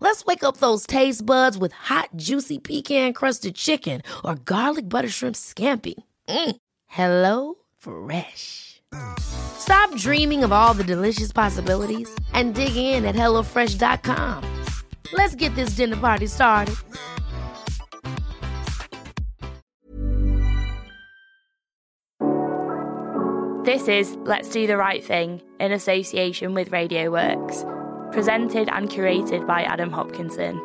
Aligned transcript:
Let's 0.00 0.24
wake 0.24 0.44
up 0.44 0.58
those 0.58 0.86
taste 0.86 1.24
buds 1.24 1.56
with 1.58 1.72
hot, 1.72 2.10
juicy 2.16 2.58
pecan 2.58 3.12
crusted 3.12 3.54
chicken 3.54 4.02
or 4.24 4.34
garlic 4.36 4.88
butter 4.88 5.08
shrimp 5.08 5.34
scampi. 5.36 5.94
Mm. 6.28 6.56
Hello 6.86 7.54
Fresh. 7.78 8.82
Stop 9.18 9.94
dreaming 9.96 10.44
of 10.44 10.52
all 10.52 10.74
the 10.74 10.84
delicious 10.84 11.32
possibilities 11.32 12.08
and 12.32 12.54
dig 12.54 12.76
in 12.76 13.04
at 13.04 13.14
HelloFresh.com. 13.14 14.64
Let's 15.12 15.34
get 15.34 15.54
this 15.54 15.70
dinner 15.70 15.96
party 15.96 16.26
started. 16.26 16.76
This 23.64 23.88
is 23.88 24.14
Let's 24.26 24.50
Do 24.50 24.66
the 24.66 24.76
Right 24.76 25.02
Thing 25.02 25.40
in 25.58 25.72
association 25.72 26.52
with 26.52 26.70
Radio 26.70 27.10
Works, 27.10 27.64
presented 28.14 28.68
and 28.68 28.88
curated 28.88 29.44
by 29.44 29.64
Adam 29.64 29.90
Hopkinson. 29.90 30.62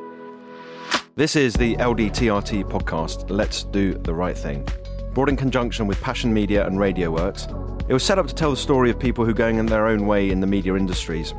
This 1.15 1.35
is 1.35 1.55
the 1.55 1.75
LDTRT 1.77 2.69
podcast, 2.69 3.25
Let's 3.27 3.63
Do 3.63 3.95
the 3.95 4.13
Right 4.13 4.37
Thing. 4.37 4.67
Brought 5.15 5.29
in 5.29 5.35
conjunction 5.35 5.87
with 5.87 5.99
Passion 5.99 6.31
Media 6.31 6.67
and 6.67 6.79
Radio 6.79 7.09
Works, 7.09 7.47
it 7.87 7.93
was 7.93 8.03
set 8.03 8.19
up 8.19 8.27
to 8.27 8.35
tell 8.35 8.51
the 8.51 8.55
story 8.55 8.91
of 8.91 8.99
people 8.99 9.25
who 9.25 9.31
are 9.31 9.33
going 9.33 9.57
in 9.57 9.65
their 9.65 9.87
own 9.87 10.05
way 10.05 10.29
in 10.29 10.41
the 10.41 10.47
media 10.47 10.75
industries. 10.75 11.33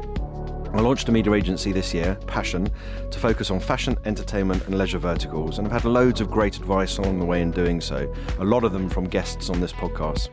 I 0.73 0.81
launched 0.81 1.09
a 1.09 1.13
media 1.13 1.33
agency 1.33 1.71
this 1.71 1.95
year, 1.95 2.19
Passion, 2.27 2.69
to 3.13 3.19
focus 3.21 3.53
on 3.53 3.61
fashion, 3.61 3.97
entertainment, 4.05 4.67
and 4.67 4.77
leisure 4.77 4.99
verticals, 4.99 5.59
and 5.59 5.69
I've 5.69 5.73
had 5.73 5.85
loads 5.85 6.21
of 6.21 6.29
great 6.29 6.57
advice 6.57 6.99
along 6.99 7.21
the 7.21 7.25
way 7.25 7.41
in 7.41 7.53
doing 7.53 7.81
so, 7.81 8.13
a 8.41 8.45
lot 8.45 8.65
of 8.65 8.73
them 8.73 8.89
from 8.89 9.05
guests 9.05 9.49
on 9.49 9.61
this 9.61 9.73
podcast. 9.73 10.29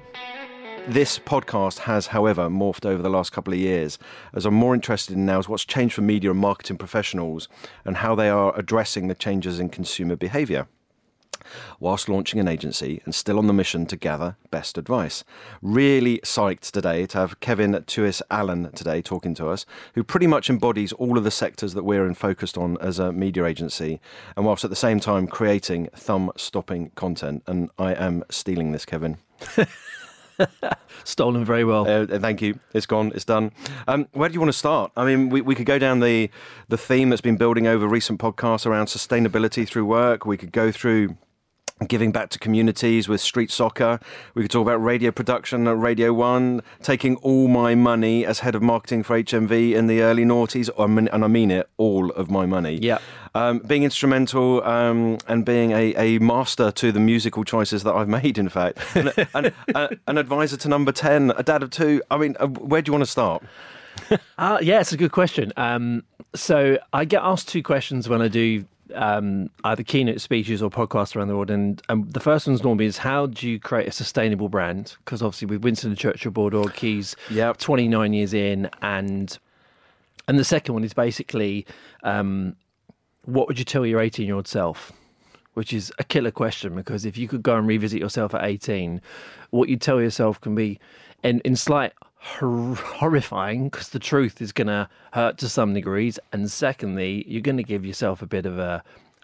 This 0.87 1.19
podcast 1.19 1.79
has, 1.79 2.07
however, 2.07 2.47
morphed 2.47 2.85
over 2.85 3.03
the 3.03 3.09
last 3.09 3.33
couple 3.33 3.51
of 3.51 3.59
years 3.59 3.99
as 4.33 4.45
I'm 4.45 4.53
more 4.53 4.73
interested 4.73 5.17
in 5.17 5.25
now 5.25 5.37
is 5.37 5.49
what's 5.49 5.65
changed 5.65 5.93
for 5.95 6.01
media 6.01 6.31
and 6.31 6.39
marketing 6.39 6.77
professionals 6.77 7.49
and 7.83 7.97
how 7.97 8.15
they 8.15 8.29
are 8.29 8.57
addressing 8.57 9.09
the 9.09 9.13
changes 9.13 9.59
in 9.59 9.67
consumer 9.67 10.15
behaviour 10.15 10.69
whilst 11.81 12.07
launching 12.07 12.39
an 12.39 12.47
agency 12.47 13.01
and 13.03 13.13
still 13.13 13.37
on 13.37 13.47
the 13.47 13.53
mission 13.53 13.85
to 13.87 13.97
gather 13.97 14.37
best 14.49 14.77
advice. 14.77 15.25
Really 15.61 16.19
psyched 16.19 16.71
today 16.71 17.05
to 17.07 17.17
have 17.17 17.41
Kevin 17.41 17.83
Tuis 17.85 18.21
Allen 18.31 18.71
today 18.71 19.01
talking 19.01 19.35
to 19.35 19.49
us, 19.49 19.65
who 19.93 20.05
pretty 20.05 20.27
much 20.27 20.49
embodies 20.49 20.93
all 20.93 21.17
of 21.17 21.25
the 21.25 21.31
sectors 21.31 21.73
that 21.73 21.83
we're 21.83 22.07
in 22.07 22.13
focused 22.13 22.57
on 22.57 22.77
as 22.79 22.97
a 22.97 23.11
media 23.11 23.43
agency, 23.43 23.99
and 24.37 24.45
whilst 24.45 24.63
at 24.63 24.69
the 24.69 24.75
same 24.75 25.01
time 25.01 25.27
creating 25.27 25.89
thumb 25.97 26.31
stopping 26.37 26.91
content. 26.95 27.43
And 27.45 27.69
I 27.77 27.93
am 27.93 28.23
stealing 28.29 28.71
this, 28.71 28.85
Kevin. 28.85 29.17
Stolen 31.03 31.45
very 31.45 31.63
well. 31.63 31.87
Uh, 31.87 32.19
thank 32.19 32.41
you. 32.41 32.59
It's 32.73 32.85
gone. 32.85 33.11
It's 33.15 33.25
done. 33.25 33.51
Um, 33.87 34.07
where 34.13 34.29
do 34.29 34.33
you 34.33 34.39
want 34.39 34.51
to 34.51 34.57
start? 34.57 34.91
I 34.95 35.05
mean, 35.05 35.29
we, 35.29 35.41
we 35.41 35.55
could 35.55 35.65
go 35.65 35.79
down 35.79 35.99
the 35.99 36.29
the 36.67 36.77
theme 36.77 37.09
that's 37.09 37.21
been 37.21 37.37
building 37.37 37.67
over 37.67 37.87
recent 37.87 38.19
podcasts 38.19 38.65
around 38.65 38.87
sustainability 38.87 39.67
through 39.67 39.85
work. 39.85 40.25
We 40.25 40.37
could 40.37 40.51
go 40.51 40.71
through 40.71 41.17
giving 41.85 42.11
back 42.11 42.29
to 42.29 42.39
communities 42.39 43.07
with 43.07 43.21
street 43.21 43.51
soccer. 43.51 43.99
We 44.33 44.41
could 44.41 44.51
talk 44.51 44.63
about 44.63 44.83
radio 44.83 45.11
production 45.11 45.67
at 45.67 45.77
Radio 45.77 46.11
1, 46.13 46.61
taking 46.81 47.17
all 47.17 47.47
my 47.47 47.75
money 47.75 48.25
as 48.25 48.39
head 48.39 48.55
of 48.55 48.61
marketing 48.61 49.03
for 49.03 49.21
HMV 49.21 49.73
in 49.73 49.87
the 49.87 50.01
early 50.01 50.25
noughties, 50.25 50.69
and 50.77 51.23
I 51.23 51.27
mean 51.27 51.51
it, 51.51 51.69
all 51.77 52.09
of 52.11 52.31
my 52.31 52.45
money. 52.45 52.79
Yeah. 52.81 52.97
Um, 53.35 53.59
being 53.59 53.83
instrumental 53.83 54.63
um, 54.63 55.19
and 55.27 55.45
being 55.45 55.71
a, 55.71 55.93
a, 55.95 56.17
master 56.17 56.71
to 56.71 56.91
the 56.91 56.99
musical 56.99 57.43
choices 57.43 57.83
that 57.83 57.93
I've 57.93 58.09
made, 58.23 58.39
in 58.39 58.49
fact. 58.49 58.79
And, 58.95 59.13
and, 59.35 59.53
uh, 59.75 59.89
an 60.07 60.17
advisor 60.17 60.57
to 60.57 60.67
number 60.67 60.91
10, 60.91 61.33
a 61.37 61.43
dad 61.43 61.61
of 61.61 61.69
two. 61.69 62.01
I 62.09 62.17
mean, 62.17 62.35
uh, 62.39 62.47
where 62.47 62.81
do 62.81 62.89
you 62.89 62.93
want 62.93 63.05
to 63.05 63.11
start? 63.11 63.43
uh, 64.37 64.57
yeah, 64.61 64.79
it's 64.79 64.91
a 64.91 64.97
good 64.97 65.11
question. 65.11 65.53
Um, 65.57 66.03
so 66.33 66.79
I 66.93 67.05
get 67.05 67.21
asked 67.21 67.47
two 67.47 67.61
questions 67.61 68.09
when 68.09 68.21
I 68.21 68.27
do 68.27 68.65
um, 68.93 69.49
either 69.63 69.83
keynote 69.83 70.21
speeches 70.21 70.61
or 70.61 70.69
podcasts 70.69 71.15
around 71.15 71.27
the 71.27 71.35
world. 71.35 71.49
And 71.49 71.81
um, 71.89 72.07
the 72.09 72.19
first 72.19 72.47
one's 72.47 72.63
normally 72.63 72.85
is 72.85 72.97
how 72.97 73.27
do 73.27 73.47
you 73.47 73.59
create 73.59 73.87
a 73.87 73.91
sustainable 73.91 74.49
brand? 74.49 74.95
Because 75.03 75.21
obviously 75.21 75.47
with 75.47 75.63
Winston 75.63 75.91
and 75.91 75.99
Churchill 75.99 76.31
Bulldog, 76.31 76.75
he's 76.75 77.15
yep. 77.29 77.57
29 77.57 78.13
years 78.13 78.33
in, 78.33 78.69
and 78.81 79.37
and 80.27 80.37
the 80.37 80.43
second 80.43 80.73
one 80.73 80.83
is 80.83 80.93
basically 80.93 81.65
um, 82.03 82.55
what 83.25 83.47
would 83.47 83.59
you 83.59 83.65
tell 83.65 83.85
your 83.85 83.99
18 83.99 84.25
year 84.25 84.35
old 84.35 84.47
self? 84.47 84.91
Which 85.53 85.73
is 85.73 85.91
a 85.97 86.03
killer 86.03 86.31
question 86.31 86.75
because 86.75 87.03
if 87.03 87.17
you 87.17 87.27
could 87.27 87.41
go 87.41 87.55
and 87.57 87.67
revisit 87.67 87.99
yourself 87.99 88.35
at 88.35 88.43
18, 88.43 89.01
what 89.49 89.69
you 89.69 89.77
tell 89.77 89.99
yourself 89.99 90.39
can 90.39 90.53
be 90.53 90.79
in, 91.23 91.39
in 91.39 91.55
slight 91.55 91.93
hor- 92.19 92.75
horrifying 92.75 93.69
because 93.69 93.89
the 93.89 93.99
truth 93.99 94.41
is 94.41 94.51
going 94.51 94.67
to 94.67 94.89
hurt 95.13 95.37
to 95.39 95.49
some 95.49 95.73
degrees. 95.73 96.19
And 96.31 96.49
secondly, 96.51 97.23
you're 97.27 97.41
going 97.41 97.57
to 97.57 97.63
give 97.63 97.85
yourself 97.85 98.21
a 98.21 98.27
bit 98.27 98.45
of 98.45 98.59
a, 98.59 98.83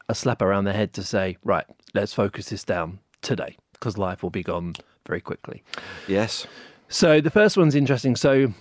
a 0.10 0.16
slap 0.16 0.42
around 0.42 0.66
the 0.66 0.74
head 0.74 0.94
to 0.94 1.04
say, 1.04 1.38
right, 1.44 1.66
let's 1.94 2.14
focus 2.14 2.50
this 2.50 2.64
down 2.64 3.00
today 3.22 3.58
because 3.74 3.98
life 3.98 4.24
will 4.24 4.30
be 4.30 4.44
gone 4.44 4.76
very 5.06 5.22
quickly. 5.22 5.64
Yes. 6.08 6.48
So 6.90 7.22
the 7.22 7.32
first 7.32 7.58
one's 7.58 7.76
interesting. 7.76 8.16
So 8.16 8.54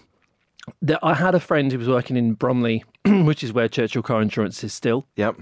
I 1.03 1.15
had 1.15 1.35
a 1.35 1.41
friend 1.41 1.71
who 1.71 1.79
was 1.79 1.89
working 1.89 2.17
in 2.17 2.35
Bromley, 2.35 2.85
which 3.05 3.45
is 3.45 3.53
where 3.53 3.69
Churchill 3.69 4.03
Car 4.03 4.23
Insurance 4.23 4.63
is 4.65 4.73
still. 4.73 5.07
Yep 5.17 5.37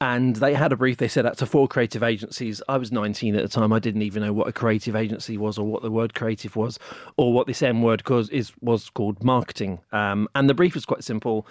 and 0.00 0.36
they 0.36 0.54
had 0.54 0.72
a 0.72 0.76
brief. 0.76 0.98
They 0.98 1.08
set 1.08 1.26
out 1.26 1.36
to 1.38 1.46
four 1.46 1.68
creative 1.68 2.02
agencies. 2.02 2.62
I 2.68 2.76
was 2.78 2.92
19 2.92 3.34
at 3.34 3.42
the 3.42 3.48
time. 3.48 3.72
I 3.72 3.78
didn't 3.78 4.02
even 4.02 4.22
know 4.22 4.32
what 4.32 4.48
a 4.48 4.52
creative 4.52 4.96
agency 4.96 5.36
was, 5.36 5.58
or 5.58 5.66
what 5.66 5.82
the 5.82 5.90
word 5.90 6.14
creative 6.14 6.56
was, 6.56 6.78
or 7.16 7.32
what 7.32 7.46
this 7.46 7.62
M 7.62 7.82
word 7.82 8.04
cause 8.04 8.28
is 8.30 8.52
was 8.60 8.90
called 8.90 9.22
marketing. 9.22 9.80
Um, 9.92 10.28
and 10.34 10.48
the 10.48 10.54
brief 10.54 10.74
was 10.74 10.84
quite 10.84 11.04
simple. 11.04 11.46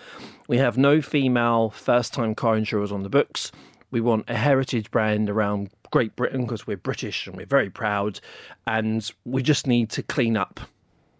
We 0.47 0.57
have 0.57 0.77
no 0.77 1.01
female 1.01 1.69
first-time 1.69 2.35
car 2.35 2.57
insurers 2.57 2.91
on 2.91 3.03
the 3.03 3.09
books. 3.09 3.51
We 3.89 4.01
want 4.01 4.25
a 4.27 4.35
heritage 4.35 4.91
brand 4.91 5.29
around 5.29 5.69
Great 5.91 6.15
Britain 6.15 6.41
because 6.41 6.67
we're 6.67 6.77
British 6.77 7.27
and 7.27 7.37
we're 7.37 7.45
very 7.45 7.69
proud, 7.69 8.19
and 8.65 9.09
we 9.25 9.41
just 9.41 9.67
need 9.67 9.89
to 9.91 10.03
clean 10.03 10.35
up 10.35 10.59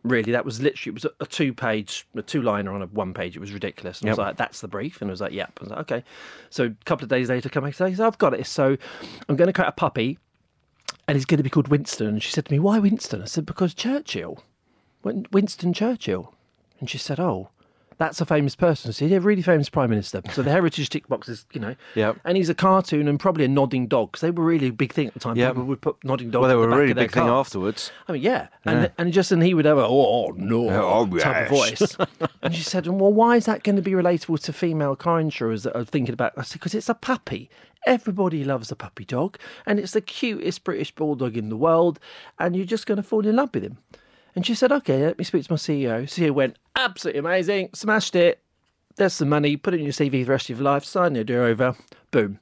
really 0.07 0.31
that 0.31 0.45
was 0.45 0.61
literally 0.61 0.91
it 0.91 1.03
was 1.03 1.05
a, 1.19 1.25
two 1.25 1.53
page 1.53 2.07
a 2.15 2.21
two 2.21 2.41
liner 2.41 2.73
on 2.73 2.81
a 2.81 2.85
one 2.87 3.13
page 3.13 3.35
it 3.35 3.39
was 3.39 3.51
ridiculous. 3.51 4.01
And 4.01 4.07
yep. 4.07 4.17
i 4.17 4.21
was 4.21 4.27
like 4.27 4.37
that's 4.37 4.61
the 4.61 4.67
brief? 4.67 5.01
And 5.01 5.09
I 5.09 5.11
was 5.11 5.21
like 5.21 5.33
yep. 5.33 5.51
I 5.59 5.63
was 5.63 5.69
like 5.69 5.79
okay. 5.79 6.03
So 6.49 6.65
a 6.65 6.85
couple 6.85 7.03
of 7.03 7.09
days 7.09 7.29
later 7.29 7.49
come 7.49 7.63
back 7.63 7.79
and 7.79 7.97
say 7.97 8.03
i've 8.03 8.17
got 8.17 8.33
it. 8.33 8.45
So 8.47 8.77
i'm 9.29 9.35
going 9.35 9.47
to 9.47 9.53
create 9.53 9.69
a 9.69 9.73
puppy 9.73 10.17
and 11.07 11.15
he's 11.15 11.25
going 11.25 11.37
to 11.37 11.43
be 11.43 11.49
called 11.49 11.67
winston. 11.67 12.07
And 12.07 12.23
she 12.23 12.31
said 12.31 12.45
to 12.45 12.51
me 12.51 12.59
why 12.59 12.79
winston? 12.79 13.21
I 13.21 13.25
said 13.25 13.45
because 13.45 13.73
churchill. 13.73 14.43
Winston 15.03 15.73
churchill. 15.73 16.33
And 16.79 16.89
she 16.89 16.97
said 16.97 17.19
oh 17.19 17.49
that's 17.97 18.21
a 18.21 18.25
famous 18.25 18.55
person. 18.55 18.93
So 18.93 19.05
he's 19.05 19.15
a 19.15 19.21
really 19.21 19.41
famous 19.41 19.69
prime 19.69 19.89
minister. 19.89 20.21
So 20.31 20.43
the 20.43 20.51
heritage 20.51 20.89
tick 20.89 21.07
boxes, 21.07 21.45
you 21.53 21.59
know. 21.59 21.75
Yeah. 21.95 22.13
And 22.25 22.37
he's 22.37 22.49
a 22.49 22.55
cartoon 22.55 23.07
and 23.07 23.19
probably 23.19 23.45
a 23.45 23.47
nodding 23.47 23.87
dog 23.87 24.11
because 24.11 24.21
they 24.21 24.31
were 24.31 24.43
really 24.43 24.67
a 24.67 24.71
big 24.71 24.93
thing 24.93 25.07
at 25.07 25.13
the 25.13 25.19
time. 25.19 25.35
Yep. 25.35 25.53
People 25.53 25.65
would 25.65 25.81
put 25.81 26.03
nodding 26.03 26.29
dogs. 26.29 26.41
Well, 26.41 26.49
they 26.49 26.55
were 26.55 26.67
the 26.67 26.75
a 26.75 26.77
really 26.77 26.93
big 26.93 27.11
thing 27.11 27.27
afterwards. 27.27 27.91
I 28.07 28.11
mean, 28.11 28.21
yeah. 28.21 28.47
And 28.65 28.83
yeah. 28.83 28.89
and 28.97 29.11
just 29.11 29.31
and 29.31 29.41
he 29.41 29.53
would 29.53 29.65
have 29.65 29.77
a 29.77 29.85
oh, 29.85 30.27
oh 30.27 30.33
no 30.35 30.69
oh, 30.69 31.09
yes. 31.11 31.23
type 31.23 31.43
of 31.43 31.49
voice. 31.49 31.97
and 32.41 32.55
she 32.55 32.63
said, 32.63 32.87
well, 32.87 33.13
why 33.13 33.35
is 33.35 33.45
that 33.45 33.63
going 33.63 33.77
to 33.77 33.81
be 33.81 33.91
relatable 33.91 34.41
to 34.43 34.53
female 34.53 34.95
car 34.95 35.19
insurers 35.19 35.63
that 35.63 35.75
are 35.75 35.85
thinking 35.85 36.13
about? 36.13 36.33
I 36.37 36.43
said, 36.43 36.53
because 36.53 36.75
it's 36.75 36.89
a 36.89 36.93
puppy. 36.93 37.49
Everybody 37.85 38.43
loves 38.43 38.69
a 38.71 38.75
puppy 38.75 39.05
dog, 39.05 39.37
and 39.65 39.79
it's 39.79 39.93
the 39.93 40.01
cutest 40.01 40.65
British 40.65 40.93
bulldog 40.93 41.37
in 41.37 41.47
the 41.47 41.55
world, 41.55 41.99
and 42.37 42.55
you're 42.55 42.65
just 42.65 42.85
going 42.85 42.97
to 42.97 43.03
fall 43.03 43.25
in 43.25 43.37
love 43.37 43.49
with 43.53 43.63
him. 43.63 43.77
And 44.37 44.45
she 44.45 44.53
said, 44.53 44.71
okay, 44.71 45.03
let 45.03 45.17
me 45.17 45.23
speak 45.23 45.43
to 45.45 45.51
my 45.51 45.57
CEO. 45.57 46.03
CEO 46.03 46.29
went, 46.29 46.57
absolutely 46.75 47.21
amazing, 47.21 47.71
smashed 47.73 48.15
it, 48.15 48.39
there's 48.95 49.13
some 49.13 49.29
money, 49.29 49.57
put 49.57 49.73
it 49.73 49.79
in 49.79 49.83
your 49.83 49.93
CV 49.93 50.21
for 50.21 50.25
the 50.25 50.31
rest 50.31 50.51
of 50.51 50.59
your 50.59 50.63
life, 50.63 50.85
sign 50.85 51.15
your 51.15 51.23
deal 51.23 51.41
over, 51.41 51.75
boom. 52.11 52.39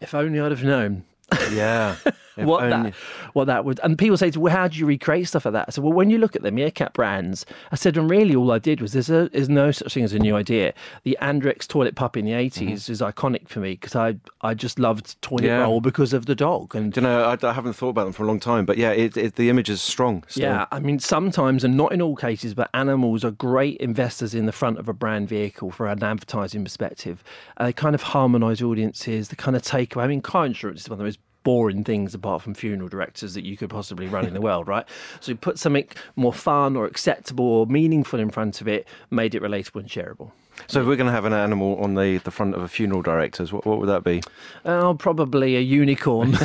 If 0.00 0.14
only 0.14 0.40
I'd 0.40 0.50
have 0.50 0.64
known. 0.64 1.04
Yeah. 1.52 1.94
what 2.36 2.64
only... 2.64 2.90
that 2.90 2.94
what 3.34 3.46
that 3.46 3.64
would 3.64 3.80
and 3.82 3.98
people 3.98 4.16
say 4.16 4.30
to 4.30 4.40
well 4.40 4.54
how 4.54 4.68
do 4.68 4.78
you 4.78 4.86
recreate 4.86 5.28
stuff 5.28 5.44
like 5.44 5.52
that? 5.52 5.66
I 5.68 5.70
said, 5.70 5.84
well 5.84 5.92
when 5.92 6.10
you 6.10 6.18
look 6.18 6.36
at 6.36 6.42
the 6.42 6.50
Meerkat 6.50 6.92
brands, 6.94 7.46
I 7.70 7.76
said, 7.76 7.96
and 7.96 8.08
really 8.08 8.34
all 8.34 8.50
I 8.50 8.58
did 8.58 8.80
was 8.80 8.92
there's 8.92 9.10
a 9.10 9.28
there's 9.30 9.48
no 9.48 9.70
such 9.70 9.94
thing 9.94 10.04
as 10.04 10.12
a 10.12 10.18
new 10.18 10.36
idea. 10.36 10.74
The 11.04 11.18
Andrex 11.20 11.66
toilet 11.66 11.94
pup 11.94 12.16
in 12.16 12.24
the 12.24 12.32
80s 12.32 12.52
mm-hmm. 12.52 12.92
is 12.92 13.00
iconic 13.00 13.48
for 13.48 13.60
me 13.60 13.72
because 13.72 13.94
I 13.94 14.16
I 14.40 14.54
just 14.54 14.78
loved 14.78 15.20
toilet 15.22 15.44
yeah. 15.44 15.60
roll 15.60 15.80
because 15.80 16.12
of 16.12 16.26
the 16.26 16.34
dog. 16.34 16.74
And 16.74 16.92
do 16.92 17.00
you 17.00 17.06
know, 17.06 17.24
I, 17.24 17.38
I, 17.46 17.52
haven't 17.52 17.74
thought 17.74 17.90
about 17.90 18.04
them 18.04 18.12
for 18.12 18.24
a 18.24 18.26
long 18.26 18.40
time, 18.40 18.64
but 18.64 18.76
yeah, 18.76 18.90
it, 18.90 19.16
it, 19.16 19.36
the 19.36 19.48
image 19.48 19.70
is 19.70 19.82
strong. 19.82 20.24
Still. 20.28 20.44
Yeah, 20.44 20.66
I 20.70 20.80
mean 20.80 20.98
sometimes 20.98 21.64
and 21.64 21.76
not 21.76 21.92
in 21.92 22.00
all 22.00 22.16
cases, 22.16 22.54
but 22.54 22.70
animals 22.74 23.24
are 23.24 23.30
great 23.30 23.76
investors 23.78 24.34
in 24.34 24.46
the 24.46 24.52
front 24.52 24.78
of 24.78 24.88
a 24.88 24.92
brand 24.92 25.28
vehicle 25.28 25.70
for 25.70 25.86
an 25.86 26.02
advertising 26.02 26.64
perspective. 26.64 27.22
Uh, 27.56 27.66
they 27.66 27.72
kind 27.72 27.94
of 27.94 28.02
harmonise 28.02 28.62
audiences. 28.62 29.28
They 29.28 29.36
kind 29.36 29.56
of 29.56 29.62
take. 29.62 29.94
Away 29.94 30.04
I 30.04 30.08
mean, 30.08 30.20
car 30.20 30.46
insurance 30.46 30.82
is 30.82 30.88
one 30.88 30.94
of 30.94 30.98
the 30.98 31.04
most 31.04 31.18
boring 31.42 31.84
things 31.84 32.14
apart 32.14 32.42
from 32.42 32.54
funeral 32.54 32.88
directors 32.88 33.34
that 33.34 33.44
you 33.44 33.56
could 33.56 33.70
possibly 33.70 34.06
run 34.06 34.26
in 34.26 34.34
the 34.34 34.40
world, 34.40 34.68
right? 34.68 34.86
So 35.20 35.34
put 35.34 35.58
something 35.58 35.88
more 36.16 36.32
fun 36.32 36.76
or 36.76 36.86
acceptable 36.86 37.44
or 37.44 37.66
meaningful 37.66 38.20
in 38.20 38.30
front 38.30 38.60
of 38.60 38.68
it, 38.68 38.86
made 39.10 39.34
it 39.34 39.42
relatable 39.42 39.80
and 39.80 39.88
shareable. 39.88 40.32
So 40.66 40.80
if 40.80 40.86
we're 40.86 40.96
going 40.96 41.06
to 41.06 41.12
have 41.12 41.24
an 41.24 41.32
animal 41.32 41.76
on 41.76 41.94
the, 41.94 42.18
the 42.18 42.30
front 42.30 42.54
of 42.54 42.62
a 42.62 42.68
funeral 42.68 43.02
director's, 43.02 43.52
what, 43.52 43.66
what 43.66 43.78
would 43.78 43.88
that 43.88 44.04
be? 44.04 44.22
Oh, 44.64 44.94
probably 44.94 45.56
a 45.56 45.60
unicorn, 45.60 46.36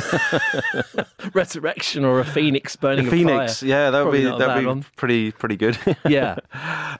resurrection, 1.34 2.04
or 2.04 2.20
a 2.20 2.24
phoenix 2.24 2.76
burning 2.76 3.06
a 3.06 3.10
phoenix, 3.10 3.60
fire. 3.60 3.68
yeah, 3.68 3.90
that 3.90 4.04
would 4.04 4.12
be 4.12 4.24
that 4.24 4.64
would 4.64 4.80
be 4.80 4.86
pretty 4.96 5.32
pretty 5.32 5.56
good. 5.56 5.78
Yeah. 6.08 6.36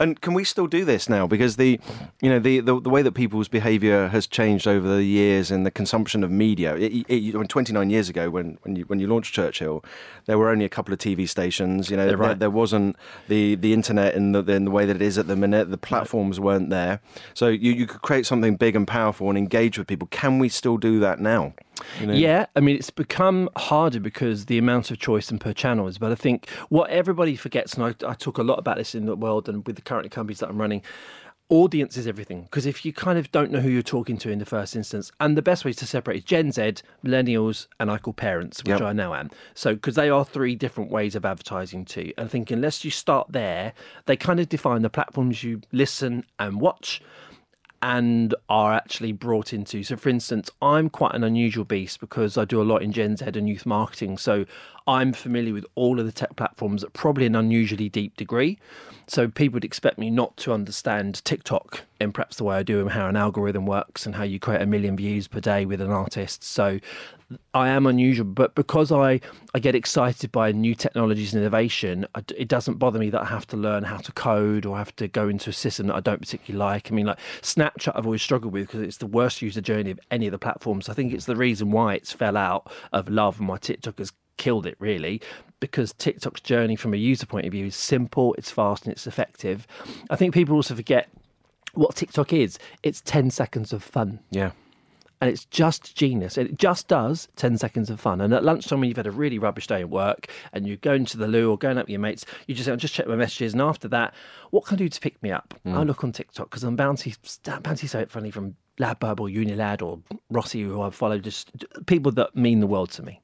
and 0.00 0.20
can 0.20 0.34
we 0.34 0.44
still 0.44 0.66
do 0.66 0.84
this 0.84 1.08
now? 1.08 1.26
Because 1.26 1.56
the, 1.56 1.80
you 2.20 2.28
know, 2.28 2.38
the 2.38 2.60
the, 2.60 2.80
the 2.80 2.90
way 2.90 3.02
that 3.02 3.12
people's 3.12 3.48
behaviour 3.48 4.08
has 4.08 4.26
changed 4.26 4.66
over 4.66 4.86
the 4.86 5.04
years 5.04 5.50
and 5.50 5.64
the 5.64 5.70
consumption 5.70 6.22
of 6.24 6.30
media. 6.30 6.76
It, 6.76 7.06
it, 7.08 7.34
when 7.34 7.46
29 7.46 7.88
years 7.90 8.08
ago, 8.08 8.28
when 8.28 8.58
when 8.62 8.76
you 8.76 8.84
when 8.84 8.98
you 9.00 9.06
launched 9.06 9.34
Churchill, 9.34 9.84
there 10.26 10.36
were 10.36 10.50
only 10.50 10.64
a 10.64 10.68
couple 10.68 10.92
of 10.92 10.98
TV 10.98 11.28
stations. 11.28 11.90
You 11.90 11.96
know, 11.96 12.06
They're 12.06 12.16
there, 12.16 12.34
there 12.34 12.50
wasn't 12.50 12.96
the 13.28 13.54
the 13.54 13.72
internet 13.72 14.14
in 14.14 14.32
the 14.32 14.44
in 14.44 14.64
the 14.64 14.70
way 14.70 14.84
that 14.84 14.96
it 14.96 15.02
is 15.02 15.16
at 15.18 15.26
the 15.26 15.36
minute. 15.36 15.70
The 15.70 15.78
platforms 15.78 16.38
weren't 16.40 16.70
there, 16.70 16.97
so 17.34 17.48
you 17.48 17.72
you 17.72 17.86
could 17.86 18.02
create 18.02 18.26
something 18.26 18.56
big 18.56 18.76
and 18.76 18.86
powerful 18.86 19.28
and 19.28 19.38
engage 19.38 19.78
with 19.78 19.86
people. 19.86 20.08
Can 20.10 20.38
we 20.38 20.48
still 20.48 20.76
do 20.76 21.00
that 21.00 21.20
now? 21.20 21.54
You 22.00 22.06
know? 22.06 22.12
Yeah, 22.12 22.46
I 22.56 22.60
mean, 22.60 22.76
it's 22.76 22.90
become 22.90 23.48
harder 23.56 24.00
because 24.00 24.46
the 24.46 24.58
amount 24.58 24.90
of 24.90 24.98
choice 24.98 25.30
and 25.30 25.40
per 25.40 25.52
channels. 25.52 25.98
But 25.98 26.12
I 26.12 26.16
think 26.16 26.48
what 26.68 26.90
everybody 26.90 27.36
forgets, 27.36 27.74
and 27.74 27.84
I, 27.84 28.08
I 28.08 28.14
talk 28.14 28.38
a 28.38 28.42
lot 28.42 28.58
about 28.58 28.76
this 28.76 28.94
in 28.94 29.06
the 29.06 29.16
world 29.16 29.48
and 29.48 29.66
with 29.66 29.76
the 29.76 29.82
current 29.82 30.10
companies 30.10 30.40
that 30.40 30.48
I'm 30.48 30.60
running, 30.60 30.82
audience 31.50 31.96
is 31.96 32.06
everything. 32.06 32.42
Because 32.42 32.66
if 32.66 32.84
you 32.84 32.92
kind 32.92 33.18
of 33.18 33.30
don't 33.32 33.50
know 33.50 33.60
who 33.60 33.70
you're 33.70 33.82
talking 33.82 34.18
to 34.18 34.30
in 34.30 34.38
the 34.38 34.44
first 34.44 34.76
instance, 34.76 35.10
and 35.20 35.36
the 35.36 35.42
best 35.42 35.64
way 35.64 35.72
to 35.72 35.86
separate 35.86 36.18
is 36.18 36.24
Gen 36.24 36.52
Z, 36.52 36.74
millennials, 37.04 37.66
and 37.80 37.90
I 37.90 37.98
call 37.98 38.12
parents, 38.12 38.62
which 38.64 38.80
Yep. 38.80 38.82
I 38.82 38.92
now 38.92 39.14
am. 39.14 39.30
So, 39.54 39.74
because 39.74 39.94
they 39.94 40.10
are 40.10 40.24
three 40.24 40.54
different 40.54 40.90
ways 40.90 41.14
of 41.14 41.24
advertising 41.24 41.84
too. 41.84 42.12
And 42.18 42.26
I 42.26 42.28
think 42.28 42.50
unless 42.50 42.84
you 42.84 42.90
start 42.90 43.32
there, 43.32 43.72
they 44.06 44.16
kind 44.16 44.40
of 44.40 44.48
define 44.48 44.82
the 44.82 44.90
platforms 44.90 45.42
you 45.42 45.62
listen 45.72 46.24
and 46.38 46.60
watch 46.60 47.00
and 47.80 48.34
are 48.48 48.72
actually 48.72 49.12
brought 49.12 49.52
into. 49.52 49.82
So, 49.82 49.96
for 49.96 50.08
instance, 50.08 50.50
I'm 50.60 50.90
quite 50.90 51.14
an 51.14 51.22
unusual 51.22 51.64
beast 51.64 52.00
because 52.00 52.36
I 52.36 52.44
do 52.44 52.60
a 52.60 52.64
lot 52.64 52.82
in 52.82 52.92
Gen 52.92 53.16
Z 53.16 53.24
and 53.26 53.48
youth 53.48 53.66
marketing. 53.66 54.18
So, 54.18 54.44
I'm 54.86 55.12
familiar 55.12 55.52
with 55.52 55.66
all 55.74 56.00
of 56.00 56.06
the 56.06 56.12
tech 56.12 56.34
platforms 56.36 56.82
at 56.82 56.92
probably 56.94 57.26
an 57.26 57.36
unusually 57.36 57.88
deep 57.88 58.16
degree. 58.16 58.58
So, 59.06 59.28
people 59.28 59.54
would 59.54 59.64
expect 59.64 59.98
me 59.98 60.10
not 60.10 60.36
to 60.38 60.52
understand 60.52 61.24
TikTok 61.24 61.82
in 62.00 62.12
perhaps 62.12 62.36
the 62.36 62.44
way 62.44 62.56
I 62.56 62.62
do 62.62 62.80
and 62.80 62.90
how 62.90 63.08
an 63.08 63.16
algorithm 63.16 63.66
works 63.66 64.06
and 64.06 64.14
how 64.14 64.24
you 64.24 64.40
create 64.40 64.62
a 64.62 64.66
million 64.66 64.96
views 64.96 65.28
per 65.28 65.40
day 65.40 65.64
with 65.64 65.80
an 65.80 65.90
artist. 65.90 66.42
So, 66.42 66.80
I 67.52 67.68
am 67.68 67.86
unusual, 67.86 68.24
but 68.24 68.54
because 68.54 68.90
I, 68.90 69.20
I 69.54 69.58
get 69.58 69.74
excited 69.74 70.32
by 70.32 70.50
new 70.52 70.74
technologies 70.74 71.34
and 71.34 71.42
innovation, 71.42 72.06
I 72.14 72.22
it 72.34 72.48
doesn't 72.48 72.78
bother 72.78 72.98
me 72.98 73.10
that 73.10 73.20
I 73.20 73.26
have 73.26 73.46
to 73.48 73.56
learn 73.56 73.84
how 73.84 73.98
to 73.98 74.12
code 74.12 74.64
or 74.64 74.78
have 74.78 74.96
to 74.96 75.08
go 75.08 75.28
into 75.28 75.50
a 75.50 75.52
system 75.52 75.88
that 75.88 75.96
I 75.96 76.00
don't 76.00 76.20
particularly 76.20 76.58
like. 76.58 76.90
I 76.90 76.94
mean, 76.94 77.06
like 77.06 77.18
Snapchat, 77.42 77.92
I've 77.94 78.06
always 78.06 78.22
struggled 78.22 78.54
with 78.54 78.66
because 78.66 78.80
it's 78.80 78.96
the 78.96 79.06
worst 79.06 79.42
user 79.42 79.60
journey 79.60 79.90
of 79.90 80.00
any 80.10 80.26
of 80.26 80.32
the 80.32 80.38
platforms. 80.38 80.88
I 80.88 80.94
think 80.94 81.12
it's 81.12 81.26
the 81.26 81.36
reason 81.36 81.70
why 81.70 81.94
it's 81.94 82.12
fell 82.12 82.36
out 82.36 82.72
of 82.92 83.08
love 83.10 83.38
and 83.40 83.48
why 83.48 83.58
TikTok 83.58 83.98
has 83.98 84.12
killed 84.38 84.64
it, 84.64 84.76
really, 84.78 85.20
because 85.60 85.92
TikTok's 85.94 86.40
journey 86.40 86.76
from 86.76 86.94
a 86.94 86.96
user 86.96 87.26
point 87.26 87.44
of 87.44 87.52
view 87.52 87.66
is 87.66 87.76
simple, 87.76 88.32
it's 88.34 88.50
fast, 88.50 88.84
and 88.84 88.92
it's 88.92 89.06
effective. 89.06 89.66
I 90.08 90.16
think 90.16 90.32
people 90.32 90.56
also 90.56 90.74
forget 90.74 91.10
what 91.74 91.96
TikTok 91.96 92.32
is. 92.32 92.58
It's 92.82 93.02
10 93.02 93.30
seconds 93.30 93.74
of 93.74 93.82
fun 93.82 94.20
yeah. 94.30 94.52
And 95.20 95.30
it's 95.30 95.44
just 95.46 95.96
genius. 95.96 96.38
It 96.38 96.58
just 96.58 96.86
does 96.88 97.28
10 97.36 97.58
seconds 97.58 97.90
of 97.90 98.00
fun. 98.00 98.20
And 98.20 98.32
at 98.32 98.44
lunchtime, 98.44 98.80
when 98.80 98.88
you've 98.88 98.96
had 98.96 99.06
a 99.06 99.10
really 99.10 99.38
rubbish 99.38 99.66
day 99.66 99.80
at 99.80 99.90
work 99.90 100.28
and 100.52 100.66
you're 100.66 100.76
going 100.76 101.04
to 101.06 101.16
the 101.16 101.26
loo 101.26 101.50
or 101.50 101.58
going 101.58 101.76
out 101.76 101.84
with 101.84 101.90
your 101.90 102.00
mates, 102.00 102.24
you 102.46 102.54
just 102.54 102.66
say, 102.66 102.72
I'll 102.72 102.78
just 102.78 102.94
check 102.94 103.08
my 103.08 103.16
messages. 103.16 103.52
And 103.52 103.62
after 103.62 103.88
that, 103.88 104.14
what 104.50 104.64
can 104.64 104.76
I 104.76 104.78
do 104.78 104.88
to 104.88 105.00
pick 105.00 105.20
me 105.22 105.32
up? 105.32 105.54
Mm. 105.66 105.74
I 105.74 105.82
look 105.82 106.04
on 106.04 106.12
TikTok 106.12 106.50
because 106.50 106.62
I'm 106.62 106.76
bounty, 106.76 107.14
bounty 107.62 107.86
so 107.86 108.06
funny 108.06 108.30
from 108.30 108.54
LADbible 108.78 109.20
or 109.20 109.28
Unilad 109.28 109.82
or 109.82 110.00
Rossi, 110.30 110.62
who 110.62 110.80
I 110.82 110.90
follow, 110.90 111.18
just 111.18 111.50
people 111.86 112.12
that 112.12 112.36
mean 112.36 112.60
the 112.60 112.66
world 112.66 112.90
to 112.92 113.02
me. 113.02 113.20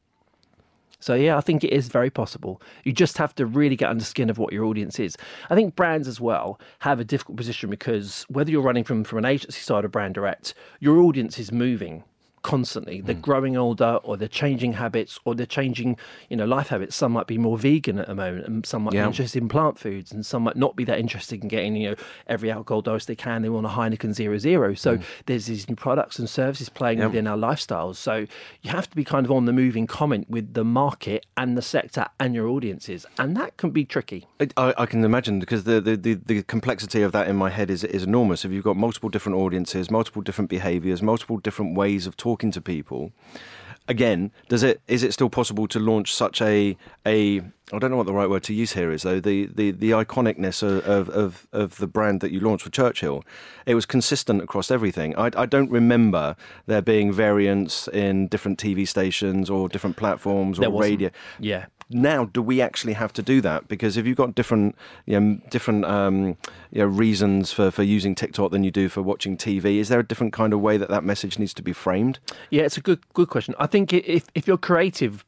So 1.05 1.12
yeah, 1.12 1.37
I 1.37 1.43
think 1.43 1.62
it 1.62 1.71
is 1.71 1.89
very 1.89 2.09
possible. 2.09 2.62
You 2.83 2.91
just 2.91 3.19
have 3.19 3.35
to 3.35 3.45
really 3.45 3.77
get 3.77 3.91
under 3.91 4.03
skin 4.03 4.31
of 4.31 4.39
what 4.39 4.55
your 4.55 4.65
audience 4.65 4.99
is. 4.99 5.19
I 5.51 5.55
think 5.55 5.77
brands 5.77 6.09
as 6.09 6.19
well 6.19 6.59
have 6.79 6.99
a 6.99 7.05
difficult 7.05 7.37
position 7.37 7.69
because 7.69 8.25
whether 8.31 8.51
you're 8.51 8.62
running 8.62 8.85
from 8.85 9.05
from 9.05 9.19
an 9.19 9.27
agency 9.27 9.61
side 9.61 9.85
or 9.85 9.89
brand 9.89 10.15
direct, 10.15 10.55
your 10.81 11.01
audience 11.01 11.39
is 11.39 11.53
moving 11.53 12.05
constantly. 12.44 13.00
They're 13.00 13.17
hmm. 13.17 13.20
growing 13.23 13.56
older 13.56 13.99
or 14.05 14.17
they're 14.17 14.29
changing 14.29 14.75
habits 14.75 15.19
or 15.25 15.35
they're 15.35 15.46
changing, 15.46 15.96
you 16.29 16.37
know, 16.37 16.44
life 16.44 16.69
habits. 16.69 16.94
Some 16.94 17.11
might 17.11 17.26
be 17.26 17.38
more 17.38 17.58
vegan 17.58 17.99
at 17.99 18.06
the 18.06 18.14
moment 18.14 18.46
and 18.46 18.64
some 18.64 18.85
might 18.85 18.94
Yeah. 18.94 19.02
be 19.02 19.06
interested 19.08 19.43
in 19.43 19.49
plant 19.49 19.79
foods 19.79 20.12
and 20.12 20.25
some 20.25 20.44
might 20.44 20.56
not 20.56 20.76
be 20.76 20.85
that 20.85 21.00
interested 21.00 21.43
in 21.43 21.49
getting, 21.49 21.75
you 21.75 21.91
know, 21.91 21.96
every 22.29 22.50
alcohol 22.50 22.82
dose 22.82 23.06
they 23.06 23.17
can. 23.17 23.43
They 23.43 23.49
want 23.49 23.67
a 23.67 23.70
Heineken 23.70 24.12
zero 24.12 24.38
zero. 24.38 24.75
So 24.75 24.99
hmm. 24.99 25.02
there's 25.26 25.46
these 25.46 25.69
new 25.69 25.75
products 25.75 26.19
and 26.19 26.29
services 26.29 26.69
playing. 26.69 26.99
Yep. 26.99 27.08
within 27.08 27.26
our 27.26 27.37
lifestyles. 27.37 27.96
So 27.96 28.26
you 28.62 28.70
have 28.70 28.88
to 28.90 28.97
be 28.97 29.05
kind 29.05 29.25
of 29.26 29.32
on 29.32 29.47
the 29.47 29.52
move 29.52 29.76
in 29.76 29.87
comment 29.87 30.29
with 30.29 30.55
the 30.55 30.64
market 30.64 31.26
and 31.37 31.56
the 31.56 31.62
sector 31.62 32.06
and 32.20 32.35
your 32.35 32.47
audiences. 32.47 33.06
And 33.19 33.37
that 33.37 33.56
can 33.56 33.70
be 33.70 33.85
tricky. 33.85 34.26
I- 34.40 34.49
I, 34.56 34.75
I 34.79 34.87
can 34.87 35.05
imagine 35.05 35.40
because 35.40 35.64
the, 35.64 35.81
the, 35.81 35.97
the, 35.97 36.14
the 36.14 36.43
complexity 36.43 37.02
of 37.02 37.12
that 37.12 37.29
in 37.29 37.37
my 37.37 37.50
head 37.50 37.70
is 37.70 37.85
is 37.85 38.05
enormous. 38.05 38.44
If 38.44 38.52
you've 38.52 38.64
got 38.64 38.76
multiple 38.76 39.08
different 39.08 39.38
audiences, 39.38 39.90
multiple 39.90 40.23
different 40.23 40.50
behaviours, 40.50 41.02
multiple 41.02 41.38
different 41.38 41.76
ways 41.76 42.06
of 42.06 42.17
talking 42.17 42.34
to 42.53 42.61
people, 42.61 43.13
again, 43.89 44.31
does 44.49 44.63
it 44.63 44.81
is 44.89 45.03
it 45.03 45.13
still 45.13 45.31
possible 45.31 45.67
to 45.69 45.79
launch 45.79 46.15
such 46.15 46.41
a 46.41 46.77
a 47.07 47.41
I 47.73 47.79
don't 47.79 47.91
know 47.91 47.97
what 47.97 48.07
the 48.07 48.13
right 48.13 48.29
word 48.29 48.43
to 48.45 48.55
use 48.55 48.73
here 48.73 48.93
is 48.93 49.03
though 49.03 49.21
the 49.21 49.47
the, 49.47 49.71
the 49.71 49.91
iconicness 49.91 50.63
of, 50.63 50.87
of, 50.87 51.09
of, 51.11 51.49
of 51.53 51.77
the 51.77 51.87
brand 51.87 52.21
that 52.21 52.31
you 52.31 52.41
launched 52.41 52.65
for 52.65 52.71
Churchill, 52.71 53.25
it 53.67 53.75
was 53.75 53.87
consistent 53.87 54.43
across 54.43 54.71
everything. 54.71 55.17
I, 55.17 55.31
I 55.37 55.47
don't 55.47 55.71
remember 55.71 56.37
there 56.67 56.83
being 56.83 57.13
variants 57.13 57.89
in 57.89 58.29
different 58.29 58.59
TV 58.59 58.87
stations 58.87 59.49
or 59.49 59.69
different 59.69 59.97
platforms 59.97 60.59
or 60.59 60.63
radio 60.83 61.11
Yeah. 61.39 61.67
Now 61.91 62.25
do 62.25 62.41
we 62.43 62.61
actually 62.61 62.95
have 62.95 63.13
to 63.13 63.23
do 63.23 63.41
that 63.41 63.69
because 63.69 63.97
if 63.97 64.07
you've 64.07 64.17
got 64.17 64.35
different 64.35 64.75
you 65.07 65.19
know, 65.21 65.41
different 65.51 65.85
um, 65.85 66.37
you 66.71 66.81
know, 66.81 66.87
reasons 66.87 67.53
for, 67.53 67.71
for 67.71 67.83
using 67.83 68.15
TikTok 68.15 68.51
than 68.51 68.65
you 68.65 68.71
do 68.71 68.89
for 68.89 69.03
watching 69.03 69.37
TV 69.37 69.79
is 69.79 69.89
there 69.89 70.01
a 70.01 70.07
different 70.07 70.33
kind 70.33 70.53
of 70.53 70.61
way 70.61 70.77
that 70.77 70.89
that 70.89 71.05
message 71.05 71.39
needs 71.39 71.55
to 71.55 71.63
be 71.63 71.73
framed 71.73 72.19
Yeah, 72.51 72.63
it's 72.63 72.77
a 72.77 72.81
good 72.81 73.01
good 73.13 73.29
question. 73.29 73.55
I 73.59 73.67
think 73.67 73.93
if 73.93 74.25
if 74.35 74.47
your 74.47 74.59
creative 74.59 75.25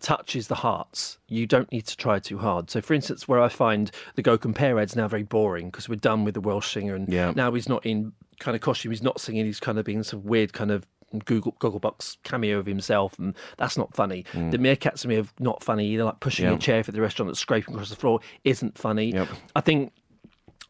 touches 0.00 0.48
the 0.48 0.56
hearts, 0.56 1.18
you 1.26 1.46
don't 1.46 1.72
need 1.72 1.86
to 1.86 1.96
try 1.96 2.18
too 2.18 2.36
hard. 2.38 2.70
So, 2.70 2.82
for 2.82 2.92
instance, 2.92 3.26
where 3.26 3.40
I 3.40 3.48
find 3.48 3.90
the 4.14 4.22
Go 4.22 4.36
Compare 4.36 4.78
ads 4.78 4.94
now 4.94 5.08
very 5.08 5.22
boring 5.22 5.70
because 5.70 5.88
we're 5.88 5.96
done 5.96 6.22
with 6.24 6.34
the 6.34 6.40
Welsh 6.40 6.70
singer, 6.74 6.94
and 6.94 7.08
Yeah. 7.08 7.32
now 7.34 7.50
he's 7.52 7.68
not 7.68 7.84
in 7.86 8.12
kind 8.38 8.54
of 8.54 8.60
costume. 8.60 8.92
He's 8.92 9.02
not 9.02 9.20
singing. 9.20 9.46
He's 9.46 9.58
kind 9.58 9.78
of 9.78 9.86
being 9.86 10.02
some 10.02 10.22
weird 10.22 10.52
kind 10.52 10.70
of 10.70 10.86
Google 11.24 11.52
Gogglebox 11.60 12.16
cameo 12.24 12.58
of 12.58 12.66
himself, 12.66 13.18
and 13.18 13.34
that's 13.56 13.76
not 13.76 13.94
funny. 13.94 14.24
The 14.32 14.58
meerkats 14.58 15.00
to 15.00 15.08
me 15.08 15.16
are 15.16 15.26
not 15.38 15.62
funny 15.62 15.86
either. 15.88 16.04
Like 16.04 16.20
pushing 16.20 16.46
Mm. 16.46 16.50
Yeah. 16.50 16.54
a 16.56 16.58
chair 16.58 16.84
for 16.84 16.92
the 16.92 17.00
restaurant 17.00 17.28
that's 17.30 17.40
scraping 17.40 17.74
across 17.74 17.88
the 17.90 17.96
floor 17.96 18.20
isn't 18.44 18.76
funny. 18.78 19.12
Yep. 19.12 19.28
I 19.54 19.60
think 19.60 19.92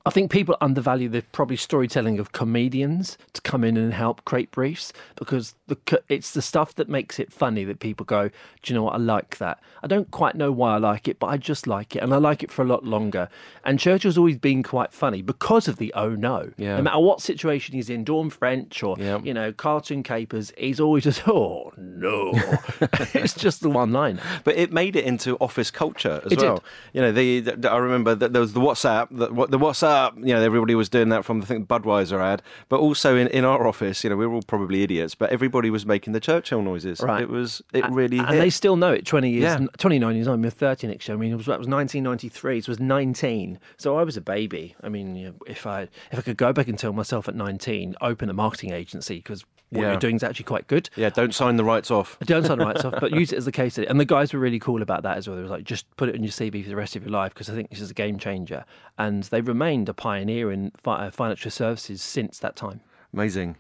I 0.07 0.11
think 0.11 0.31
people 0.31 0.57
undervalue 0.61 1.09
the 1.09 1.23
probably 1.33 1.57
storytelling 1.57 2.21
of 2.21 2.31
comedians 2.31 3.19
to 3.33 3.41
come 3.43 3.65
in 3.65 3.77
and 3.77 3.93
help 3.93 4.25
create 4.25 4.53
briefs 4.53 4.93
because 5.17 5.57
the, 5.67 5.77
it's 6.09 6.31
the 6.31 6.41
stuff 6.43 6.77
that 6.77 6.89
makes 6.89 7.19
it 7.19 7.33
funny 7.33 7.65
that 7.65 7.81
people 7.81 8.07
go, 8.07 8.29
do 8.29 8.33
you 8.73 8.75
know 8.77 8.85
what? 8.85 8.95
I 8.95 8.99
like 8.99 9.39
that. 9.39 9.59
I 9.83 9.89
don't 9.89 10.09
quite 10.13 10.37
know 10.37 10.53
why 10.53 10.75
I 10.75 10.79
like 10.79 11.09
it, 11.09 11.19
but 11.19 11.27
I 11.27 11.37
just 11.37 11.67
like 11.67 11.97
it, 11.97 12.03
and 12.05 12.15
I 12.15 12.19
like 12.19 12.45
it 12.45 12.53
for 12.53 12.63
a 12.63 12.65
lot 12.67 12.85
longer. 12.85 13.29
And 13.65 13.81
Churchill's 13.81 14.17
always 14.17 14.39
been 14.39 14.63
quite 14.63 14.93
funny 14.93 15.23
because 15.23 15.67
of 15.67 15.77
the 15.79 15.93
oh 15.97 16.11
no. 16.11 16.51
Yeah. 16.57 16.77
No 16.77 16.83
matter 16.85 17.01
what 17.01 17.21
situation 17.21 17.75
he's 17.75 17.91
in, 17.91 18.05
Dawn 18.05 18.31
French 18.31 18.83
or 18.85 18.97
Yeah. 19.01 19.19
you 19.25 19.35
know 19.35 19.53
cartoon 19.53 20.05
capers, 20.05 20.53
he's 20.57 20.79
always 20.79 21.03
just 21.03 21.23
oh 21.29 21.73
no. 21.77 22.31
it's 23.13 23.35
just 23.35 23.61
the 23.61 23.71
one 23.71 23.93
line. 23.93 24.21
but 24.45 24.57
it 24.57 24.73
made 24.73 24.95
it 24.95 25.05
into 25.05 25.37
office 25.39 25.73
culture 25.73 26.21
as 26.25 26.31
It 26.33 26.39
did. 26.39 26.49
well 26.49 26.63
you 26.93 27.01
know 27.01 27.11
the, 27.11 27.41
the 27.41 27.69
I 27.71 27.79
remember 27.79 28.15
that 28.15 28.33
there 28.33 28.41
was 28.41 28.53
the 28.53 28.61
WhatsApp 28.61 29.09
the, 29.11 29.27
the 29.47 29.59
WhatsApp 29.59 29.96
you 30.17 30.33
know 30.35 30.41
everybody 30.41 30.75
was 30.75 30.89
doing 30.89 31.09
that 31.11 31.25
from 31.25 31.41
the 31.41 31.47
thing 31.47 31.67
Budweiser 31.67 32.21
ad 32.21 32.43
but 32.69 32.79
also 32.81 33.17
in, 33.17 33.27
in 33.29 33.45
our 33.45 33.67
office 33.67 34.03
you 34.05 34.11
know 34.11 34.17
we 34.17 34.27
were 34.27 34.35
all 34.35 34.43
probably 34.43 34.83
idiots 34.83 35.15
but 35.15 35.31
everybody 35.31 35.71
was 35.71 35.85
making 35.87 36.13
the 36.13 36.21
Churchill 36.21 36.63
noises 36.63 37.01
Right. 37.01 37.23
it 37.23 37.29
was 37.29 37.63
it 37.73 37.85
A- 37.85 37.91
really 37.91 38.19
and 38.19 38.29
hit. 38.29 38.39
they 38.39 38.51
still 38.51 38.77
know 38.77 38.93
it 38.93 39.05
20 39.07 39.31
years 39.31 39.43
Yeah. 39.61 39.67
29 39.79 40.15
years 40.17 40.29
we're 40.29 40.51
30 40.51 40.87
next 40.89 41.09
year 41.09 41.17
i 41.17 41.21
mean 41.21 41.33
it 41.33 41.37
was 41.37 41.47
that 41.47 41.59
was 41.59 41.69
1993 41.69 42.61
so 42.61 42.65
it 42.67 42.69
was 42.69 42.81
19 42.81 43.59
so 43.77 43.97
i 43.97 44.03
was 44.03 44.17
a 44.17 44.21
baby 44.21 44.75
i 44.83 44.89
mean 44.89 45.15
you 45.17 45.27
know, 45.29 45.35
if 45.47 45.67
i 45.67 45.83
if 46.13 46.19
i 46.19 46.23
could 46.23 46.37
go 46.37 46.53
back 46.53 46.69
and 46.69 46.79
tell 46.79 46.93
myself 46.93 47.29
at 47.29 47.35
19 47.35 47.95
open 48.01 48.29
a 48.31 48.33
marketing 48.35 48.73
agency 48.73 49.17
because 49.17 49.45
what 49.77 49.83
Yeah. 49.85 49.91
you're 49.93 50.01
doing 50.01 50.17
is 50.17 50.23
actually 50.23 50.45
quite 50.45 50.67
good 50.69 50.89
yeah 50.97 51.09
don't 51.11 51.35
sign 51.35 51.57
the 51.57 51.65
rights 51.65 51.91
off 51.91 52.19
don't 52.25 52.45
sign 52.45 52.59
the 52.59 52.67
rights 52.67 52.85
off, 52.85 52.95
but 53.01 53.13
use 53.13 53.33
it 53.33 53.37
as 53.37 53.45
the 53.45 53.53
case 53.53 53.75
study. 53.75 53.87
And 53.89 54.01
the 54.01 54.05
guys 54.05 54.33
were 54.33 54.41
really 54.41 54.59
cool 54.59 54.83
about 54.83 55.03
that 55.03 55.17
as 55.19 55.29
well. 55.29 55.37
They 55.37 55.43
were 55.43 55.49
like, 55.49 55.65
just 55.65 55.85
put 55.97 56.09
it 56.09 56.15
in 56.15 56.23
your 56.23 56.33
CV 56.33 56.63
for 56.63 56.69
the 56.69 56.77
rest 56.77 56.97
of 56.97 57.03
your 57.03 57.11
life 57.13 57.33
because 57.35 57.49
I 57.51 57.55
think 57.55 57.71
this 57.71 57.81
is 57.81 57.91
a 57.91 57.95
game 57.95 58.19
changer. 58.19 58.65
And 58.99 59.23
they've 59.25 59.47
remained 59.47 59.89
a 59.89 59.95
pioneer 59.95 60.51
in 60.51 60.73
fi- 60.77 61.07
uh, 61.07 61.11
financial 61.11 61.51
services 61.51 62.03
since 62.03 62.39
that 62.41 62.57
time. 62.57 62.81
Amazing. 63.13 63.57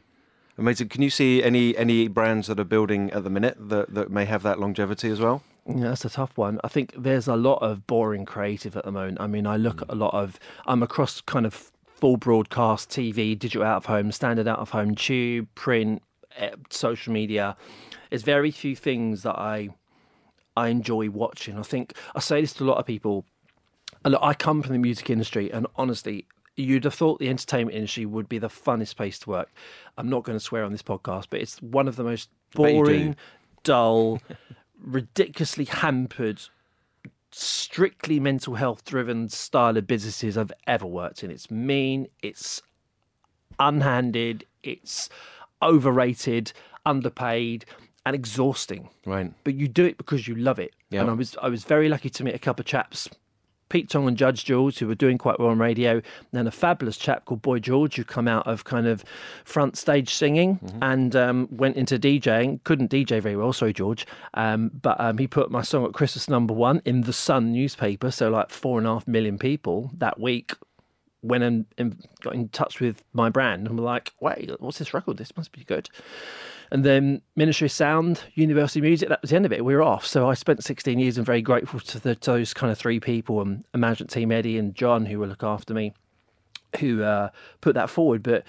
Amazing. 0.58 0.88
Can 0.88 1.02
you 1.02 1.10
see 1.10 1.42
any 1.42 1.76
any 1.76 2.08
brands 2.08 2.46
that 2.46 2.58
are 2.58 2.64
building 2.64 3.10
at 3.12 3.24
the 3.24 3.30
minute 3.30 3.56
that, 3.58 3.92
that 3.94 4.10
may 4.10 4.24
have 4.24 4.42
that 4.42 4.58
longevity 4.58 5.10
as 5.10 5.20
well? 5.20 5.42
Yeah, 5.68 5.88
that's 5.88 6.04
a 6.04 6.10
tough 6.10 6.38
one. 6.38 6.60
I 6.64 6.68
think 6.68 6.94
there's 6.96 7.26
a 7.28 7.36
lot 7.36 7.56
of 7.62 7.86
boring 7.86 8.24
creative 8.24 8.76
at 8.76 8.84
the 8.84 8.92
moment. 8.92 9.20
I 9.20 9.26
mean, 9.26 9.46
I 9.46 9.56
look 9.56 9.82
at 9.82 9.90
a 9.90 9.94
lot 9.96 10.14
of, 10.14 10.38
I'm 10.66 10.82
across 10.82 11.20
kind 11.20 11.44
of 11.44 11.72
full 11.96 12.18
broadcast, 12.18 12.90
TV, 12.90 13.38
digital 13.38 13.66
out 13.66 13.78
of 13.78 13.86
home, 13.86 14.12
standard 14.12 14.46
out 14.46 14.58
of 14.58 14.70
home, 14.70 14.94
tube, 14.94 15.48
print, 15.54 16.02
eh, 16.36 16.50
social 16.70 17.12
media. 17.12 17.56
There's 18.10 18.22
very 18.22 18.50
few 18.50 18.76
things 18.76 19.22
that 19.22 19.36
I 19.38 19.70
I 20.56 20.68
enjoy 20.68 21.10
watching. 21.10 21.58
I 21.58 21.62
think 21.62 21.94
I 22.14 22.20
say 22.20 22.40
this 22.40 22.52
to 22.54 22.64
a 22.64 22.66
lot 22.66 22.78
of 22.78 22.86
people. 22.86 23.24
Look, 24.04 24.20
I 24.22 24.34
come 24.34 24.62
from 24.62 24.72
the 24.72 24.78
music 24.78 25.10
industry, 25.10 25.50
and 25.50 25.66
honestly, 25.76 26.26
you'd 26.56 26.84
have 26.84 26.94
thought 26.94 27.18
the 27.18 27.28
entertainment 27.28 27.76
industry 27.76 28.06
would 28.06 28.28
be 28.28 28.38
the 28.38 28.48
funnest 28.48 28.96
place 28.96 29.18
to 29.20 29.30
work. 29.30 29.50
I'm 29.98 30.08
not 30.08 30.22
going 30.22 30.38
to 30.38 30.44
swear 30.44 30.64
on 30.64 30.72
this 30.72 30.82
podcast, 30.82 31.26
but 31.30 31.40
it's 31.40 31.60
one 31.60 31.88
of 31.88 31.96
the 31.96 32.04
most 32.04 32.30
bet 32.54 32.72
you 32.72 32.84
do. 32.84 32.84
boring, 32.84 33.16
dull, 33.64 34.20
ridiculously 34.82 35.64
hampered, 35.64 36.42
strictly 37.32 38.20
mental 38.20 38.54
health 38.54 38.84
driven 38.84 39.28
style 39.28 39.76
of 39.76 39.86
businesses 39.86 40.38
I've 40.38 40.52
ever 40.66 40.86
worked 40.86 41.22
in. 41.22 41.30
It's 41.30 41.50
mean, 41.50 42.08
it's 42.22 42.62
unhanded, 43.58 44.44
it's 44.62 45.08
overrated, 45.62 46.52
underpaid, 46.84 47.64
and 48.04 48.14
exhausting. 48.14 48.88
Right. 49.04 49.32
But 49.44 49.54
you 49.54 49.68
do 49.68 49.84
it 49.84 49.98
because 49.98 50.28
you 50.28 50.34
love 50.34 50.58
it. 50.58 50.74
Yeah. 50.90 51.02
And 51.02 51.10
I 51.10 51.12
was 51.14 51.36
I 51.42 51.48
was 51.48 51.64
very 51.64 51.88
lucky 51.88 52.10
to 52.10 52.24
meet 52.24 52.34
a 52.34 52.38
couple 52.38 52.62
of 52.62 52.66
chaps. 52.66 53.08
Pete 53.68 53.88
Tong 53.88 54.06
and 54.06 54.16
Judge 54.16 54.44
Jules, 54.44 54.78
who 54.78 54.86
were 54.86 54.94
doing 54.94 55.18
quite 55.18 55.38
well 55.38 55.48
on 55.48 55.58
radio, 55.58 55.92
and 55.94 56.04
then 56.32 56.46
a 56.46 56.50
fabulous 56.50 56.96
chap 56.96 57.24
called 57.24 57.42
Boy 57.42 57.58
George, 57.58 57.96
who 57.96 58.04
come 58.04 58.28
out 58.28 58.46
of 58.46 58.64
kind 58.64 58.86
of 58.86 59.04
front 59.44 59.76
stage 59.76 60.14
singing 60.14 60.60
and 60.82 61.16
um, 61.16 61.48
went 61.50 61.76
into 61.76 61.98
DJing. 61.98 62.62
Couldn't 62.64 62.90
DJ 62.90 63.20
very 63.20 63.36
well, 63.36 63.52
sorry 63.52 63.72
George, 63.72 64.06
um, 64.34 64.70
but 64.82 64.98
um, 65.00 65.18
he 65.18 65.26
put 65.26 65.50
my 65.50 65.62
song 65.62 65.84
at 65.84 65.92
Christmas 65.92 66.28
number 66.28 66.54
one 66.54 66.80
in 66.84 67.02
the 67.02 67.12
Sun 67.12 67.52
newspaper. 67.52 68.10
So 68.10 68.30
like 68.30 68.50
four 68.50 68.78
and 68.78 68.86
a 68.86 68.90
half 68.94 69.08
million 69.08 69.38
people 69.38 69.90
that 69.98 70.20
week 70.20 70.54
went 71.28 71.44
and, 71.44 71.66
and 71.78 72.06
got 72.20 72.34
in 72.34 72.48
touch 72.48 72.80
with 72.80 73.02
my 73.12 73.28
brand 73.28 73.66
and 73.66 73.78
were 73.78 73.84
like, 73.84 74.12
wait, 74.20 74.50
what's 74.60 74.78
this 74.78 74.94
record? 74.94 75.16
This 75.16 75.36
must 75.36 75.52
be 75.52 75.64
good. 75.64 75.88
And 76.70 76.84
then 76.84 77.22
Ministry 77.36 77.66
of 77.66 77.72
Sound, 77.72 78.22
Universal 78.34 78.82
Music, 78.82 79.08
that 79.08 79.22
was 79.22 79.30
the 79.30 79.36
end 79.36 79.46
of 79.46 79.52
it. 79.52 79.64
We 79.64 79.74
were 79.74 79.82
off. 79.82 80.06
So 80.06 80.28
I 80.28 80.34
spent 80.34 80.64
16 80.64 80.98
years 80.98 81.16
and 81.16 81.24
very 81.24 81.42
grateful 81.42 81.80
to, 81.80 82.00
the, 82.00 82.14
to 82.16 82.32
those 82.32 82.52
kind 82.52 82.72
of 82.72 82.78
three 82.78 82.98
people 82.98 83.40
and 83.40 83.64
a 83.72 83.78
management 83.78 84.10
team, 84.10 84.32
Eddie 84.32 84.58
and 84.58 84.74
John, 84.74 85.06
who 85.06 85.20
will 85.20 85.28
look 85.28 85.44
after 85.44 85.74
me, 85.74 85.92
who 86.80 87.02
uh, 87.02 87.30
put 87.60 87.74
that 87.74 87.88
forward. 87.88 88.22
But 88.22 88.44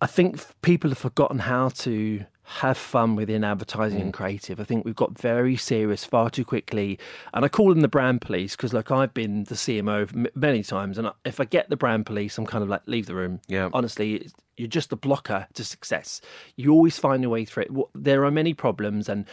I 0.00 0.06
think 0.06 0.44
people 0.62 0.90
have 0.90 0.98
forgotten 0.98 1.40
how 1.40 1.68
to 1.68 2.24
have 2.60 2.76
fun 2.76 3.16
within 3.16 3.44
advertising 3.44 4.00
and 4.00 4.12
mm. 4.12 4.16
creative. 4.16 4.60
I 4.60 4.64
think 4.64 4.84
we've 4.84 4.94
got 4.94 5.18
very 5.18 5.56
serious 5.56 6.04
far 6.04 6.30
too 6.30 6.44
quickly. 6.44 6.98
And 7.32 7.44
I 7.44 7.48
call 7.48 7.70
them 7.70 7.80
the 7.80 7.88
brand 7.88 8.20
police 8.20 8.56
because, 8.56 8.72
look, 8.72 8.90
I've 8.90 9.14
been 9.14 9.44
the 9.44 9.54
CMO 9.54 10.12
m- 10.14 10.26
many 10.34 10.62
times. 10.62 10.98
And 10.98 11.10
if 11.24 11.40
I 11.40 11.44
get 11.44 11.70
the 11.70 11.76
brand 11.76 12.06
police, 12.06 12.36
I'm 12.38 12.46
kind 12.46 12.62
of 12.62 12.68
like, 12.68 12.82
leave 12.86 13.06
the 13.06 13.14
room. 13.14 13.40
Yeah. 13.48 13.70
Honestly, 13.72 14.14
it's- 14.16 14.32
you're 14.58 14.68
just 14.68 14.92
a 14.92 14.96
blocker 14.96 15.48
to 15.54 15.64
success. 15.64 16.20
You 16.56 16.72
always 16.72 16.98
find 16.98 17.24
a 17.24 17.30
way 17.30 17.46
through 17.46 17.62
it. 17.64 17.70
There 17.94 18.24
are 18.24 18.30
many 18.30 18.52
problems 18.52 19.08
and 19.08 19.24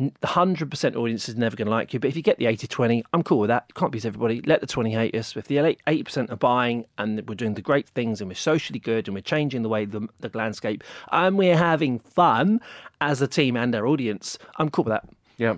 100% 0.00 0.96
audience 0.96 1.28
is 1.28 1.36
never 1.36 1.56
going 1.56 1.66
to 1.66 1.70
like 1.70 1.92
you. 1.92 2.00
But 2.00 2.08
if 2.08 2.16
you 2.16 2.22
get 2.22 2.38
the 2.38 2.46
80 2.46 2.66
20, 2.66 3.04
I'm 3.12 3.22
cool 3.22 3.38
with 3.38 3.48
that. 3.48 3.74
Can't 3.74 3.92
please 3.92 4.06
everybody. 4.06 4.40
Let 4.42 4.60
the 4.60 4.66
20 4.66 4.90
hate 4.92 5.14
us. 5.14 5.36
If 5.36 5.46
the 5.46 5.56
80% 5.56 6.30
are 6.30 6.36
buying 6.36 6.86
and 6.98 7.26
we're 7.28 7.34
doing 7.34 7.54
the 7.54 7.62
great 7.62 7.88
things 7.88 8.20
and 8.20 8.28
we're 8.28 8.34
socially 8.34 8.78
good 8.78 9.08
and 9.08 9.14
we're 9.14 9.20
changing 9.20 9.62
the 9.62 9.68
way 9.68 9.84
the, 9.84 10.08
the 10.20 10.30
landscape 10.34 10.82
and 11.12 11.36
we're 11.38 11.56
having 11.56 11.98
fun 11.98 12.60
as 13.00 13.22
a 13.22 13.28
team 13.28 13.56
and 13.56 13.74
our 13.74 13.86
audience, 13.86 14.38
I'm 14.56 14.70
cool 14.70 14.84
with 14.84 14.92
that. 14.92 15.08
Yeah. 15.36 15.56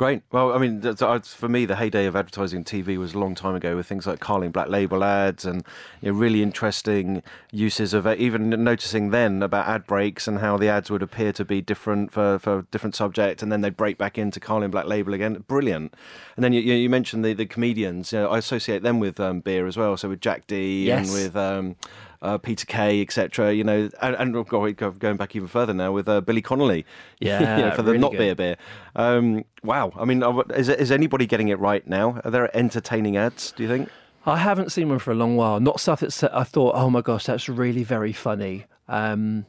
Great. 0.00 0.22
Well, 0.32 0.54
I 0.54 0.56
mean, 0.56 0.80
that's, 0.80 1.02
uh, 1.02 1.18
for 1.18 1.46
me, 1.46 1.66
the 1.66 1.76
heyday 1.76 2.06
of 2.06 2.16
advertising 2.16 2.64
TV 2.64 2.96
was 2.96 3.12
a 3.12 3.18
long 3.18 3.34
time 3.34 3.54
ago 3.54 3.76
with 3.76 3.86
things 3.86 4.06
like 4.06 4.18
Carling 4.18 4.50
Black 4.50 4.68
Label 4.68 5.04
ads 5.04 5.44
and 5.44 5.62
you 6.00 6.10
know, 6.10 6.18
really 6.18 6.42
interesting 6.42 7.22
uses 7.52 7.92
of 7.92 8.06
it. 8.06 8.18
Even 8.18 8.48
noticing 8.48 9.10
then 9.10 9.42
about 9.42 9.68
ad 9.68 9.86
breaks 9.86 10.26
and 10.26 10.38
how 10.38 10.56
the 10.56 10.70
ads 10.70 10.90
would 10.90 11.02
appear 11.02 11.34
to 11.34 11.44
be 11.44 11.60
different 11.60 12.12
for, 12.12 12.38
for 12.38 12.62
different 12.70 12.94
subject 12.96 13.42
and 13.42 13.52
then 13.52 13.60
they'd 13.60 13.76
break 13.76 13.98
back 13.98 14.16
into 14.16 14.40
Carling 14.40 14.70
Black 14.70 14.86
Label 14.86 15.12
again. 15.12 15.44
Brilliant. 15.46 15.92
And 16.34 16.42
then 16.42 16.54
you, 16.54 16.62
you 16.62 16.72
you 16.72 16.88
mentioned 16.88 17.22
the, 17.22 17.34
the 17.34 17.44
comedians. 17.44 18.10
You 18.10 18.20
know, 18.20 18.30
I 18.30 18.38
associate 18.38 18.82
them 18.82 19.00
with 19.00 19.20
um, 19.20 19.40
beer 19.40 19.66
as 19.66 19.76
well. 19.76 19.98
So 19.98 20.08
with 20.08 20.22
Jack 20.22 20.46
Dee 20.46 20.86
Yes. 20.86 21.08
and 21.08 21.12
with. 21.12 21.36
Um, 21.36 21.76
uh, 22.22 22.38
Peter 22.38 22.66
Kay, 22.66 23.00
etc. 23.00 23.52
You 23.52 23.64
know, 23.64 23.90
and, 24.02 24.16
and 24.16 24.36
oh, 24.36 24.44
go- 24.44 24.72
go- 24.72 24.90
going 24.92 25.16
back 25.16 25.34
even 25.36 25.48
further 25.48 25.74
now 25.74 25.92
with 25.92 26.08
uh, 26.08 26.20
Billy 26.20 26.42
Connolly. 26.42 26.84
Yeah, 27.20 27.56
you 27.58 27.62
know, 27.64 27.70
for 27.72 27.82
the 27.82 27.92
really 27.92 28.00
not 28.00 28.12
good. 28.12 28.18
beer 28.18 28.34
beer. 28.34 28.56
Um, 28.96 29.44
wow. 29.62 29.92
I 29.96 30.06
mean, 30.06 30.22
is, 30.54 30.70
is 30.70 30.90
anybody 30.90 31.26
getting 31.26 31.48
it 31.48 31.58
right 31.58 31.86
now? 31.86 32.18
Are 32.24 32.30
there 32.30 32.54
entertaining 32.56 33.16
ads? 33.18 33.52
Do 33.52 33.62
you 33.62 33.68
think? 33.68 33.90
I 34.24 34.38
haven't 34.38 34.72
seen 34.72 34.88
one 34.88 34.98
for 34.98 35.10
a 35.10 35.14
long 35.14 35.36
while. 35.36 35.60
Not 35.60 35.80
stuff 35.80 36.00
that 36.00 36.30
I 36.34 36.44
thought, 36.44 36.74
oh 36.74 36.88
my 36.90 37.00
gosh, 37.02 37.24
that's 37.26 37.48
really 37.48 37.84
very 37.84 38.12
funny. 38.12 38.64
Um, 38.88 39.46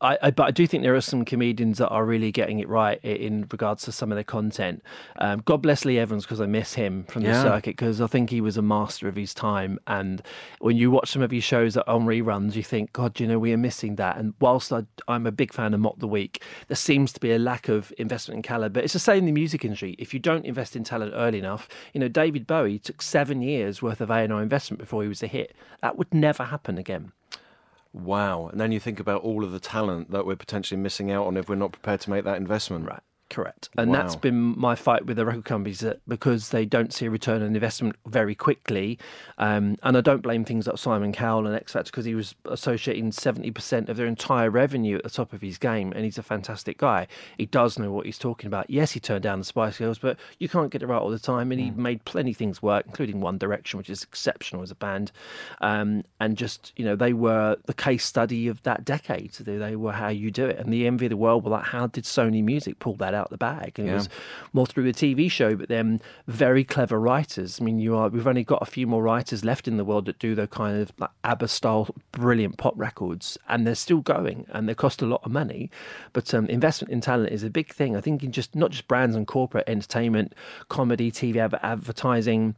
I, 0.00 0.18
I, 0.20 0.30
but 0.30 0.44
I 0.44 0.50
do 0.50 0.66
think 0.66 0.82
there 0.82 0.94
are 0.94 1.00
some 1.00 1.24
comedians 1.24 1.78
that 1.78 1.88
are 1.88 2.04
really 2.04 2.30
getting 2.30 2.58
it 2.58 2.68
right 2.68 3.00
in 3.02 3.46
regards 3.50 3.82
to 3.84 3.92
some 3.92 4.12
of 4.12 4.16
their 4.16 4.24
content. 4.24 4.82
Um, 5.18 5.40
God 5.46 5.62
bless 5.62 5.86
Lee 5.86 5.98
Evans 5.98 6.24
because 6.24 6.40
I 6.40 6.44
miss 6.46 6.74
him 6.74 7.04
from 7.04 7.22
the 7.22 7.28
Yeah. 7.30 7.42
circuit 7.42 7.70
because 7.76 8.00
I 8.02 8.06
think 8.06 8.28
he 8.28 8.42
was 8.42 8.58
a 8.58 8.62
master 8.62 9.08
of 9.08 9.16
his 9.16 9.32
time. 9.32 9.78
And 9.86 10.20
when 10.58 10.76
you 10.76 10.90
watch 10.90 11.10
some 11.12 11.22
of 11.22 11.30
his 11.30 11.44
shows 11.44 11.74
that 11.74 11.88
on 11.90 12.04
reruns, 12.04 12.56
you 12.56 12.62
think, 12.62 12.92
God, 12.92 13.18
you 13.18 13.26
know, 13.26 13.38
we 13.38 13.54
are 13.54 13.56
missing 13.58 13.96
that. 13.96 14.18
And 14.18 14.34
whilst 14.38 14.70
I, 14.70 14.84
I'm 15.08 15.26
a 15.26 15.32
big 15.32 15.52
fan 15.54 15.72
of 15.72 15.80
Mock 15.80 15.98
the 15.98 16.08
Week, 16.08 16.42
there 16.68 16.76
seems 16.76 17.10
to 17.14 17.20
be 17.20 17.32
a 17.32 17.38
lack 17.38 17.68
of 17.68 17.90
investment 17.96 18.36
in 18.36 18.42
talent. 18.42 18.74
But 18.74 18.84
it's 18.84 18.92
the 18.92 18.98
same 18.98 19.20
in 19.20 19.24
the 19.26 19.32
music 19.32 19.64
industry. 19.64 19.96
If 19.98 20.12
you 20.12 20.20
don't 20.20 20.44
invest 20.44 20.76
in 20.76 20.84
talent 20.84 21.12
early 21.16 21.38
enough, 21.38 21.68
you 21.94 22.00
know, 22.00 22.08
David 22.08 22.46
Bowie 22.46 22.78
took 22.78 23.00
seven 23.00 23.40
years 23.40 23.80
worth 23.80 24.02
of 24.02 24.10
A&R 24.10 24.42
investment 24.42 24.78
before 24.78 25.02
he 25.02 25.08
was 25.08 25.22
a 25.22 25.26
hit. 25.26 25.54
That 25.80 25.96
would 25.96 26.12
never 26.12 26.44
happen 26.44 26.76
again. 26.76 27.12
Wow. 27.96 28.48
And 28.48 28.60
then 28.60 28.72
you 28.72 28.80
think 28.80 29.00
about 29.00 29.22
all 29.22 29.42
of 29.42 29.52
the 29.52 29.58
talent 29.60 30.10
that 30.10 30.26
we're 30.26 30.36
potentially 30.36 30.78
missing 30.78 31.10
out 31.10 31.26
on 31.26 31.36
if 31.38 31.48
we're 31.48 31.54
not 31.54 31.72
prepared 31.72 32.02
to 32.02 32.10
make 32.10 32.24
that 32.24 32.36
investment. 32.36 32.86
Right. 32.86 33.00
Correct. 33.28 33.70
And 33.76 33.92
that's 33.92 34.14
been 34.14 34.58
my 34.58 34.76
fight 34.76 35.04
with 35.04 35.16
the 35.16 35.26
record 35.26 35.44
companies 35.44 35.80
that 35.80 36.00
because 36.06 36.50
they 36.50 36.64
don't 36.64 36.92
see 36.92 37.06
a 37.06 37.10
return 37.10 37.42
on 37.42 37.56
investment 37.56 37.96
very 38.06 38.36
quickly. 38.36 39.00
Um, 39.38 39.76
and 39.82 39.96
I 39.96 40.00
don't 40.00 40.22
blame 40.22 40.44
things 40.44 40.68
like 40.68 40.78
Simon 40.78 41.12
Cowell 41.12 41.46
and 41.46 41.56
X 41.56 41.72
Factor 41.72 41.90
because 41.90 42.04
he 42.04 42.14
was 42.14 42.36
associating 42.44 43.10
70% 43.10 43.88
of 43.88 43.96
their 43.96 44.06
entire 44.06 44.48
revenue 44.48 44.96
at 44.96 45.02
the 45.02 45.10
top 45.10 45.32
of 45.32 45.42
his 45.42 45.58
game. 45.58 45.92
And 45.92 46.04
he's 46.04 46.18
a 46.18 46.22
fantastic 46.22 46.78
guy. 46.78 47.08
He 47.36 47.46
does 47.46 47.80
know 47.80 47.90
what 47.90 48.06
he's 48.06 48.18
talking 48.18 48.46
about. 48.46 48.70
Yes, 48.70 48.92
he 48.92 49.00
turned 49.00 49.24
down 49.24 49.40
the 49.40 49.44
Spice 49.44 49.78
Girls, 49.78 49.98
but 49.98 50.18
you 50.38 50.48
can't 50.48 50.70
get 50.70 50.82
it 50.82 50.86
right 50.86 51.00
all 51.00 51.10
the 51.10 51.18
time. 51.18 51.50
And 51.50 51.60
he 51.60 51.72
made 51.72 52.04
plenty 52.04 52.30
of 52.30 52.36
things 52.36 52.62
work, 52.62 52.84
including 52.86 53.20
One 53.20 53.38
Direction, 53.38 53.76
which 53.78 53.90
is 53.90 54.04
exceptional 54.04 54.62
as 54.62 54.70
a 54.70 54.76
band. 54.76 55.10
Um, 55.60 56.04
and 56.20 56.36
just, 56.36 56.72
you 56.76 56.84
know, 56.84 56.94
they 56.94 57.12
were 57.12 57.56
the 57.66 57.74
case 57.74 58.04
study 58.04 58.46
of 58.46 58.62
that 58.62 58.84
decade. 58.84 59.32
They, 59.32 59.56
they 59.56 59.74
were 59.74 59.92
how 59.92 60.08
you 60.08 60.30
do 60.30 60.46
it. 60.46 60.58
And 60.58 60.72
the 60.72 60.86
envy 60.86 61.06
of 61.06 61.10
the 61.10 61.16
world 61.16 61.42
were 61.42 61.50
like, 61.50 61.64
how 61.64 61.88
did 61.88 62.04
Sony 62.04 62.44
Music 62.44 62.78
pull 62.78 62.94
that 62.94 63.15
out 63.16 63.30
the 63.30 63.36
bag? 63.36 63.78
And 63.78 63.88
it 63.88 63.94
was 63.94 64.08
more 64.52 64.66
through 64.66 64.86
a 64.86 64.92
TV 64.92 65.30
show, 65.30 65.56
but 65.56 65.68
then 65.68 66.00
very 66.28 66.62
clever 66.62 67.00
writers. 67.00 67.60
I 67.60 67.64
mean, 67.64 67.78
you 67.78 67.96
are 67.96 68.08
we've 68.08 68.26
only 68.26 68.44
got 68.44 68.62
a 68.62 68.66
few 68.66 68.86
more 68.86 69.02
writers 69.02 69.44
left 69.44 69.66
in 69.66 69.76
the 69.76 69.84
world 69.84 70.04
that 70.04 70.18
do 70.18 70.34
the 70.34 70.46
kind 70.46 70.80
of 70.80 70.92
like 70.98 71.10
ABBA 71.24 71.48
style 71.48 71.88
brilliant 72.12 72.58
pop 72.58 72.74
records, 72.76 73.38
and 73.48 73.66
they're 73.66 73.74
still 73.74 74.00
going, 74.00 74.46
and 74.50 74.68
they 74.68 74.74
cost 74.74 75.02
a 75.02 75.06
lot 75.06 75.22
of 75.24 75.32
money. 75.32 75.70
But 76.12 76.32
um, 76.34 76.46
investment 76.46 76.92
in 76.92 77.00
talent 77.00 77.32
is 77.32 77.42
a 77.42 77.50
big 77.50 77.72
thing. 77.72 77.96
I 77.96 78.00
think 78.00 78.22
in 78.22 78.32
just 78.32 78.54
not 78.54 78.70
just 78.70 78.86
brands 78.86 79.16
and 79.16 79.26
corporate 79.26 79.68
entertainment, 79.68 80.34
comedy, 80.68 81.10
TV 81.10 81.36
adver- 81.36 81.60
advertising. 81.62 82.54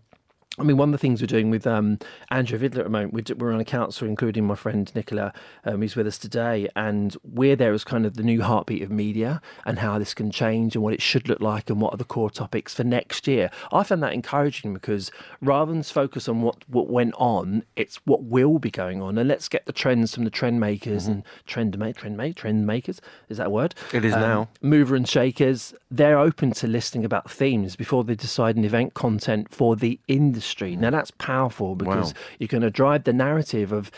I 0.59 0.65
mean, 0.65 0.77
one 0.77 0.89
of 0.89 0.93
the 0.93 0.99
things 0.99 1.21
we're 1.21 1.27
doing 1.27 1.51
with 1.51 1.67
um, 1.67 1.99
Andrew 2.31 2.59
Vidler 2.59 2.79
at 2.79 2.85
the 2.85 2.91
moment, 2.91 3.13
we're, 3.15 3.37
we're 3.37 3.53
on 3.53 3.61
a 3.61 3.65
council, 3.65 4.09
including 4.09 4.45
my 4.47 4.55
friend 4.55 4.91
Nicola, 4.95 5.33
um, 5.65 5.81
who's 5.81 5.95
with 5.95 6.07
us 6.07 6.19
today, 6.19 6.69
and 6.75 7.17
we're 7.23 7.57
there 7.57 7.73
as 7.73 7.85
kind 7.85 8.05
of 8.05 8.15
the 8.15 8.23
new 8.23 8.43
heartbeat 8.43 8.83
of 8.83 8.91
media 8.91 9.41
and 9.65 9.79
how 9.79 9.99
this 9.99 10.15
can 10.15 10.31
change 10.31 10.75
and 10.75 10.83
what 10.83 10.93
it 10.95 11.03
should 11.03 11.29
look 11.29 11.41
like 11.41 11.71
and 11.71 11.81
what 11.81 11.95
are 11.95 11.97
the 11.97 12.05
core 12.05 12.31
topics 12.31 12.75
for 12.75 12.85
next 12.85 13.29
year. 13.29 13.51
I 13.73 13.83
found 13.85 14.03
that 14.03 14.13
encouraging 14.13 14.75
because 14.75 15.11
rather 15.41 15.73
than 15.73 15.83
focus 15.83 16.29
on 16.29 16.43
what, 16.43 16.69
what 16.69 16.89
went 16.89 17.15
on, 17.19 17.63
it's 17.77 17.97
what 18.05 18.25
will 18.25 18.59
be 18.59 18.71
going 18.71 19.01
on, 19.01 19.17
and 19.17 19.29
let's 19.29 19.49
get 19.49 19.67
the 19.67 19.73
trends 19.73 20.15
from 20.15 20.25
the 20.25 20.31
trend 20.31 20.59
makers 20.59 21.07
and 21.07 21.23
trend 21.47 21.79
ma- 21.79 21.93
trend 21.93 22.17
ma- 22.17 22.33
trend 22.35 22.67
makers. 22.67 23.01
Is 23.29 23.37
that 23.37 23.47
a 23.47 23.51
word? 23.51 23.75
It 23.93 24.05
is 24.05 24.13
now. 24.13 24.49
mover 24.61 24.97
and 24.97 25.09
shakers, 25.09 25.75
they're 25.91 26.19
open 26.19 26.53
to 26.53 26.67
listening 26.67 27.05
about 27.05 27.31
themes 27.31 27.77
before 27.77 28.03
they 28.03 28.15
decide 28.15 28.57
an 28.57 28.65
event 28.65 28.95
content 28.95 29.51
for 29.51 29.77
the 29.77 30.01
industry. 30.09 30.48
Now 30.77 30.91
that's 30.91 31.11
powerful 31.13 31.75
because 31.75 32.13
Wow. 32.15 32.21
you're 32.39 32.49
going 32.49 32.63
to 32.63 32.69
uh, 32.69 32.71
drive 32.71 33.05
the 33.05 33.13
narrative 33.13 33.73
of 33.73 33.91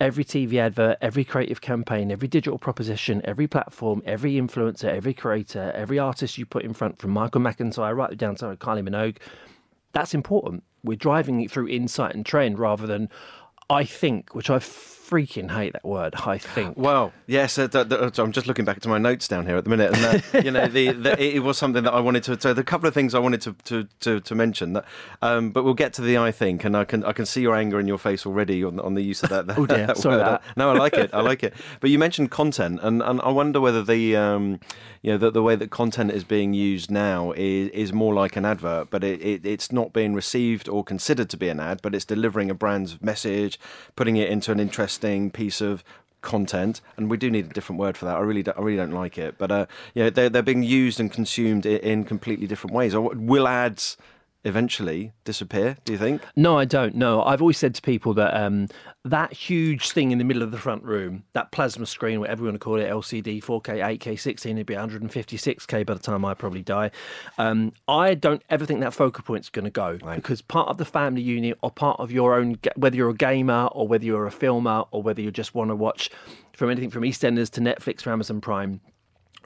every 0.00 0.24
TV 0.24 0.54
advert, 0.58 0.96
every 1.00 1.24
creative 1.24 1.60
campaign, 1.60 2.10
every 2.12 2.28
digital 2.28 2.58
proposition, 2.58 3.20
every 3.24 3.46
platform, 3.48 4.02
every 4.06 4.34
influencer, 4.34 4.84
every 4.84 5.12
creator, 5.12 5.72
every 5.74 5.98
artist 5.98 6.38
you 6.38 6.46
put 6.46 6.62
in 6.64 6.72
front 6.72 6.98
from 6.98 7.10
Michael 7.10 7.40
McIntyre 7.40 7.96
right 7.96 8.16
down 8.16 8.36
to 8.36 8.44
Kylie 8.56 8.88
Minogue. 8.88 9.16
That's 9.92 10.14
important. 10.14 10.62
We're 10.84 10.96
driving 10.96 11.40
it 11.40 11.50
through 11.50 11.68
insight 11.68 12.14
and 12.14 12.24
trend 12.24 12.58
rather 12.58 12.86
than 12.86 13.08
I 13.68 13.84
think, 13.84 14.34
which 14.34 14.48
I 14.50 14.60
freaking 15.08 15.50
hate 15.50 15.72
that 15.72 15.84
word. 15.84 16.14
I 16.14 16.38
think. 16.38 16.76
Well, 16.76 17.12
yes, 17.26 17.58
uh, 17.58 17.68
th- 17.68 17.88
th- 17.88 18.18
I'm 18.18 18.32
just 18.32 18.46
looking 18.46 18.64
back 18.64 18.80
to 18.80 18.88
my 18.88 18.98
notes 18.98 19.28
down 19.28 19.46
here 19.46 19.56
at 19.56 19.64
the 19.64 19.70
minute, 19.70 19.96
and 19.96 20.04
uh, 20.04 20.38
you 20.44 20.50
know, 20.50 20.66
the, 20.66 20.92
the, 20.92 21.22
it 21.22 21.42
was 21.42 21.56
something 21.56 21.84
that 21.84 21.92
I 21.92 22.00
wanted 22.00 22.24
to. 22.24 22.40
So, 22.40 22.52
the 22.52 22.64
couple 22.64 22.88
of 22.88 22.94
things 22.94 23.14
I 23.14 23.18
wanted 23.18 23.40
to 23.42 23.52
to, 23.64 23.88
to, 24.00 24.20
to 24.20 24.34
mention, 24.34 24.74
that, 24.74 24.84
um, 25.22 25.50
but 25.50 25.64
we'll 25.64 25.74
get 25.74 25.92
to 25.94 26.02
the 26.02 26.18
I 26.18 26.32
think, 26.32 26.64
and 26.64 26.76
I 26.76 26.84
can 26.84 27.04
I 27.04 27.12
can 27.12 27.26
see 27.26 27.40
your 27.40 27.54
anger 27.54 27.80
in 27.80 27.86
your 27.86 27.98
face 27.98 28.26
already 28.26 28.64
on, 28.64 28.78
on 28.80 28.94
the 28.94 29.02
use 29.02 29.22
of 29.22 29.30
that. 29.30 29.46
that 29.46 29.58
oh 29.58 29.66
dear, 29.66 29.86
that 29.86 29.96
sorry. 29.96 30.16
word. 30.16 30.26
That. 30.26 30.42
No, 30.56 30.70
I 30.70 30.76
like 30.76 30.94
it. 30.94 31.10
I 31.12 31.20
like 31.20 31.42
it. 31.42 31.54
But 31.80 31.90
you 31.90 31.98
mentioned 31.98 32.30
content, 32.30 32.80
and, 32.82 33.02
and 33.02 33.20
I 33.22 33.30
wonder 33.30 33.60
whether 33.60 33.82
the 33.82 34.16
um, 34.16 34.60
you 35.02 35.12
know 35.12 35.18
the, 35.18 35.30
the 35.30 35.42
way 35.42 35.56
that 35.56 35.70
content 35.70 36.10
is 36.10 36.24
being 36.24 36.52
used 36.54 36.90
now 36.90 37.32
is 37.32 37.68
is 37.70 37.92
more 37.92 38.14
like 38.14 38.36
an 38.36 38.44
advert, 38.44 38.90
but 38.90 39.04
it, 39.04 39.22
it 39.22 39.46
it's 39.46 39.72
not 39.72 39.92
being 39.92 40.14
received 40.14 40.68
or 40.68 40.84
considered 40.84 41.30
to 41.30 41.36
be 41.36 41.48
an 41.48 41.60
ad, 41.60 41.80
but 41.82 41.94
it's 41.94 42.04
delivering 42.04 42.50
a 42.50 42.54
brand's 42.54 43.00
message, 43.00 43.58
putting 43.96 44.16
it 44.16 44.28
into 44.28 44.52
an 44.52 44.60
interesting 44.60 44.97
piece 45.30 45.60
of 45.60 45.82
content, 46.20 46.80
and 46.96 47.10
we 47.10 47.16
do 47.16 47.30
need 47.30 47.46
a 47.46 47.48
different 47.48 47.78
word 47.78 47.96
for 47.96 48.04
that. 48.04 48.16
I 48.16 48.20
really, 48.20 48.42
don't, 48.42 48.58
I 48.58 48.62
really 48.62 48.76
don't 48.76 48.92
like 48.92 49.18
it, 49.18 49.38
but 49.38 49.50
uh, 49.50 49.66
you 49.94 50.04
know, 50.04 50.10
they're 50.10 50.28
they're 50.28 50.42
being 50.42 50.62
used 50.62 51.00
and 51.00 51.12
consumed 51.12 51.64
in, 51.64 51.78
in 51.78 52.04
completely 52.04 52.46
different 52.46 52.74
ways. 52.74 52.94
Or 52.94 53.12
will 53.14 53.46
ads 53.46 53.96
eventually 54.48 55.12
disappear? 55.24 55.76
Do 55.84 55.92
you 55.92 55.98
think? 55.98 56.22
No, 56.36 56.58
I 56.58 56.64
don't. 56.64 56.94
No, 56.94 57.22
I've 57.22 57.40
always 57.40 57.58
said 57.58 57.74
to 57.76 57.82
people 57.82 58.14
that 58.14 58.34
um, 58.34 58.68
that 59.04 59.32
huge 59.32 59.90
thing 59.90 60.10
in 60.10 60.18
the 60.18 60.24
middle 60.24 60.42
of 60.42 60.50
the 60.50 60.58
front 60.58 60.82
room, 60.84 61.24
that 61.32 61.52
plasma 61.52 61.86
screen, 61.86 62.20
whatever 62.20 62.42
you 62.42 62.46
want 62.46 62.56
to 62.56 62.58
call 62.58 62.76
it, 62.76 62.88
LCD, 62.88 63.42
4K, 63.42 63.98
8K, 63.98 64.18
16, 64.18 64.56
it'd 64.56 64.66
be 64.66 64.74
156K 64.74 65.86
by 65.86 65.94
the 65.94 66.00
time 66.00 66.24
I 66.24 66.34
probably 66.34 66.62
die. 66.62 66.90
Um, 67.38 67.72
I 67.86 68.14
don't 68.14 68.42
ever 68.50 68.66
think 68.66 68.80
that 68.80 68.92
focal 68.92 69.22
point's 69.24 69.48
going 69.48 69.64
to 69.64 69.70
go 69.70 69.98
right. 70.02 70.16
because 70.16 70.42
part 70.42 70.68
of 70.68 70.78
the 70.78 70.84
family 70.84 71.22
unit 71.22 71.58
or 71.62 71.70
part 71.70 72.00
of 72.00 72.10
your 72.10 72.34
own, 72.34 72.58
whether 72.76 72.96
you're 72.96 73.10
a 73.10 73.14
gamer 73.14 73.66
or 73.72 73.86
whether 73.86 74.04
you're 74.04 74.26
a 74.26 74.32
filmer 74.32 74.84
or 74.90 75.02
whether 75.02 75.20
you 75.20 75.30
just 75.30 75.54
want 75.54 75.70
to 75.70 75.76
watch 75.76 76.10
from 76.54 76.70
anything 76.70 76.90
from 76.90 77.02
EastEnders 77.02 77.50
to 77.50 77.60
Netflix 77.60 78.06
or 78.06 78.10
Amazon 78.10 78.40
Prime, 78.40 78.80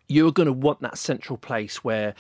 you're 0.09 0.33
going 0.33 0.47
to 0.47 0.53
want 0.53 0.81
that 0.81 0.99
central 0.99 1.37
place 1.37 1.85
where 1.85 2.15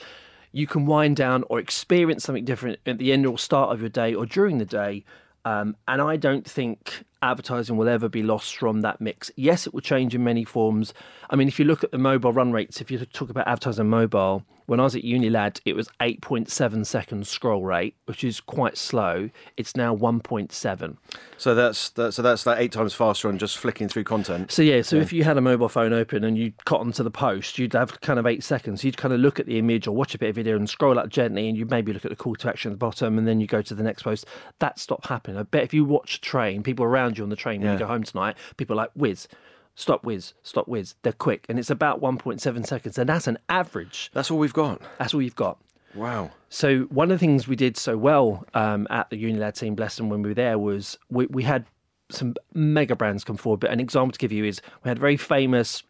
you 0.52 0.66
can 0.66 0.86
wind 0.86 1.16
down 1.16 1.44
or 1.48 1.58
experience 1.58 2.24
something 2.24 2.44
different 2.44 2.78
at 2.86 2.98
the 2.98 3.12
end 3.12 3.26
or 3.26 3.38
start 3.38 3.72
of 3.72 3.80
your 3.80 3.88
day 3.88 4.14
or 4.14 4.26
during 4.26 4.58
the 4.58 4.64
day. 4.64 5.04
Um, 5.44 5.76
and 5.88 6.00
I 6.00 6.16
don't 6.16 6.48
think 6.48 7.04
advertising 7.22 7.76
will 7.76 7.88
ever 7.88 8.08
be 8.08 8.22
lost 8.22 8.56
from 8.56 8.80
that 8.82 9.00
mix. 9.00 9.30
Yes, 9.36 9.66
it 9.66 9.74
will 9.74 9.80
change 9.80 10.14
in 10.14 10.24
many 10.24 10.44
forms. 10.44 10.92
I 11.30 11.36
mean, 11.36 11.48
if 11.48 11.58
you 11.58 11.64
look 11.64 11.84
at 11.84 11.92
the 11.92 11.98
mobile 11.98 12.32
run 12.32 12.52
rates, 12.52 12.80
if 12.80 12.90
you 12.90 12.98
talk 13.06 13.30
about 13.30 13.46
advertising 13.46 13.88
mobile, 13.88 14.44
when 14.66 14.80
I 14.80 14.84
was 14.84 14.96
at 14.96 15.02
Unilad, 15.02 15.60
it 15.64 15.74
was 15.74 15.88
8.7 16.00 16.86
seconds 16.86 17.28
scroll 17.28 17.64
rate, 17.64 17.96
which 18.06 18.24
is 18.24 18.40
quite 18.40 18.78
slow. 18.78 19.30
It's 19.56 19.76
now 19.76 19.94
1.7. 19.94 20.96
So 21.36 21.54
that's 21.54 21.90
that, 21.90 22.12
so 22.12 22.22
that's 22.22 22.44
that 22.44 22.60
eight 22.60 22.72
times 22.72 22.94
faster 22.94 23.28
on 23.28 23.38
just 23.38 23.58
flicking 23.58 23.88
through 23.88 24.04
content. 24.04 24.52
So 24.52 24.62
yeah, 24.62 24.82
so 24.82 24.96
yeah. 24.96 25.02
if 25.02 25.12
you 25.12 25.24
had 25.24 25.36
a 25.36 25.40
mobile 25.40 25.68
phone 25.68 25.92
open 25.92 26.24
and 26.24 26.38
you 26.38 26.52
got 26.64 26.80
onto 26.80 27.02
the 27.02 27.10
post, 27.10 27.58
you'd 27.58 27.72
have 27.72 28.00
kind 28.00 28.18
of 28.18 28.26
eight 28.26 28.44
seconds. 28.44 28.84
You'd 28.84 28.96
kind 28.96 29.12
of 29.12 29.20
look 29.20 29.40
at 29.40 29.46
the 29.46 29.58
image 29.58 29.86
or 29.86 29.94
watch 29.94 30.14
a 30.14 30.18
bit 30.18 30.30
of 30.30 30.36
video 30.36 30.56
and 30.56 30.70
scroll 30.70 30.98
up 30.98 31.08
gently, 31.08 31.48
and 31.48 31.58
you 31.58 31.66
maybe 31.66 31.92
look 31.92 32.04
at 32.04 32.10
the 32.10 32.16
call 32.16 32.36
to 32.36 32.48
action 32.48 32.70
at 32.70 32.74
the 32.74 32.78
bottom, 32.78 33.18
and 33.18 33.26
then 33.26 33.40
you 33.40 33.46
go 33.46 33.60
to 33.60 33.74
the 33.74 33.82
next 33.82 34.04
post. 34.04 34.26
That 34.60 34.78
stopped 34.78 35.06
happening. 35.06 35.36
I 35.36 35.42
bet 35.42 35.64
if 35.64 35.74
you 35.74 35.84
watch 35.84 36.16
a 36.16 36.20
train, 36.20 36.62
people 36.62 36.84
around 36.84 37.11
you 37.18 37.24
on 37.24 37.30
the 37.30 37.36
train 37.36 37.60
when 37.60 37.68
yeah. 37.68 37.72
you 37.74 37.78
go 37.78 37.86
home 37.86 38.02
tonight, 38.02 38.36
people 38.56 38.74
are 38.74 38.84
like 38.84 38.90
whiz 38.94 39.28
stop 39.74 40.04
whiz, 40.04 40.34
stop 40.42 40.68
whiz. 40.68 40.94
They're 41.02 41.12
quick, 41.12 41.46
and 41.48 41.58
it's 41.58 41.70
about 41.70 42.00
1.7 42.00 42.66
seconds, 42.66 42.98
and 42.98 43.08
that's 43.08 43.26
an 43.26 43.38
average. 43.48 44.10
That's 44.12 44.30
all 44.30 44.38
we've 44.38 44.52
got. 44.52 44.82
That's 44.98 45.14
all 45.14 45.22
you've 45.22 45.36
got. 45.36 45.58
Wow. 45.94 46.30
So 46.48 46.80
one 46.84 47.10
of 47.10 47.18
the 47.18 47.26
things 47.26 47.46
we 47.46 47.56
did 47.56 47.76
so 47.76 47.96
well 47.96 48.46
um, 48.54 48.86
at 48.90 49.10
the 49.10 49.22
Unilad 49.22 49.58
team, 49.58 49.74
bless 49.74 49.96
them, 49.96 50.08
when 50.08 50.22
we 50.22 50.30
were 50.30 50.34
there 50.34 50.58
was 50.58 50.98
we, 51.10 51.26
we 51.26 51.42
had 51.42 51.66
some 52.10 52.34
mega 52.54 52.96
brands 52.96 53.24
come 53.24 53.36
forward. 53.36 53.60
But 53.60 53.70
an 53.70 53.80
example 53.80 54.12
to 54.12 54.18
give 54.18 54.32
you 54.32 54.44
is 54.44 54.60
we 54.84 54.88
had 54.88 54.98
very 54.98 55.16
famous 55.16 55.82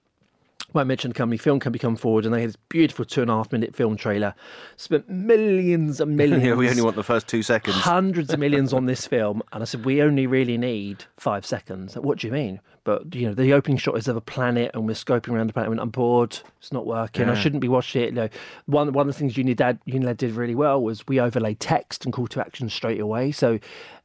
I 0.81 0.85
mentioned 0.85 1.15
the 1.15 1.19
company 1.19 1.37
Film 1.37 1.61
Company 1.61 1.79
come 1.79 1.97
forward 1.97 2.25
and 2.25 2.35
they 2.35 2.41
had 2.41 2.51
this 2.51 2.57
beautiful 2.69 3.05
two 3.05 3.23
and 3.23 3.31
a 3.31 3.35
half 3.35 3.53
minute 3.53 3.75
film 3.75 3.97
trailer. 3.97 4.35
Spent 4.77 5.09
millions 5.09 6.01
and 6.01 6.17
millions. 6.17 6.45
yeah, 6.45 6.55
we 6.55 6.69
only 6.69 6.83
want 6.83 6.97
the 6.97 7.03
first 7.03 7.29
two 7.29 7.43
seconds. 7.43 7.77
Hundreds 7.77 8.33
of 8.33 8.39
millions 8.39 8.73
on 8.73 8.87
this 8.87 9.07
film. 9.07 9.43
And 9.53 9.63
I 9.63 9.65
said, 9.65 9.85
we 9.85 10.03
only 10.03 10.27
really 10.27 10.59
need 10.59 11.05
five 11.19 11.45
seconds. 11.47 11.95
What 11.97 12.19
do 12.19 12.27
you 12.27 12.33
mean? 12.33 12.61
But, 12.85 13.15
you 13.15 13.29
know, 13.29 13.35
the 13.35 13.53
opening 13.53 13.77
shot 13.77 13.97
is 13.97 14.09
of 14.09 14.17
a 14.17 14.21
planet 14.21 14.73
and 14.75 14.87
we're 14.87 14.95
scoping 14.95 15.35
around 15.35 15.49
the 15.49 15.53
planet. 15.53 15.79
I'm 15.79 15.91
bored. 15.91 16.39
It's 16.59 16.73
not 16.73 16.87
working. 16.87 17.27
Yeah. 17.27 17.33
I 17.33 17.35
shouldn't 17.35 17.61
be 17.61 17.69
watching 17.69 18.03
it. 18.03 18.07
You 18.07 18.13
know, 18.13 18.29
one, 18.67 18.93
one 18.93 19.09
of 19.09 19.15
the 19.15 19.19
things 19.19 19.35
Unilad, 19.35 19.79
Unilad 19.87 20.17
did 20.17 20.33
really 20.33 20.57
well 20.57 20.83
was 20.83 21.07
we 21.07 21.21
overlaid 21.21 21.61
text 21.61 22.05
and 22.05 22.13
call 22.13 22.27
to 22.29 22.41
action 22.41 22.69
straight 22.69 23.01
away. 23.01 23.31
So 23.31 23.61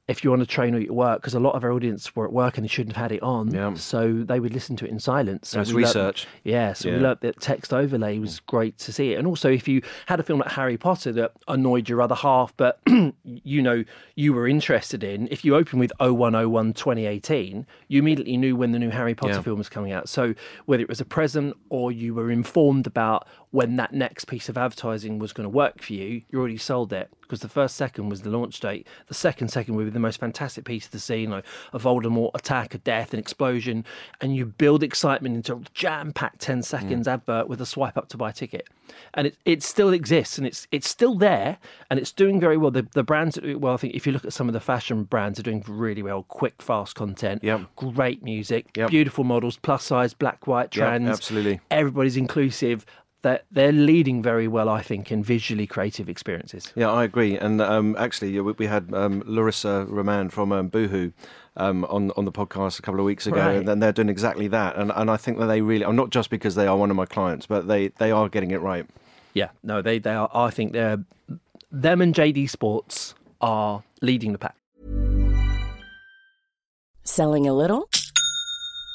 if 0.08 0.24
you're 0.24 0.34
on 0.34 0.42
a 0.42 0.46
train 0.46 0.74
or 0.74 0.80
at 0.80 0.92
work, 0.92 1.22
because 1.22 1.34
a 1.34 1.40
lot 1.40 1.56
of 1.56 1.64
our 1.64 1.72
audience 1.72 2.16
were 2.16 2.26
at 2.26 2.32
work 2.32 2.58
and 2.58 2.64
they 2.64 2.70
shouldn't 2.70 2.96
have 2.96 3.04
had 3.04 3.12
it 3.12 3.22
on, 3.22 3.54
yeah. 3.54 3.74
so 3.74 4.14
they 4.14 4.40
would 4.40 4.54
listen 4.54 4.76
to 4.78 4.86
it 4.86 4.92
in 4.92 5.00
silence. 5.00 5.50
So 5.50 5.58
That's 5.58 5.74
research. 5.74 6.26
Learned, 6.26 6.44
yeah, 6.44 6.74
so 6.74 6.88
yeah. 6.88 6.96
we 6.96 7.02
learned 7.02 7.20
that 7.22 7.42
text 7.42 7.74
overlay 7.74 8.18
was 8.20 8.40
mm. 8.40 8.46
great 8.46 8.78
to 8.80 8.94
see 8.94 9.14
it. 9.14 9.18
And 9.18 9.28
also, 9.28 9.52
if 9.52 9.68
you 9.68 9.82
had 10.06 10.20
a 10.20 10.24
film 10.24 10.40
like 10.40 10.52
Harry 10.52 10.78
Potter 10.78 11.12
that 11.14 11.34
annoyed 11.50 11.90
your 11.90 12.02
other 12.02 12.16
half, 12.16 12.54
but 12.56 12.80
you 13.24 13.62
know 13.62 13.84
you 14.16 14.34
were 14.34 14.48
interested 14.48 15.04
in, 15.04 15.28
if 15.30 15.44
you 15.44 15.56
open 15.56 15.78
with 15.78 15.92
0101 16.00 16.74
2018, 16.74 17.66
you 17.90 18.00
immediately 18.00 18.38
knew 18.38 18.56
when 18.56 18.72
the 18.72 18.80
new 18.80 18.90
Harry 18.90 19.14
Potter 19.14 19.34
yeah. 19.34 19.42
film 19.42 19.58
was 19.58 19.70
coming 19.70 19.92
out. 19.92 20.08
So 20.08 20.34
whether 20.66 20.82
it 20.82 20.90
was 20.90 21.02
a 21.02 21.06
present 21.06 21.56
or 21.70 21.92
you 21.92 22.14
were 22.14 22.32
informed 22.32 22.88
about 22.88 23.28
when 23.52 23.78
that 23.78 23.94
next 23.94 24.26
piece 24.26 24.50
of 24.50 24.58
advertising 24.58 25.20
was 25.20 25.34
going 25.34 25.46
to 25.46 25.50
work 25.50 25.82
for 25.82 25.94
you, 25.94 26.22
you 26.30 26.40
already 26.40 26.58
sold 26.58 26.92
it 26.92 27.10
because 27.22 27.42
the 27.42 27.50
first 27.50 27.76
second 27.76 28.10
was 28.10 28.22
the 28.22 28.30
launch 28.30 28.60
date. 28.60 28.88
The 29.08 29.14
second 29.14 29.50
second 29.50 29.76
would 29.76 29.86
be 29.86 29.90
the 29.90 30.00
most 30.00 30.20
fantastic 30.20 30.66
piece 30.66 30.86
of 30.86 30.92
the 30.92 31.00
scene, 31.00 31.30
like 31.30 31.46
a 31.74 31.80
Voldemort 31.80 32.32
attack, 32.34 32.74
a 32.74 32.78
death, 32.78 33.14
an 33.14 33.20
explosion, 33.20 33.86
and 34.22 34.36
you 34.36 34.46
build 34.46 34.84
excitement 34.84 35.36
into 35.36 35.56
a 35.56 35.62
jam-packed 35.74 36.40
10 36.40 36.64
seconds 36.64 37.08
mm. 37.08 37.12
advert 37.12 37.48
with 37.48 37.62
a 37.62 37.66
swipe 37.66 37.98
up 37.98 38.10
to 38.10 38.18
buy 38.18 38.30
a 38.30 38.34
ticket. 38.34 38.68
And 39.14 39.28
it, 39.28 39.38
it 39.46 39.64
still 39.64 39.92
exists 39.92 40.38
and 40.38 40.48
it's 40.48 40.68
it's 40.72 40.90
still 40.90 41.16
there 41.16 41.58
and 41.90 42.00
it's 42.00 42.12
doing 42.12 42.40
very 42.40 42.58
well. 42.58 42.72
The, 42.72 42.88
the 42.94 43.04
brands 43.04 43.36
that 43.36 43.42
do 43.42 43.60
well, 43.60 43.74
I 43.74 43.78
think 43.78 43.96
if 43.96 44.06
you 44.06 44.14
look 44.14 44.26
at 44.26 44.34
some 44.34 44.48
of 44.48 44.54
the 44.54 44.60
fashion 44.60 45.04
brands 45.04 45.40
are 45.40 45.44
doing 45.44 45.64
really 45.68 46.04
well. 46.04 46.24
Quick, 46.24 46.62
fast 46.62 46.96
content, 46.96 47.44
yep. 47.44 47.62
great 47.76 48.24
music, 48.24 48.76
yep. 48.76 48.90
beautiful 48.90 49.24
models, 49.24 49.58
plus 49.58 49.84
size, 49.84 50.14
black, 50.14 50.48
white, 50.48 50.72
trans. 50.72 51.06
Yep, 51.06 51.14
absolutely. 51.14 51.60
Everybody's 51.70 52.18
inclusive 52.18 52.86
they're, 53.22 53.42
they're 53.52 53.72
leading 53.72 54.22
very 54.22 54.48
well, 54.48 54.70
I 54.70 54.82
think, 54.82 55.12
in 55.12 55.24
visually 55.24 55.68
creative 55.68 56.08
experiences. 56.08 56.72
Yeah, 56.76 56.92
I 56.92 57.04
agree. 57.04 57.38
And 57.38 57.62
um, 57.62 57.96
actually, 57.98 58.40
we 58.40 58.68
had 58.68 58.94
um, 58.94 59.24
Larissa 59.26 59.86
Roman 59.90 60.30
from 60.30 60.52
um, 60.52 60.68
Boohoo 60.68 61.12
um, 61.56 61.86
on 61.86 62.12
on 62.12 62.26
the 62.26 62.32
podcast 62.32 62.80
a 62.80 62.82
couple 62.82 63.00
of 63.00 63.06
weeks 63.06 63.28
ago, 63.28 63.38
right. 63.38 63.68
and 63.68 63.82
they're 63.82 63.92
doing 63.92 64.10
exactly 64.10 64.48
that. 64.50 64.76
And 64.76 64.92
and 64.96 65.10
I 65.10 65.18
think 65.18 65.40
that 65.40 65.48
they 65.48 65.62
really, 65.62 65.92
not 65.92 66.12
just 66.12 66.30
because 66.30 66.56
they 66.56 66.68
are 66.68 66.78
one 66.78 66.92
of 66.92 66.96
my 66.96 67.06
clients, 67.06 67.46
but 67.48 67.68
they 67.68 67.90
they 67.90 68.12
are 68.12 68.30
getting 68.30 68.52
it 68.52 68.62
right. 68.62 68.86
Yeah, 69.34 69.50
no, 69.64 69.82
they 69.82 70.00
they 70.00 70.14
are. 70.14 70.30
I 70.34 70.50
think 70.50 70.74
they're 70.74 71.04
them 71.72 72.02
and 72.02 72.14
JD 72.14 72.50
Sports 72.50 73.14
are 73.42 73.84
leading 74.02 74.32
the 74.32 74.40
pack. 74.40 74.56
Selling 77.04 77.48
a 77.48 77.54
little 77.54 77.90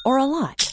or 0.05 0.17
a 0.17 0.25
lot. 0.25 0.72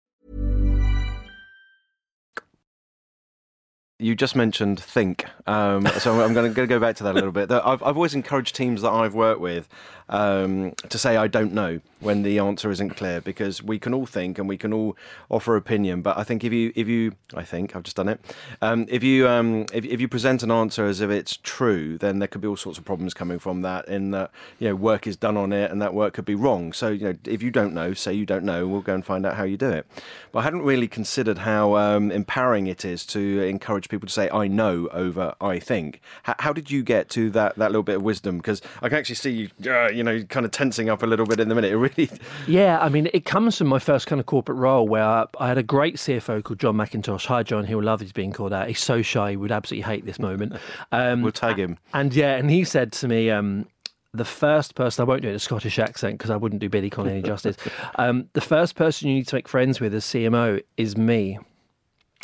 You 4.01 4.15
just 4.15 4.35
mentioned 4.35 4.79
think, 4.79 5.25
um, 5.45 5.85
so 5.99 6.19
I'm 6.21 6.33
going 6.33 6.51
to 6.51 6.65
go 6.65 6.79
back 6.79 6.95
to 6.95 7.03
that 7.03 7.11
a 7.11 7.13
little 7.13 7.31
bit. 7.31 7.51
I've, 7.51 7.83
I've 7.83 7.95
always 7.95 8.15
encouraged 8.15 8.55
teams 8.55 8.81
that 8.81 8.89
I've 8.89 9.13
worked 9.13 9.39
with 9.39 9.69
um, 10.11 10.73
to 10.89 10.97
say 10.97 11.17
I 11.17 11.27
don't 11.27 11.53
know 11.53 11.79
when 12.01 12.23
the 12.23 12.39
answer 12.39 12.69
isn't 12.69 12.91
clear 12.91 13.21
because 13.21 13.63
we 13.63 13.79
can 13.79 13.93
all 13.93 14.05
think 14.05 14.37
and 14.37 14.47
we 14.47 14.57
can 14.57 14.73
all 14.73 14.97
offer 15.29 15.55
opinion. 15.55 16.01
But 16.01 16.17
I 16.17 16.23
think 16.23 16.43
if 16.43 16.51
you 16.51 16.73
if 16.75 16.87
you 16.87 17.13
I 17.33 17.43
think 17.43 17.75
I've 17.75 17.83
just 17.83 17.95
done 17.95 18.09
it. 18.09 18.19
Um, 18.61 18.85
if 18.89 19.03
you 19.03 19.27
um, 19.27 19.65
if, 19.73 19.85
if 19.85 20.01
you 20.01 20.07
present 20.07 20.43
an 20.43 20.51
answer 20.51 20.85
as 20.85 20.99
if 20.99 21.09
it's 21.09 21.37
true, 21.37 21.97
then 21.97 22.19
there 22.19 22.27
could 22.27 22.41
be 22.41 22.47
all 22.47 22.57
sorts 22.57 22.77
of 22.77 22.85
problems 22.85 23.13
coming 23.13 23.39
from 23.39 23.61
that. 23.61 23.87
In 23.87 24.11
that 24.11 24.31
you 24.59 24.67
know 24.67 24.75
work 24.75 25.07
is 25.07 25.15
done 25.15 25.37
on 25.37 25.53
it 25.53 25.71
and 25.71 25.81
that 25.81 25.93
work 25.93 26.13
could 26.13 26.25
be 26.25 26.35
wrong. 26.35 26.73
So 26.73 26.89
you 26.89 27.05
know 27.05 27.17
if 27.25 27.41
you 27.41 27.51
don't 27.51 27.73
know, 27.73 27.93
say 27.93 28.13
you 28.13 28.25
don't 28.25 28.43
know. 28.43 28.67
We'll 28.67 28.81
go 28.81 28.93
and 28.93 29.05
find 29.05 29.25
out 29.25 29.35
how 29.35 29.43
you 29.43 29.57
do 29.57 29.69
it. 29.69 29.87
But 30.31 30.39
I 30.39 30.43
hadn't 30.43 30.63
really 30.63 30.87
considered 30.87 31.39
how 31.39 31.77
um, 31.77 32.11
empowering 32.11 32.67
it 32.67 32.83
is 32.83 33.05
to 33.07 33.41
encourage 33.43 33.87
people 33.91 34.07
to 34.07 34.13
say 34.13 34.29
I 34.29 34.47
know 34.47 34.87
over 34.91 35.35
I 35.39 35.59
think. 35.59 36.01
How, 36.23 36.35
how 36.39 36.53
did 36.53 36.71
you 36.71 36.81
get 36.83 37.09
to 37.11 37.29
that 37.31 37.55
that 37.57 37.71
little 37.71 37.83
bit 37.83 37.97
of 37.97 38.01
wisdom? 38.01 38.37
Because 38.37 38.61
I 38.81 38.89
can 38.89 38.97
actually 38.97 39.15
see 39.15 39.31
you. 39.31 39.71
Uh, 39.71 39.89
you 39.89 40.03
know, 40.03 40.23
kind 40.23 40.45
of 40.45 40.51
tensing 40.51 40.89
up 40.89 41.03
a 41.03 41.05
little 41.05 41.25
bit 41.25 41.39
in 41.39 41.49
the 41.49 41.55
minute. 41.55 41.71
It 41.71 41.77
really. 41.77 42.09
Yeah, 42.47 42.79
I 42.79 42.89
mean, 42.89 43.09
it 43.13 43.25
comes 43.25 43.57
from 43.57 43.67
my 43.67 43.79
first 43.79 44.07
kind 44.07 44.19
of 44.19 44.25
corporate 44.25 44.57
role 44.57 44.87
where 44.87 45.03
I, 45.03 45.25
I 45.39 45.47
had 45.47 45.57
a 45.57 45.63
great 45.63 45.95
CFO 45.95 46.43
called 46.43 46.59
John 46.59 46.75
McIntosh. 46.75 47.25
Hi, 47.27 47.43
John. 47.43 47.65
He'll 47.65 47.83
love 47.83 48.01
he's 48.01 48.11
being 48.11 48.31
called 48.31 48.53
out. 48.53 48.67
He's 48.67 48.79
so 48.79 49.01
shy. 49.01 49.31
He 49.31 49.37
would 49.37 49.51
absolutely 49.51 49.83
hate 49.83 50.05
this 50.05 50.19
moment. 50.19 50.53
Um, 50.91 51.21
we'll 51.21 51.31
tag 51.31 51.57
him. 51.57 51.77
And 51.93 52.13
yeah, 52.13 52.35
and 52.35 52.49
he 52.49 52.63
said 52.63 52.91
to 52.93 53.07
me, 53.07 53.29
um, 53.29 53.67
the 54.13 54.25
first 54.25 54.75
person, 54.75 55.03
I 55.03 55.05
won't 55.05 55.21
do 55.21 55.27
it 55.27 55.31
in 55.31 55.35
a 55.35 55.39
Scottish 55.39 55.79
accent 55.79 56.17
because 56.17 56.29
I 56.29 56.35
wouldn't 56.35 56.59
do 56.59 56.69
Billy 56.69 56.89
Connolly 56.89 57.17
any 57.17 57.23
justice. 57.23 57.55
Um, 57.95 58.29
the 58.33 58.41
first 58.41 58.75
person 58.75 59.09
you 59.09 59.15
need 59.15 59.27
to 59.27 59.35
make 59.35 59.47
friends 59.47 59.79
with 59.79 59.93
as 59.93 60.05
CMO 60.05 60.61
is 60.77 60.97
me. 60.97 61.37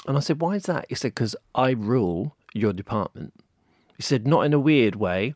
And 0.07 0.17
I 0.17 0.21
said, 0.21 0.41
why 0.41 0.55
is 0.55 0.63
that? 0.63 0.85
He 0.89 0.95
said, 0.95 1.11
because 1.11 1.35
I 1.53 1.71
rule 1.71 2.35
your 2.53 2.73
department. 2.73 3.33
He 3.97 4.03
said, 4.03 4.25
not 4.25 4.45
in 4.45 4.53
a 4.53 4.59
weird 4.59 4.95
way, 4.95 5.33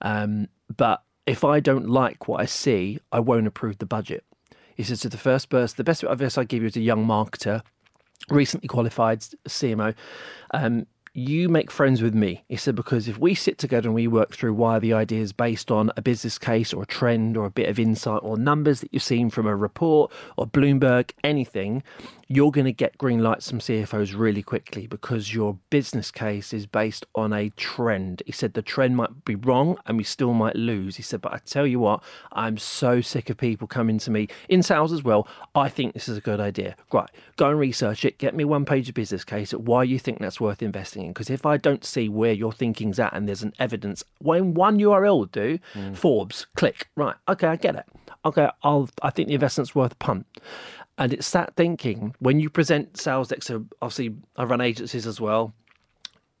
um, 0.00 0.48
but 0.74 1.02
if 1.26 1.44
I 1.44 1.60
don't 1.60 1.88
like 1.88 2.28
what 2.28 2.40
I 2.40 2.46
see, 2.46 2.98
I 3.12 3.20
won't 3.20 3.46
approve 3.46 3.78
the 3.78 3.86
budget. 3.86 4.24
He 4.74 4.82
says 4.82 5.00
to 5.00 5.08
the 5.08 5.18
first 5.18 5.48
person, 5.50 5.74
the 5.76 5.84
best 5.84 6.02
advice 6.02 6.38
I 6.38 6.44
give 6.44 6.62
you 6.62 6.68
as 6.68 6.76
a 6.76 6.80
young 6.80 7.06
marketer, 7.06 7.62
recently 8.28 8.68
qualified 8.68 9.20
CMO, 9.20 9.94
um, 10.52 10.86
you 11.16 11.48
make 11.48 11.70
friends 11.70 12.02
with 12.02 12.12
me. 12.12 12.44
He 12.48 12.56
said, 12.56 12.74
because 12.74 13.06
if 13.06 13.18
we 13.18 13.36
sit 13.36 13.56
together 13.56 13.88
and 13.88 13.94
we 13.94 14.08
work 14.08 14.32
through 14.34 14.54
why 14.54 14.80
the 14.80 14.92
idea 14.92 15.20
is 15.20 15.32
based 15.32 15.70
on 15.70 15.92
a 15.96 16.02
business 16.02 16.38
case 16.38 16.72
or 16.72 16.82
a 16.82 16.86
trend 16.86 17.36
or 17.36 17.46
a 17.46 17.50
bit 17.50 17.68
of 17.68 17.78
insight 17.78 18.20
or 18.24 18.36
numbers 18.36 18.80
that 18.80 18.92
you've 18.92 19.02
seen 19.02 19.30
from 19.30 19.46
a 19.46 19.54
report 19.54 20.10
or 20.36 20.46
Bloomberg, 20.46 21.12
anything, 21.22 21.84
you're 22.28 22.50
going 22.50 22.64
to 22.64 22.72
get 22.72 22.98
green 22.98 23.22
lights 23.22 23.50
from 23.50 23.58
CFOs 23.58 24.16
really 24.16 24.42
quickly 24.42 24.86
because 24.86 25.34
your 25.34 25.58
business 25.70 26.10
case 26.10 26.52
is 26.52 26.66
based 26.66 27.06
on 27.14 27.32
a 27.32 27.50
trend. 27.50 28.22
He 28.26 28.32
said 28.32 28.54
the 28.54 28.62
trend 28.62 28.96
might 28.96 29.24
be 29.24 29.34
wrong 29.34 29.76
and 29.86 29.96
we 29.96 30.04
still 30.04 30.32
might 30.32 30.56
lose. 30.56 30.96
He 30.96 31.02
said, 31.02 31.20
but 31.20 31.32
I 31.32 31.38
tell 31.38 31.66
you 31.66 31.80
what, 31.80 32.02
I'm 32.32 32.58
so 32.58 33.00
sick 33.00 33.30
of 33.30 33.36
people 33.36 33.66
coming 33.66 33.98
to 33.98 34.10
me 34.10 34.28
in 34.48 34.62
sales 34.62 34.92
as 34.92 35.02
well. 35.02 35.28
I 35.54 35.68
think 35.68 35.94
this 35.94 36.08
is 36.08 36.16
a 36.16 36.20
good 36.20 36.40
idea. 36.40 36.76
Right, 36.92 37.10
go 37.36 37.50
and 37.50 37.58
research 37.58 38.04
it. 38.04 38.18
Get 38.18 38.34
me 38.34 38.44
one 38.44 38.64
page 38.64 38.88
of 38.88 38.94
business 38.94 39.24
case 39.24 39.52
at 39.52 39.62
why 39.62 39.82
you 39.82 39.98
think 39.98 40.18
that's 40.18 40.40
worth 40.40 40.62
investing 40.62 41.04
in. 41.04 41.08
Because 41.12 41.30
if 41.30 41.44
I 41.44 41.56
don't 41.56 41.84
see 41.84 42.08
where 42.08 42.32
your 42.32 42.52
thinking's 42.52 42.98
at 42.98 43.12
and 43.12 43.28
there's 43.28 43.42
an 43.42 43.52
evidence, 43.58 44.04
when 44.18 44.54
one 44.54 44.78
URL 44.78 45.18
will 45.18 45.24
do, 45.26 45.58
mm. 45.74 45.96
Forbes, 45.96 46.46
click. 46.56 46.88
Right, 46.96 47.16
okay, 47.28 47.48
I 47.48 47.56
get 47.56 47.76
it. 47.76 47.86
Okay, 48.24 48.48
I'll. 48.62 48.88
I 49.02 49.10
think 49.10 49.28
the 49.28 49.34
investment's 49.34 49.74
worth 49.74 49.92
a 49.92 49.96
punt. 49.96 50.26
And 50.96 51.12
it's 51.12 51.30
that 51.32 51.56
thinking 51.56 52.14
when 52.20 52.40
you 52.40 52.48
present 52.48 52.96
sales 52.96 53.28
decks. 53.28 53.46
So 53.46 53.66
obviously, 53.82 54.14
I 54.36 54.44
run 54.44 54.60
agencies 54.60 55.06
as 55.06 55.20
well. 55.20 55.52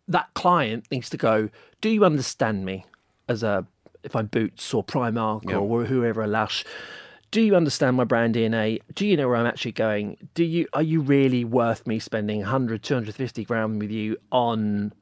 That 0.06 0.32
client 0.34 0.86
needs 0.90 1.10
to 1.10 1.16
go. 1.16 1.48
Do 1.80 1.88
you 1.88 2.04
understand 2.04 2.64
me 2.64 2.84
as 3.28 3.42
a 3.42 3.66
if 4.02 4.14
I'm 4.14 4.26
Boots 4.26 4.72
or 4.74 4.84
Primark 4.84 5.48
yep. 5.48 5.60
or 5.60 5.84
whoever 5.84 6.22
a 6.22 6.26
Lush? 6.26 6.64
Do 7.30 7.40
you 7.40 7.56
understand 7.56 7.96
my 7.96 8.04
brand 8.04 8.36
DNA? 8.36 8.80
Do 8.94 9.06
you 9.06 9.16
know 9.16 9.26
where 9.26 9.36
I'm 9.36 9.46
actually 9.46 9.72
going? 9.72 10.28
Do 10.34 10.44
you 10.44 10.68
are 10.72 10.82
you 10.82 11.00
really 11.00 11.44
worth 11.44 11.86
me 11.86 11.98
spending 11.98 12.40
100, 12.40 12.82
250 12.82 13.44
grand 13.44 13.80
with 13.80 13.90
you 13.90 14.16
on 14.30 14.92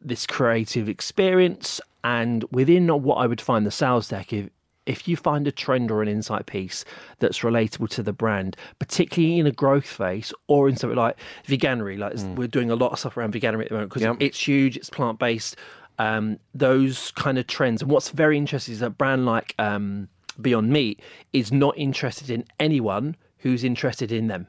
this 0.00 0.26
creative 0.26 0.88
experience? 0.88 1.80
And 2.02 2.44
within 2.50 2.88
what 3.02 3.16
I 3.16 3.26
would 3.26 3.42
find 3.42 3.66
the 3.66 3.70
sales 3.70 4.08
deck, 4.08 4.32
if, 4.32 4.48
if 4.90 5.06
you 5.06 5.16
find 5.16 5.46
a 5.46 5.52
trend 5.52 5.90
or 5.90 6.02
an 6.02 6.08
insight 6.08 6.46
piece 6.46 6.84
that's 7.20 7.38
relatable 7.40 7.88
to 7.90 8.02
the 8.02 8.12
brand, 8.12 8.56
particularly 8.80 9.38
in 9.38 9.46
a 9.46 9.52
growth 9.52 9.86
phase 9.86 10.32
or 10.48 10.68
in 10.68 10.76
something 10.76 10.98
like 10.98 11.16
Veganuary, 11.46 11.96
like 11.96 12.14
mm. 12.14 12.34
we're 12.34 12.48
doing 12.48 12.72
a 12.72 12.74
lot 12.74 12.92
of 12.92 12.98
stuff 12.98 13.16
around 13.16 13.32
Veganuary 13.32 13.62
at 13.62 13.68
the 13.68 13.74
moment 13.74 13.90
because 13.90 14.02
yep. 14.02 14.16
it's 14.18 14.46
huge, 14.46 14.76
it's 14.76 14.90
plant 14.90 15.20
based, 15.20 15.54
um, 16.00 16.40
those 16.54 17.12
kind 17.12 17.38
of 17.38 17.46
trends. 17.46 17.82
And 17.82 17.90
what's 17.90 18.10
very 18.10 18.36
interesting 18.36 18.74
is 18.74 18.80
that 18.80 18.98
brand 18.98 19.26
like 19.26 19.54
um, 19.60 20.08
Beyond 20.40 20.70
Meat 20.70 21.00
is 21.32 21.52
not 21.52 21.78
interested 21.78 22.28
in 22.28 22.44
anyone 22.58 23.16
who's 23.38 23.62
interested 23.62 24.10
in 24.10 24.26
them 24.26 24.48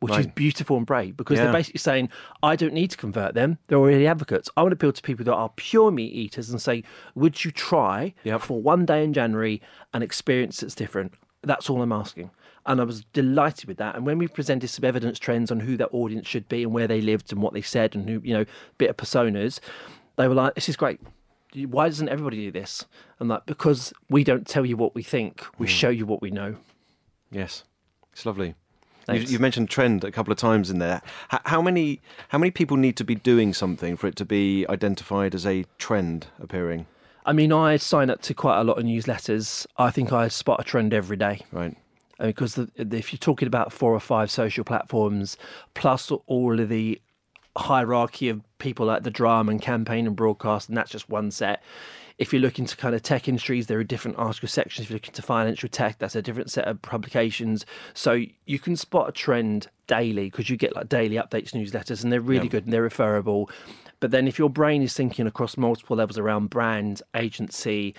which 0.00 0.12
right. 0.12 0.20
is 0.20 0.26
beautiful 0.26 0.76
and 0.76 0.86
brave 0.86 1.16
because 1.16 1.38
yeah. 1.38 1.44
they're 1.44 1.52
basically 1.52 1.78
saying, 1.78 2.08
I 2.42 2.56
don't 2.56 2.72
need 2.72 2.90
to 2.90 2.96
convert 2.96 3.34
them. 3.34 3.58
They're 3.66 3.78
already 3.78 4.06
advocates. 4.06 4.48
I 4.56 4.62
want 4.62 4.72
to 4.72 4.74
appeal 4.74 4.92
to 4.92 5.02
people 5.02 5.24
that 5.24 5.34
are 5.34 5.50
pure 5.56 5.90
meat 5.90 6.12
eaters 6.12 6.50
and 6.50 6.60
say, 6.60 6.84
Would 7.14 7.44
you 7.44 7.50
try 7.50 8.14
yep. 8.24 8.42
for 8.42 8.60
one 8.60 8.86
day 8.86 9.02
in 9.02 9.12
January 9.12 9.60
an 9.92 10.02
experience 10.02 10.60
that's 10.60 10.74
different? 10.74 11.14
That's 11.42 11.68
all 11.68 11.82
I'm 11.82 11.92
asking. 11.92 12.30
And 12.66 12.80
I 12.80 12.84
was 12.84 13.04
delighted 13.12 13.66
with 13.66 13.78
that. 13.78 13.96
And 13.96 14.04
when 14.04 14.18
we 14.18 14.28
presented 14.28 14.68
some 14.68 14.84
evidence 14.84 15.18
trends 15.18 15.50
on 15.50 15.60
who 15.60 15.76
that 15.78 15.88
audience 15.92 16.26
should 16.26 16.48
be 16.48 16.62
and 16.62 16.72
where 16.72 16.86
they 16.86 17.00
lived 17.00 17.32
and 17.32 17.40
what 17.40 17.54
they 17.54 17.62
said 17.62 17.94
and 17.94 18.08
who, 18.08 18.20
you 18.22 18.34
know, 18.34 18.44
bit 18.76 18.90
of 18.90 18.96
personas, 18.96 19.58
they 20.16 20.28
were 20.28 20.34
like, 20.34 20.54
This 20.54 20.68
is 20.68 20.76
great. 20.76 21.00
Why 21.54 21.88
doesn't 21.88 22.10
everybody 22.10 22.36
do 22.36 22.52
this? 22.52 22.84
And 23.18 23.30
like, 23.30 23.46
because 23.46 23.92
we 24.10 24.22
don't 24.22 24.46
tell 24.46 24.66
you 24.66 24.76
what 24.76 24.94
we 24.94 25.02
think, 25.02 25.44
we 25.58 25.66
mm. 25.66 25.70
show 25.70 25.88
you 25.88 26.04
what 26.04 26.20
we 26.20 26.30
know. 26.30 26.56
Yes. 27.30 27.64
It's 28.12 28.26
lovely. 28.26 28.54
You've, 29.08 29.30
you've, 29.30 29.40
mentioned 29.40 29.70
trend 29.70 30.04
a 30.04 30.10
couple 30.10 30.32
of 30.32 30.38
times 30.38 30.70
in 30.70 30.78
there. 30.78 31.02
How, 31.28 31.40
how, 31.46 31.62
many 31.62 32.00
how 32.28 32.38
many 32.38 32.50
people 32.50 32.76
need 32.76 32.96
to 32.96 33.04
be 33.04 33.14
doing 33.14 33.54
something 33.54 33.96
for 33.96 34.06
it 34.06 34.16
to 34.16 34.24
be 34.24 34.66
identified 34.68 35.34
as 35.34 35.46
a 35.46 35.64
trend 35.78 36.26
appearing? 36.40 36.86
I 37.24 37.32
mean, 37.32 37.52
I 37.52 37.76
sign 37.76 38.10
up 38.10 38.22
to 38.22 38.34
quite 38.34 38.58
a 38.58 38.64
lot 38.64 38.78
of 38.78 38.84
newsletters. 38.84 39.66
I 39.76 39.90
think 39.90 40.12
I 40.12 40.28
spot 40.28 40.60
a 40.60 40.64
trend 40.64 40.94
every 40.94 41.16
day. 41.16 41.42
Right. 41.52 41.76
Because 42.18 42.54
the, 42.54 42.70
if 42.76 43.12
you're 43.12 43.18
talking 43.18 43.46
about 43.46 43.72
four 43.72 43.94
or 43.94 44.00
five 44.00 44.30
social 44.30 44.64
platforms, 44.64 45.36
plus 45.74 46.10
all 46.26 46.58
of 46.58 46.68
the 46.68 47.00
hierarchy 47.56 48.28
of 48.28 48.40
people 48.58 48.86
like 48.86 49.02
the 49.02 49.10
Drum 49.10 49.48
and 49.48 49.60
campaign 49.60 50.06
and 50.06 50.16
broadcast, 50.16 50.68
and 50.68 50.76
that's 50.76 50.90
just 50.90 51.08
one 51.08 51.30
set 51.30 51.62
if 52.18 52.32
you're 52.32 52.42
looking 52.42 52.66
to 52.66 52.76
kind 52.76 52.94
of 52.94 53.02
tech 53.02 53.28
industries, 53.28 53.68
there 53.68 53.78
are 53.78 53.84
different 53.84 54.18
article 54.18 54.48
sections. 54.48 54.84
If 54.84 54.90
you're 54.90 54.96
looking 54.96 55.14
to 55.14 55.22
financial 55.22 55.68
tech, 55.68 55.98
that's 55.98 56.16
a 56.16 56.22
different 56.22 56.50
set 56.50 56.66
of 56.66 56.82
publications. 56.82 57.64
So 57.94 58.24
you 58.44 58.58
can 58.58 58.76
spot 58.76 59.08
a 59.08 59.12
trend 59.12 59.68
daily 59.86 60.28
because 60.28 60.50
you 60.50 60.56
get 60.56 60.74
like 60.74 60.88
daily 60.88 61.16
updates 61.16 61.52
newsletters 61.52 62.02
and 62.02 62.12
they're 62.12 62.20
really 62.20 62.46
yeah. 62.46 62.50
good 62.50 62.64
and 62.64 62.72
they're 62.72 62.82
referable. 62.82 63.48
But 64.00 64.10
then 64.10 64.26
if 64.28 64.38
your 64.38 64.50
brain 64.50 64.82
is 64.82 64.94
thinking 64.94 65.26
across 65.26 65.56
multiple 65.56 65.96
levels 65.96 66.18
around 66.18 66.50
brand, 66.50 67.02
agency, 67.14 67.94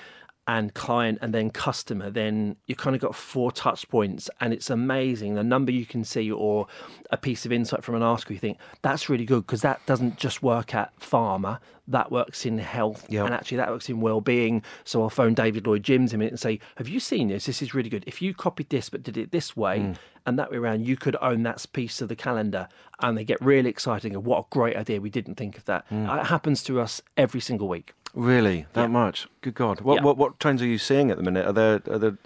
and 0.50 0.74
client 0.74 1.20
and 1.22 1.32
then 1.32 1.52
customer, 1.52 2.10
then 2.10 2.56
you 2.66 2.76
kind 2.76 2.96
of 2.96 3.02
got 3.02 3.14
four 3.14 3.52
touch 3.52 3.88
points 3.88 4.32
and 4.42 4.52
it's 4.52 4.72
amazing 4.72 5.36
the 5.36 5.44
number 5.44 5.72
you 5.72 5.86
can 5.86 6.04
see 6.04 6.32
or 6.32 6.66
a 7.12 7.18
piece 7.18 7.46
of 7.46 7.52
insight 7.52 7.84
from 7.84 7.94
an 7.94 8.02
article 8.02 8.34
you 8.34 8.40
think 8.40 8.58
that's 8.82 9.10
really 9.10 9.26
good 9.26 9.46
because 9.46 9.62
that 9.62 9.80
doesn't 9.86 10.18
just 10.18 10.42
work 10.42 10.74
at 10.74 10.92
pharma 11.00 11.60
that 11.89 12.12
works 12.12 12.45
in 12.45 12.58
health 12.58 13.06
yep. 13.10 13.25
and 13.25 13.34
actually 13.34 13.58
that 13.58 13.69
works 13.69 13.89
in 13.89 13.99
well-being 13.99 14.63
so 14.84 15.02
i'll 15.02 15.10
phone 15.10 15.34
david 15.34 15.67
lloyd 15.67 15.84
gyms 15.84 16.10
in 16.10 16.15
a 16.15 16.17
minute 16.17 16.32
and 16.32 16.39
say 16.39 16.60
have 16.78 16.88
you 16.88 16.99
seen 16.99 17.28
this 17.28 17.45
this 17.45 17.62
is 17.62 17.73
really 17.73 17.89
good 17.89 18.04
if 18.08 18.21
you 18.21 18.34
copied 18.34 18.69
this 18.69 18.89
but 18.89 19.04
did 19.04 19.17
it 19.17 19.32
this 19.32 19.58
way 19.58 19.80
mm. 19.80 19.95
and 20.25 20.39
that 20.39 20.52
way 20.52 20.58
around 20.58 20.86
you 20.86 20.95
could 20.95 21.15
own 21.21 21.43
that 21.43 21.65
piece 21.73 22.02
of 22.02 22.08
the 22.08 22.15
calendar 22.15 22.67
and 23.02 23.17
they 23.17 23.23
get 23.23 23.41
really 23.41 23.69
excited 23.69 24.12
and 24.12 24.23
what 24.23 24.39
a 24.39 24.45
great 24.49 24.75
idea 24.75 25.02
we 25.02 25.10
didn't 25.10 25.36
think 25.36 25.58
of 25.58 25.65
that 25.65 25.88
mm. 25.89 26.19
it 26.19 26.28
happens 26.28 26.63
to 26.63 26.80
us 26.80 27.02
every 27.17 27.41
single 27.41 27.67
week 27.67 27.93
Really, 28.13 28.65
that 28.73 28.82
yeah. 28.82 28.88
much? 28.88 29.28
Good 29.41 29.54
God! 29.54 29.82
What, 29.82 29.95
yeah. 29.95 30.04
what 30.04 30.17
what 30.17 30.39
trends 30.39 30.62
are 30.62 30.67
you 30.67 30.80
seeing 30.80 31.12
at 31.12 31.17
the 31.17 31.23
minute? 31.23 31.45
Are 31.45 31.54
there 31.54 31.82
are 31.89 31.99
there? 31.99 32.17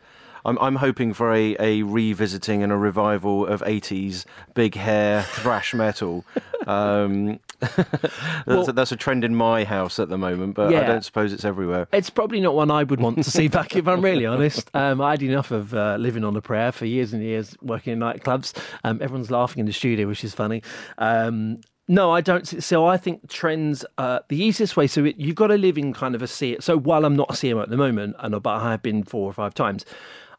I'm, 0.46 0.58
I'm 0.60 0.76
hoping 0.76 1.14
for 1.14 1.32
a, 1.32 1.56
a 1.58 1.84
revisiting 1.84 2.64
and 2.64 2.72
a 2.72 2.76
revival 2.78 3.46
of 3.46 3.62
80s 3.62 4.26
big 4.54 4.76
hair 4.76 5.24
thrash 5.24 5.74
metal. 5.74 6.26
Um, 6.66 7.42
that's, 7.76 8.46
Well- 8.48 8.70
a, 8.70 8.74
that's 8.74 8.92
a 8.92 8.96
trend 8.96 9.24
in 9.24 9.36
my 9.36 9.64
house 9.64 10.00
at 10.00 10.10
the 10.10 10.18
moment, 10.18 10.56
but 10.56 10.72
I 10.82 10.88
don't 10.88 11.04
suppose 11.06 11.34
it's 11.34 11.46
everywhere. 11.46 11.88
It's 11.94 12.10
probably 12.10 12.40
not 12.42 12.56
one 12.56 12.72
I 12.72 12.84
would 12.84 13.00
want 13.00 13.24
to 13.24 13.32
see 13.32 13.48
back 13.58 13.76
if 13.76 13.88
I'm 13.88 14.02
really 14.02 14.26
honest. 14.26 14.70
Um, 14.74 15.02
I 15.02 15.12
had 15.12 15.24
enough 15.24 15.52
of 15.52 15.74
uh, 15.74 15.98
living 16.00 16.24
on 16.24 16.36
a 16.36 16.42
prayer 16.42 16.72
for 16.72 16.86
years 16.86 17.14
and 17.14 17.24
years 17.24 17.56
working 17.62 17.94
in 17.94 18.00
nightclubs. 18.00 18.54
Um, 18.84 19.00
everyone's 19.02 19.32
laughing 19.32 19.60
in 19.62 19.66
the 19.66 19.74
studio, 19.74 20.08
which 20.08 20.24
is 20.24 20.34
funny. 20.34 20.62
Um, 20.98 21.62
no, 21.88 22.12
I 22.12 22.22
don't. 22.22 22.48
see- 22.48 22.62
So 22.62 22.86
I 22.86 22.96
think 22.98 23.30
trends. 23.30 23.86
Uh, 23.98 24.20
the 24.30 24.42
easiest 24.42 24.78
way. 24.78 24.88
So 24.88 25.04
it, 25.06 25.18
you've 25.18 25.36
got 25.36 25.48
to 25.48 25.58
live 25.58 25.78
in 25.78 25.94
kind 25.94 26.16
of 26.16 26.22
a 26.22 26.28
C. 26.28 26.56
So 26.62 26.78
while 26.78 27.04
I'm 27.06 27.16
not 27.16 27.30
a 27.30 27.34
CMO 27.34 27.62
at 27.64 27.70
the 27.70 27.78
moment, 27.78 28.16
and 28.20 28.42
but 28.42 28.50
I 28.50 28.72
have 28.72 28.82
been 28.82 29.04
four 29.04 29.30
or 29.30 29.34
five 29.34 29.54
times, 29.54 29.84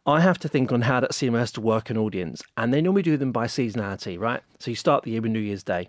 I 0.06 0.20
have 0.20 0.38
to 0.38 0.48
think 0.48 0.72
on 0.72 0.82
how 0.82 1.00
that 1.00 1.12
CMO 1.12 1.38
has 1.38 1.52
to 1.52 1.60
work 1.60 1.90
an 1.90 1.98
audience, 1.98 2.42
and 2.56 2.72
they 2.72 2.80
normally 2.80 3.02
do 3.02 3.16
them 3.18 3.30
by 3.32 3.46
seasonality, 3.46 4.18
right? 4.18 4.42
So 4.58 4.70
you 4.70 4.74
start 4.74 5.04
the 5.04 5.10
year 5.12 5.20
with 5.20 5.32
New 5.32 5.38
Year's 5.38 5.62
Day. 5.62 5.88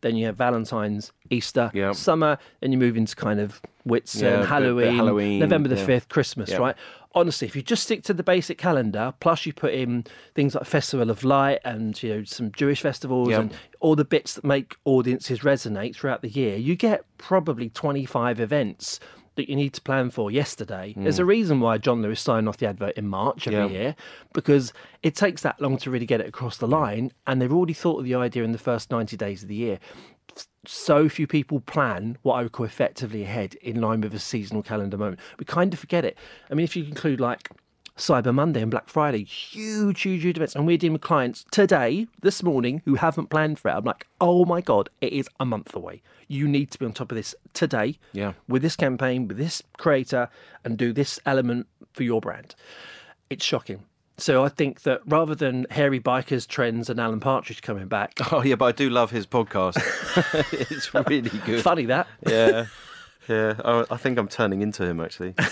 Then 0.00 0.16
you 0.16 0.26
have 0.26 0.36
Valentine's, 0.36 1.12
Easter. 1.30 1.70
Yep. 1.74 1.94
summer, 1.96 2.38
and 2.62 2.72
you 2.72 2.78
move 2.78 2.96
into 2.96 3.16
kind 3.16 3.40
of 3.40 3.60
Whitsun, 3.86 4.22
Yeah, 4.22 4.28
a 4.28 4.30
bit- 4.32 4.40
bit 4.42 4.48
Halloween, 4.48 4.96
Halloween, 4.96 5.38
November 5.40 5.68
the 5.68 5.76
yeah. 5.76 5.86
5th, 5.86 6.08
Christmas, 6.08 6.50
Yeah. 6.50 6.58
right? 6.58 6.76
Honestly, 7.14 7.46
if 7.48 7.56
you 7.56 7.62
just 7.62 7.84
stick 7.84 8.02
to 8.04 8.12
the 8.12 8.22
basic 8.22 8.58
calendar, 8.58 9.14
plus 9.20 9.46
you 9.46 9.52
put 9.54 9.72
in 9.72 10.04
things 10.34 10.54
like 10.54 10.64
Festival 10.66 11.08
of 11.10 11.24
Light 11.24 11.60
and 11.64 12.00
you 12.02 12.10
know 12.14 12.24
some 12.24 12.52
Jewish 12.52 12.82
festivals 12.82 13.30
Yeah. 13.30 13.40
and 13.40 13.54
all 13.80 13.96
the 13.96 14.04
bits 14.04 14.34
that 14.34 14.44
make 14.44 14.76
audiences 14.84 15.40
resonate 15.40 15.96
throughout 15.96 16.20
the 16.20 16.28
year, 16.28 16.56
you 16.56 16.76
get 16.76 17.04
probably 17.16 17.70
25 17.70 18.38
events 18.38 19.00
that 19.36 19.48
you 19.48 19.56
need 19.56 19.72
to 19.74 19.80
plan 19.80 20.10
for 20.10 20.30
yesterday. 20.30 20.94
There's 20.96 21.18
a 21.18 21.24
reason 21.24 21.60
why 21.60 21.78
John 21.78 22.02
Lewis 22.02 22.20
signed 22.20 22.48
off 22.48 22.56
the 22.56 22.66
advert 22.66 22.96
in 22.96 23.06
March 23.08 23.46
every 23.46 23.58
Mm. 23.60 23.72
Yeah. 23.72 23.78
year 23.78 23.96
because 24.32 24.72
it 25.02 25.14
takes 25.14 25.42
that 25.42 25.60
long 25.60 25.76
to 25.78 25.90
really 25.90 26.06
get 26.06 26.20
it 26.20 26.26
across 26.28 26.56
the 26.56 26.66
line 26.68 27.12
and 27.26 27.40
they've 27.40 27.52
already 27.52 27.72
thought 27.74 27.98
of 28.00 28.04
the 28.04 28.14
idea 28.14 28.42
in 28.44 28.52
the 28.52 28.58
first 28.58 28.90
90 28.90 29.16
days 29.16 29.42
of 29.42 29.48
the 29.48 29.54
year 29.54 29.78
so 30.66 31.08
few 31.08 31.26
people 31.26 31.60
plan 31.60 32.18
what 32.22 32.34
I 32.34 32.42
would 32.42 32.52
call 32.52 32.66
effectively 32.66 33.22
ahead 33.22 33.54
in 33.56 33.80
line 33.80 34.00
with 34.00 34.12
a 34.14 34.18
seasonal 34.18 34.62
calendar 34.64 34.98
moment. 34.98 35.20
We 35.38 35.44
kind 35.44 35.72
of 35.72 35.78
forget 35.78 36.04
it. 36.04 36.18
I 36.50 36.54
mean, 36.54 36.64
if 36.64 36.74
you 36.74 36.84
include 36.84 37.20
like 37.20 37.48
Cyber 37.96 38.34
Monday 38.34 38.60
and 38.62 38.70
Black 38.70 38.88
Friday, 38.88 39.24
huge, 39.24 40.02
huge, 40.02 40.22
huge 40.22 40.36
events. 40.36 40.54
And 40.54 40.66
we're 40.66 40.76
dealing 40.76 40.94
with 40.94 41.02
clients 41.02 41.44
today, 41.50 42.06
this 42.20 42.42
morning, 42.42 42.82
who 42.84 42.96
haven't 42.96 43.30
planned 43.30 43.58
for 43.58 43.68
it. 43.70 43.74
I'm 43.74 43.84
like, 43.84 44.06
oh 44.20 44.44
my 44.44 44.60
God, 44.60 44.90
it 45.00 45.12
is 45.12 45.28
a 45.40 45.46
month 45.46 45.74
away. 45.74 46.02
You 46.28 46.46
need 46.46 46.70
to 46.72 46.78
be 46.78 46.84
on 46.84 46.92
top 46.92 47.10
of 47.10 47.16
this 47.16 47.34
today 47.54 47.98
Yeah. 48.12 48.34
with 48.48 48.60
this 48.62 48.76
campaign, 48.76 49.26
with 49.28 49.38
this 49.38 49.62
creator, 49.78 50.28
and 50.64 50.76
do 50.76 50.92
this 50.92 51.18
element 51.24 51.66
for 51.94 52.02
your 52.02 52.20
brand. 52.20 52.54
It's 53.30 53.44
shocking. 53.44 53.84
So 54.18 54.44
I 54.44 54.48
think 54.48 54.82
that 54.82 55.00
rather 55.06 55.34
than 55.34 55.66
hairy 55.70 56.00
bikers, 56.00 56.46
trends, 56.46 56.88
and 56.90 56.98
Alan 57.00 57.20
Partridge 57.20 57.60
coming 57.62 57.86
back, 57.86 58.14
Oh 58.32 58.42
yeah, 58.42 58.54
but 58.56 58.64
I 58.66 58.72
do 58.72 58.88
love 58.90 59.10
his 59.10 59.26
podcast. 59.26 59.76
it's 60.70 60.92
really 61.08 61.30
good. 61.44 61.62
funny 61.62 61.86
that. 61.86 62.06
Yeah, 62.26 62.66
yeah. 63.28 63.54
I, 63.64 63.84
I 63.90 63.96
think 63.96 64.18
I'm 64.18 64.28
turning 64.28 64.62
into 64.62 64.84
him 64.84 65.00
actually. 65.00 65.34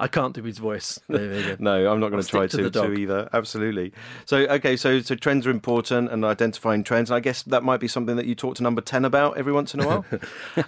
I 0.00 0.08
can't 0.08 0.34
do 0.34 0.42
his 0.42 0.58
voice. 0.58 0.98
There 1.08 1.28
we. 1.28 1.56
No, 1.58 1.90
I'm 1.90 2.00
not 2.00 2.10
going 2.10 2.22
to 2.22 2.28
try 2.28 2.46
to 2.46 2.56
to, 2.56 2.64
the 2.64 2.70
to 2.70 2.88
dog. 2.88 2.98
either. 2.98 3.28
Absolutely. 3.32 3.92
So 4.24 4.38
okay, 4.38 4.76
so 4.76 5.00
so 5.00 5.14
trends 5.14 5.46
are 5.46 5.50
important 5.50 6.10
and 6.10 6.24
identifying 6.24 6.84
trends. 6.84 7.10
And 7.10 7.16
I 7.16 7.20
guess 7.20 7.42
that 7.44 7.62
might 7.62 7.80
be 7.80 7.88
something 7.88 8.16
that 8.16 8.26
you 8.26 8.34
talk 8.34 8.56
to 8.56 8.62
number 8.62 8.80
ten 8.80 9.04
about 9.04 9.36
every 9.36 9.52
once 9.52 9.74
in 9.74 9.80
a 9.80 9.86
while. 9.86 10.04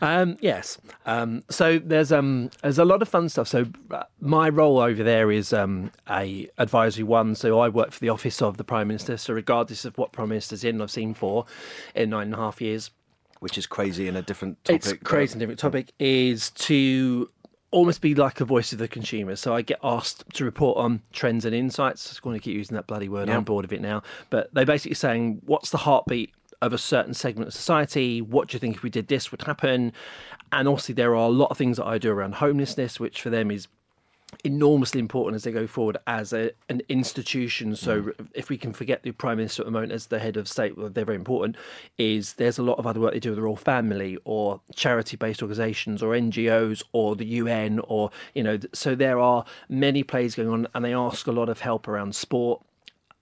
Um, 0.00 0.36
yes. 0.40 0.78
Um, 1.06 1.44
so 1.48 1.78
there's 1.78 2.12
um, 2.12 2.50
there's 2.62 2.78
a 2.78 2.84
lot 2.84 3.02
of 3.02 3.08
fun 3.08 3.28
stuff. 3.28 3.48
So 3.48 3.66
uh, 3.90 4.04
my 4.20 4.48
role 4.48 4.78
over 4.78 5.02
there 5.02 5.30
is 5.30 5.52
um, 5.52 5.90
a 6.10 6.48
advisory 6.58 7.04
one. 7.04 7.34
So 7.34 7.58
I 7.60 7.68
work 7.68 7.92
for 7.92 8.00
the 8.00 8.08
office 8.08 8.42
of 8.42 8.56
the 8.56 8.64
Prime 8.64 8.88
Minister. 8.88 9.16
So 9.16 9.32
regardless 9.34 9.84
of 9.84 9.96
what 9.98 10.12
Prime 10.12 10.28
Minister's 10.28 10.64
in, 10.64 10.80
I've 10.80 10.90
seen 10.90 11.14
four 11.14 11.46
in 11.94 12.10
nine 12.10 12.26
and 12.26 12.34
a 12.34 12.38
half 12.38 12.60
years. 12.60 12.90
Which 13.40 13.58
is 13.58 13.66
crazy 13.66 14.08
in 14.08 14.16
a 14.16 14.22
different 14.22 14.62
topic. 14.64 14.86
It's 14.86 15.02
crazy 15.02 15.32
and 15.32 15.40
different 15.40 15.58
topic 15.58 15.92
is 15.98 16.50
to 16.50 17.28
almost 17.70 18.00
be 18.00 18.14
like 18.14 18.40
a 18.40 18.44
voice 18.44 18.72
of 18.72 18.78
the 18.78 18.88
consumer. 18.88 19.36
So 19.36 19.54
I 19.54 19.62
get 19.62 19.78
asked 19.82 20.24
to 20.34 20.44
report 20.44 20.78
on 20.78 21.02
trends 21.12 21.44
and 21.44 21.54
insights. 21.54 22.06
I 22.06 22.10
just 22.10 22.24
want 22.24 22.36
to 22.36 22.42
keep 22.42 22.54
using 22.54 22.74
that 22.74 22.86
bloody 22.86 23.08
word. 23.08 23.28
Yeah. 23.28 23.36
I'm 23.36 23.44
bored 23.44 23.64
of 23.64 23.72
it 23.72 23.80
now. 23.80 24.02
But 24.30 24.52
they're 24.54 24.64
basically 24.64 24.94
saying, 24.94 25.42
what's 25.44 25.70
the 25.70 25.78
heartbeat 25.78 26.32
of 26.62 26.72
a 26.72 26.78
certain 26.78 27.12
segment 27.12 27.48
of 27.48 27.54
society? 27.54 28.22
What 28.22 28.48
do 28.48 28.54
you 28.54 28.60
think 28.60 28.76
if 28.76 28.82
we 28.82 28.90
did 28.90 29.08
this 29.08 29.30
would 29.30 29.42
happen? 29.42 29.92
And 30.52 30.68
obviously, 30.68 30.94
there 30.94 31.10
are 31.10 31.26
a 31.26 31.28
lot 31.28 31.50
of 31.50 31.58
things 31.58 31.76
that 31.76 31.86
I 31.86 31.98
do 31.98 32.10
around 32.10 32.36
homelessness, 32.36 33.00
which 33.00 33.20
for 33.20 33.30
them 33.30 33.50
is 33.50 33.68
enormously 34.44 35.00
important 35.00 35.36
as 35.36 35.44
they 35.44 35.52
go 35.52 35.66
forward 35.66 35.96
as 36.06 36.32
a, 36.32 36.50
an 36.68 36.82
institution. 36.88 37.76
So 37.76 38.12
if 38.34 38.48
we 38.48 38.58
can 38.58 38.72
forget 38.72 39.02
the 39.02 39.12
prime 39.12 39.38
minister 39.38 39.62
at 39.62 39.66
the 39.66 39.72
moment 39.72 39.92
as 39.92 40.06
the 40.06 40.18
head 40.18 40.36
of 40.36 40.48
state, 40.48 40.76
well, 40.76 40.88
they're 40.88 41.04
very 41.04 41.16
important. 41.16 41.56
Is 41.98 42.34
there's 42.34 42.58
a 42.58 42.62
lot 42.62 42.78
of 42.78 42.86
other 42.86 43.00
work 43.00 43.12
they 43.12 43.20
do 43.20 43.30
with 43.30 43.36
the 43.36 43.42
royal 43.42 43.56
family 43.56 44.18
or 44.24 44.60
charity-based 44.74 45.42
organisations 45.42 46.02
or 46.02 46.12
NGOs 46.12 46.82
or 46.92 47.16
the 47.16 47.26
UN 47.26 47.80
or 47.80 48.10
you 48.34 48.42
know. 48.42 48.58
So 48.72 48.94
there 48.94 49.18
are 49.18 49.44
many 49.68 50.02
plays 50.02 50.34
going 50.34 50.48
on, 50.48 50.66
and 50.74 50.84
they 50.84 50.94
ask 50.94 51.26
a 51.26 51.32
lot 51.32 51.48
of 51.48 51.60
help 51.60 51.88
around 51.88 52.14
sport, 52.14 52.62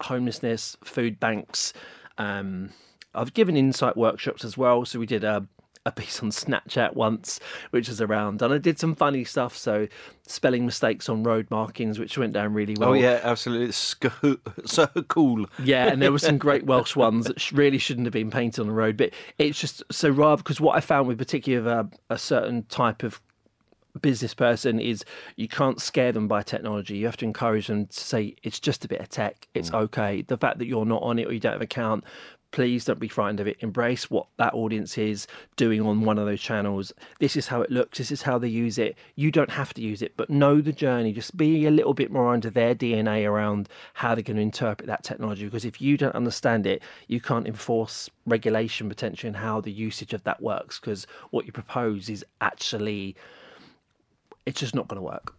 homelessness, 0.02 0.76
food 0.82 1.20
banks. 1.20 1.72
Um, 2.18 2.70
I've 3.14 3.34
given 3.34 3.56
insight 3.56 3.96
workshops 3.96 4.44
as 4.44 4.56
well. 4.56 4.84
So 4.84 4.98
we 4.98 5.06
did 5.06 5.22
a 5.22 5.46
a 5.86 5.92
piece 5.92 6.22
on 6.22 6.30
Snapchat 6.30 6.94
once, 6.94 7.40
which 7.70 7.88
was 7.88 8.00
around, 8.00 8.40
and 8.42 8.52
I 8.52 8.58
did 8.58 8.78
some 8.78 8.94
funny 8.94 9.24
stuff. 9.24 9.56
So 9.56 9.88
spelling 10.26 10.64
mistakes 10.64 11.08
on 11.08 11.22
road 11.22 11.50
markings, 11.50 11.98
which 11.98 12.16
went 12.16 12.32
down 12.32 12.54
really 12.54 12.74
oh, 12.78 12.80
well. 12.80 12.90
Oh 12.90 12.94
yeah, 12.94 13.20
absolutely. 13.22 13.66
It's 13.66 13.96
so 14.72 14.86
cool. 15.08 15.46
Yeah, 15.62 15.88
and 15.88 16.00
there 16.00 16.12
were 16.12 16.18
some 16.18 16.38
great 16.38 16.64
Welsh 16.66 16.96
ones 16.96 17.26
that 17.26 17.52
really 17.52 17.78
shouldn't 17.78 18.06
have 18.06 18.12
been 18.12 18.30
painted 18.30 18.60
on 18.60 18.68
the 18.68 18.72
road. 18.72 18.96
But 18.96 19.10
it's 19.38 19.60
just 19.60 19.82
so 19.90 20.08
rather 20.08 20.42
because 20.42 20.60
what 20.60 20.76
I 20.76 20.80
found 20.80 21.08
with 21.08 21.18
particularly 21.18 21.68
a, 21.68 21.80
uh, 21.80 21.84
a 22.10 22.18
certain 22.18 22.64
type 22.64 23.02
of 23.02 23.20
business 24.00 24.34
person 24.34 24.80
is 24.80 25.04
you 25.36 25.48
can't 25.48 25.80
scare 25.80 26.12
them 26.12 26.26
by 26.26 26.42
technology. 26.42 26.96
You 26.96 27.06
have 27.06 27.16
to 27.18 27.24
encourage 27.24 27.68
them 27.68 27.86
to 27.86 28.00
say 28.00 28.34
it's 28.42 28.58
just 28.58 28.84
a 28.84 28.88
bit 28.88 29.00
of 29.00 29.08
tech. 29.08 29.46
It's 29.54 29.70
mm. 29.70 29.80
okay. 29.82 30.22
The 30.22 30.36
fact 30.36 30.58
that 30.58 30.66
you're 30.66 30.84
not 30.84 31.02
on 31.02 31.18
it 31.18 31.26
or 31.26 31.32
you 31.32 31.40
don't 31.40 31.52
have 31.52 31.60
an 31.60 31.64
account, 31.64 32.04
please 32.54 32.84
don't 32.84 33.00
be 33.00 33.08
frightened 33.08 33.40
of 33.40 33.48
it. 33.48 33.56
Embrace 33.58 34.08
what 34.08 34.28
that 34.36 34.54
audience 34.54 34.96
is 34.96 35.26
doing 35.56 35.80
on 35.80 36.02
one 36.02 36.18
of 36.18 36.24
those 36.24 36.40
channels. 36.40 36.92
This 37.18 37.34
is 37.34 37.48
how 37.48 37.62
it 37.62 37.70
looks. 37.70 37.98
This 37.98 38.12
is 38.12 38.22
how 38.22 38.38
they 38.38 38.46
use 38.46 38.78
it. 38.78 38.96
You 39.16 39.32
don't 39.32 39.50
have 39.50 39.74
to 39.74 39.82
use 39.82 40.02
it, 40.02 40.16
but 40.16 40.30
know 40.30 40.60
the 40.60 40.72
journey. 40.72 41.12
Just 41.12 41.36
be 41.36 41.66
a 41.66 41.72
little 41.72 41.94
bit 41.94 42.12
more 42.12 42.32
under 42.32 42.50
their 42.50 42.72
DNA 42.72 43.28
around 43.28 43.68
how 43.94 44.14
they're 44.14 44.22
going 44.22 44.36
to 44.36 44.42
interpret 44.42 44.86
that 44.86 45.02
technology. 45.02 45.44
Because 45.44 45.64
if 45.64 45.80
you 45.80 45.96
don't 45.96 46.14
understand 46.14 46.64
it, 46.64 46.80
you 47.08 47.20
can't 47.20 47.48
enforce 47.48 48.08
regulation 48.24 48.88
potentially 48.88 49.26
and 49.26 49.36
how 49.36 49.60
the 49.60 49.72
usage 49.72 50.12
of 50.12 50.22
that 50.22 50.40
works. 50.40 50.78
Because 50.78 51.08
what 51.30 51.46
you 51.46 51.52
propose 51.52 52.08
is 52.08 52.24
actually 52.40 53.16
it's 54.46 54.60
just 54.60 54.76
not 54.76 54.86
going 54.86 54.98
to 54.98 55.02
work. 55.02 55.34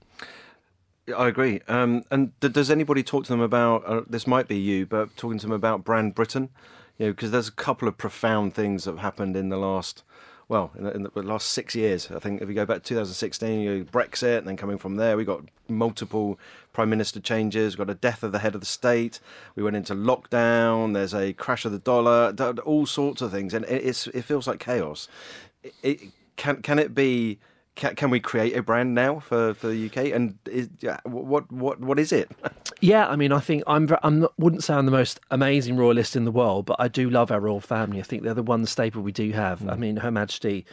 I 1.15 1.29
agree. 1.29 1.61
Um, 1.69 2.03
and 2.11 2.37
d- 2.41 2.49
does 2.49 2.69
anybody 2.69 3.03
talk 3.03 3.23
to 3.23 3.31
them 3.31 3.39
about? 3.39 3.85
Uh, 3.85 4.01
this 4.05 4.27
might 4.27 4.49
be 4.49 4.57
you, 4.57 4.85
but 4.85 5.15
talking 5.15 5.37
to 5.37 5.45
them 5.45 5.53
about 5.53 5.85
brand 5.85 6.13
Britain, 6.13 6.49
you 6.97 7.07
know, 7.07 7.11
because 7.11 7.31
there's 7.31 7.47
a 7.47 7.53
couple 7.53 7.87
of 7.87 7.97
profound 7.97 8.53
things 8.53 8.85
that 8.85 8.91
have 8.91 8.99
happened 8.99 9.35
in 9.35 9.49
the 9.49 9.57
last, 9.57 10.03
well, 10.47 10.71
in 10.77 10.83
the, 10.83 10.91
in 10.91 11.03
the 11.03 11.21
last 11.21 11.49
six 11.49 11.75
years. 11.75 12.09
I 12.09 12.19
think 12.19 12.41
if 12.41 12.47
you 12.47 12.55
go 12.55 12.65
back 12.65 12.83
to 12.83 12.89
2016, 12.89 13.59
you 13.59 13.77
know, 13.77 13.83
Brexit, 13.85 14.39
and 14.39 14.47
then 14.47 14.57
coming 14.57 14.77
from 14.77 14.95
there, 14.95 15.17
we 15.17 15.25
got 15.25 15.43
multiple 15.67 16.39
prime 16.71 16.89
minister 16.89 17.19
changes. 17.19 17.77
We 17.77 17.85
got 17.85 17.91
a 17.91 17.95
death 17.95 18.23
of 18.23 18.31
the 18.31 18.39
head 18.39 18.55
of 18.55 18.61
the 18.61 18.67
state. 18.67 19.19
We 19.55 19.63
went 19.63 19.75
into 19.75 19.93
lockdown. 19.93 20.93
There's 20.93 21.13
a 21.13 21.33
crash 21.33 21.65
of 21.65 21.71
the 21.71 21.79
dollar. 21.79 22.33
All 22.65 22.85
sorts 22.85 23.21
of 23.21 23.31
things, 23.31 23.53
and 23.53 23.65
it, 23.65 23.85
it's 23.85 24.07
it 24.07 24.23
feels 24.23 24.47
like 24.47 24.59
chaos. 24.59 25.07
It, 25.63 25.73
it, 25.83 25.99
can 26.37 26.61
can 26.61 26.79
it 26.79 26.93
be? 26.95 27.39
Can, 27.75 27.95
can 27.95 28.09
we 28.09 28.19
create 28.19 28.55
a 28.55 28.63
brand 28.63 28.95
now 28.95 29.19
for, 29.19 29.53
for 29.53 29.67
the 29.67 29.85
UK? 29.87 30.13
And 30.13 30.37
is, 30.45 30.69
what 31.03 31.51
what 31.51 31.79
what 31.79 31.99
is 31.99 32.11
it? 32.11 32.31
Yeah, 32.81 33.07
I 33.07 33.15
mean, 33.15 33.31
I 33.31 33.39
think 33.39 33.63
I'm. 33.67 33.87
I'm 34.03 34.19
not, 34.19 34.33
wouldn't 34.37 34.63
say 34.63 34.73
I'm 34.73 34.85
the 34.85 34.91
most 34.91 35.19
amazing 35.31 35.77
royalist 35.77 36.15
in 36.15 36.25
the 36.25 36.31
world, 36.31 36.65
but 36.65 36.75
I 36.77 36.89
do 36.89 37.09
love 37.09 37.31
our 37.31 37.39
royal 37.39 37.61
family. 37.61 37.99
I 37.99 38.03
think 38.03 38.23
they're 38.23 38.33
the 38.33 38.43
one 38.43 38.65
staple 38.65 39.01
we 39.01 39.13
do 39.13 39.31
have. 39.31 39.67
I 39.67 39.75
mean, 39.75 39.95
Her 39.97 40.11
Majesty, 40.11 40.65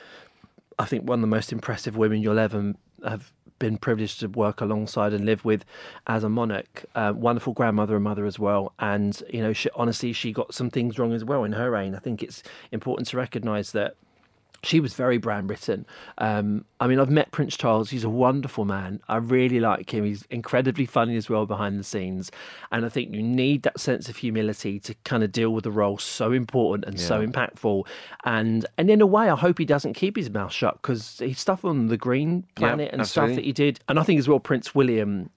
I 0.81 0.85
think 0.85 1.09
one 1.09 1.21
of 1.21 1.23
the 1.23 1.29
most 1.29 1.53
impressive 1.53 1.97
women 1.97 2.21
you'll 2.21 2.41
ever 2.41 2.75
have 3.05 3.33
been 3.63 3.79
privileged 3.79 4.19
to 4.21 4.27
work 4.27 4.61
alongside 4.61 5.13
and 5.13 5.25
live 5.25 5.45
with 5.45 5.65
as 6.09 6.25
a 6.25 6.29
monarch. 6.29 6.85
Uh, 6.97 7.13
wonderful 7.15 7.53
grandmother 7.53 7.95
and 7.95 8.05
mother 8.05 8.27
as 8.27 8.39
well. 8.39 8.73
And 8.81 9.23
you 9.31 9.41
know, 9.41 9.53
she, 9.53 9.71
honestly, 9.77 10.13
she 10.13 10.33
got 10.33 10.53
some 10.53 10.69
things 10.69 10.99
wrong 10.99 11.13
as 11.13 11.25
well 11.25 11.45
in 11.45 11.53
her 11.53 11.71
reign. 11.71 11.95
I 11.95 12.01
think 12.01 12.23
it's 12.23 12.43
important 12.73 13.09
to 13.09 13.17
recognise 13.17 13.71
that 13.73 13.95
she 14.65 14.81
was 14.81 14.95
very 14.95 15.19
brand 15.19 15.49
Britain. 15.49 15.87
Um, 16.19 16.65
I 16.79 16.87
mean, 16.87 17.01
I've 17.01 17.11
met 17.11 17.33
Prince 17.33 17.57
Charles. 17.57 17.91
He's 17.91 18.05
a 18.05 18.09
wonderful 18.09 18.65
man. 18.65 19.01
I 19.09 19.17
really 19.17 19.59
like 19.59 19.93
him. 19.93 20.05
He's 20.05 20.25
incredibly 20.31 20.87
funny 20.87 21.17
as 21.17 21.29
well 21.29 21.47
behind 21.47 21.79
the 21.79 21.85
scenes. 21.85 22.31
And 22.71 22.87
I 22.87 22.89
think 22.89 23.13
you 23.13 23.23
need 23.23 23.63
that 23.65 23.81
sense 23.81 24.09
of 24.09 24.17
humility 24.17 24.79
to 24.81 24.95
kind 25.05 25.25
of 25.25 25.33
deal 25.33 25.51
with 25.51 25.67
a 25.67 25.71
role 25.71 25.99
so 25.99 26.33
important 26.33 26.85
and 26.85 27.01
so 27.01 27.27
impactful. 27.27 27.87
And 28.25 28.65
and 28.79 28.89
in 28.91 29.01
a 29.01 29.07
way, 29.07 29.29
I 29.29 29.37
hope 29.37 29.59
he 29.59 29.65
doesn't 29.65 29.95
keep 29.95 30.17
his 30.17 30.31
mouth 30.31 30.53
shut 30.53 30.81
because 30.81 31.19
he's 31.19 31.41
stuff 31.41 31.65
on 31.65 31.89
the 31.89 31.97
Green 31.97 32.45
Planet 32.55 32.91
and 32.93 33.07
stuff 33.07 33.35
that 33.35 33.45
he 33.45 33.53
did. 33.53 33.81
And 33.89 33.99
I 33.99 34.05
think 34.05 34.19
as 34.19 34.29
well, 34.29 34.41
Prince 34.41 34.75
William 34.75 35.31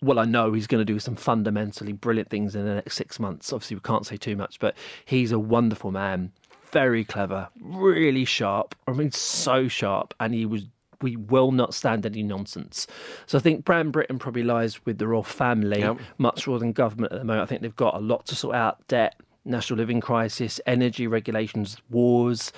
well, 0.00 0.18
I 0.18 0.24
know 0.24 0.52
he's 0.52 0.68
going 0.68 0.80
to 0.80 0.90
do 0.90 1.00
some 1.00 1.16
fundamentally 1.16 1.92
brilliant 1.92 2.30
things 2.30 2.54
in 2.54 2.64
the 2.64 2.74
next 2.74 2.94
six 2.94 3.18
months. 3.18 3.52
Obviously, 3.52 3.74
we 3.76 3.80
can't 3.80 4.06
say 4.06 4.16
too 4.16 4.36
much, 4.36 4.60
but 4.60 4.76
he's 5.04 5.32
a 5.32 5.38
wonderful 5.38 5.90
man, 5.90 6.30
very 6.72 7.04
clever, 7.04 7.48
really 7.60 8.24
sharp. 8.24 8.74
I 8.86 8.92
mean, 8.92 9.10
so 9.12 9.68
sharp, 9.68 10.14
and 10.20 10.34
he 10.34 10.46
was. 10.46 10.66
We 11.00 11.14
will 11.14 11.52
not 11.52 11.74
stand 11.74 12.04
any 12.04 12.24
nonsense. 12.24 12.88
So 13.26 13.38
I 13.38 13.40
think 13.40 13.64
Brand 13.64 13.92
Britain 13.92 14.18
probably 14.18 14.42
lies 14.42 14.84
with 14.84 14.98
the 14.98 15.06
royal 15.06 15.22
family 15.22 15.78
Yep. 15.78 15.98
much 16.18 16.48
more 16.48 16.58
than 16.58 16.72
government 16.72 17.12
at 17.12 17.20
the 17.20 17.24
moment. 17.24 17.44
I 17.44 17.46
think 17.46 17.62
they've 17.62 17.76
got 17.76 17.94
a 17.94 18.00
lot 18.00 18.26
to 18.26 18.34
sort 18.34 18.56
out: 18.56 18.84
debt, 18.88 19.14
national 19.44 19.78
living 19.78 20.00
crisis, 20.00 20.60
energy 20.66 21.06
regulations, 21.06 21.76
wars. 21.88 22.52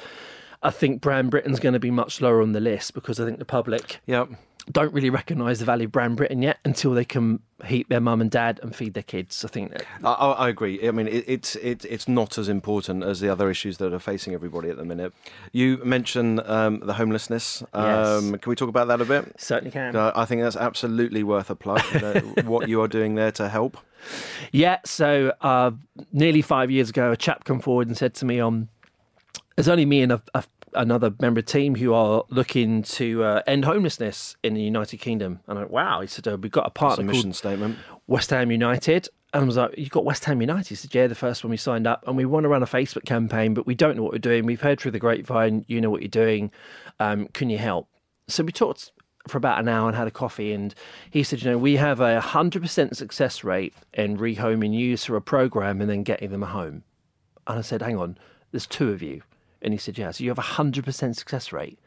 I 0.62 0.70
think 0.70 1.02
Brand 1.02 1.30
Britain's 1.30 1.60
going 1.60 1.74
to 1.74 1.78
be 1.78 1.90
much 1.90 2.22
lower 2.22 2.40
on 2.40 2.52
the 2.52 2.60
list 2.60 2.94
because 2.94 3.20
I 3.20 3.26
think 3.26 3.38
the 3.40 3.44
public 3.44 4.00
Yep. 4.06 4.30
Don't 4.70 4.92
really 4.92 5.10
recognise 5.10 5.58
the 5.58 5.64
value 5.64 5.86
of 5.86 5.92
Brand 5.92 6.16
Britain 6.16 6.42
yet 6.42 6.58
until 6.64 6.92
they 6.92 7.04
can 7.04 7.40
heat 7.64 7.88
their 7.88 8.00
mum 8.00 8.20
and 8.20 8.30
dad 8.30 8.58
and 8.62 8.74
feed 8.74 8.94
their 8.94 9.02
kids. 9.02 9.44
I 9.44 9.48
think 9.48 9.72
that 9.72 9.84
I, 10.04 10.12
I 10.12 10.48
agree. 10.48 10.86
I 10.86 10.90
mean, 10.90 11.08
it, 11.08 11.24
it's 11.26 11.56
it, 11.56 11.84
it's 11.84 12.08
not 12.08 12.38
as 12.38 12.48
important 12.48 13.04
as 13.04 13.20
the 13.20 13.28
other 13.28 13.50
issues 13.50 13.78
that 13.78 13.92
are 13.92 13.98
facing 13.98 14.34
everybody 14.34 14.70
at 14.70 14.76
the 14.76 14.84
minute. 14.84 15.12
You 15.52 15.78
mentioned 15.84 16.40
um, 16.46 16.80
the 16.80 16.94
homelessness. 16.94 17.62
Um, 17.72 18.38
Can 18.38 18.50
we 18.50 18.56
talk 18.56 18.68
about 18.68 18.88
that 18.88 19.00
a 19.00 19.04
bit? 19.04 19.40
certainly 19.40 19.70
can. 19.70 19.96
Uh, 19.96 20.12
I 20.14 20.24
think 20.24 20.42
that's 20.42 20.56
absolutely 20.56 21.22
worth 21.22 21.50
a 21.50 21.56
plug. 21.56 21.80
what 22.44 22.68
you 22.68 22.80
are 22.80 22.88
doing 22.88 23.14
there 23.14 23.32
to 23.32 23.48
help. 23.48 23.76
Yeah, 24.52 24.78
so 24.84 25.32
uh, 25.40 25.72
nearly 26.12 26.42
five 26.42 26.70
years 26.70 26.90
ago, 26.90 27.12
a 27.12 27.16
chap 27.16 27.44
come 27.44 27.60
forward 27.60 27.88
and 27.88 27.96
said 27.96 28.14
to 28.14 28.24
me, 28.24 28.40
um, 28.40 28.68
"There's 29.56 29.68
only 29.68 29.84
me 29.84 30.02
and 30.02 30.12
a, 30.12 30.22
a, 30.34 30.44
another 30.74 31.12
member 31.20 31.40
of 31.40 31.46
team 31.46 31.74
who 31.74 31.92
are 31.92 32.24
looking 32.30 32.82
to 32.82 33.22
uh, 33.22 33.42
end 33.46 33.64
homelessness 33.64 34.36
in 34.42 34.54
the 34.54 34.62
United 34.62 34.98
Kingdom." 34.98 35.40
And 35.46 35.58
I 35.58 35.62
went, 35.62 35.72
"Wow!" 35.72 36.00
He 36.00 36.06
said, 36.06 36.26
uh, 36.28 36.36
"We've 36.40 36.52
got 36.52 36.64
a 36.64 36.66
It's 36.68 36.76
a 36.76 36.78
partner 36.78 37.04
mission 37.04 37.22
called 37.24 37.36
statement. 37.36 37.78
West 38.06 38.30
Ham 38.30 38.50
United." 38.50 39.08
And 39.32 39.44
I 39.44 39.46
was 39.46 39.56
like, 39.56 39.78
"You've 39.78 39.90
got 39.90 40.04
West 40.04 40.24
Ham 40.24 40.40
United?" 40.40 40.68
He 40.68 40.74
said, 40.74 40.94
"Yeah, 40.94 41.06
the 41.06 41.14
first 41.14 41.44
one 41.44 41.50
we 41.50 41.56
signed 41.56 41.86
up, 41.86 42.02
and 42.06 42.16
we 42.16 42.24
want 42.24 42.44
to 42.44 42.48
run 42.48 42.62
a 42.62 42.66
Facebook 42.66 43.04
campaign, 43.04 43.54
but 43.54 43.66
we 43.66 43.74
don't 43.74 43.96
know 43.96 44.02
what 44.02 44.12
we're 44.12 44.18
doing. 44.18 44.46
We've 44.46 44.60
heard 44.60 44.80
through 44.80 44.90
the 44.92 44.98
grapevine, 44.98 45.64
you 45.68 45.80
know 45.80 45.90
what 45.90 46.02
you're 46.02 46.08
doing. 46.08 46.50
Um, 46.98 47.28
can 47.28 47.50
you 47.50 47.58
help?" 47.58 47.88
So 48.28 48.42
we 48.44 48.52
talked 48.52 48.92
for 49.28 49.38
about 49.38 49.60
an 49.60 49.68
hour 49.68 49.86
and 49.86 49.96
had 49.96 50.08
a 50.08 50.10
coffee, 50.10 50.52
and 50.52 50.74
he 51.10 51.22
said, 51.22 51.42
"You 51.42 51.50
know, 51.50 51.58
we 51.58 51.76
have 51.76 52.00
a 52.00 52.20
hundred 52.20 52.62
percent 52.62 52.96
success 52.96 53.44
rate 53.44 53.74
in 53.92 54.16
rehoming 54.18 54.74
youths 54.74 55.04
through 55.04 55.18
a 55.18 55.20
program 55.20 55.80
and 55.80 55.90
then 55.90 56.02
getting 56.02 56.30
them 56.30 56.42
a 56.42 56.46
home." 56.46 56.82
And 57.46 57.58
I 57.58 57.62
said, 57.62 57.82
"Hang 57.82 57.98
on, 57.98 58.18
there's 58.50 58.66
two 58.66 58.90
of 58.90 59.02
you," 59.02 59.22
and 59.62 59.74
he 59.74 59.78
said, 59.78 59.98
"Yeah, 59.98 60.10
so 60.10 60.24
you 60.24 60.30
have 60.30 60.38
a 60.38 60.42
hundred 60.42 60.84
percent 60.84 61.16
success 61.16 61.52
rate." 61.52 61.78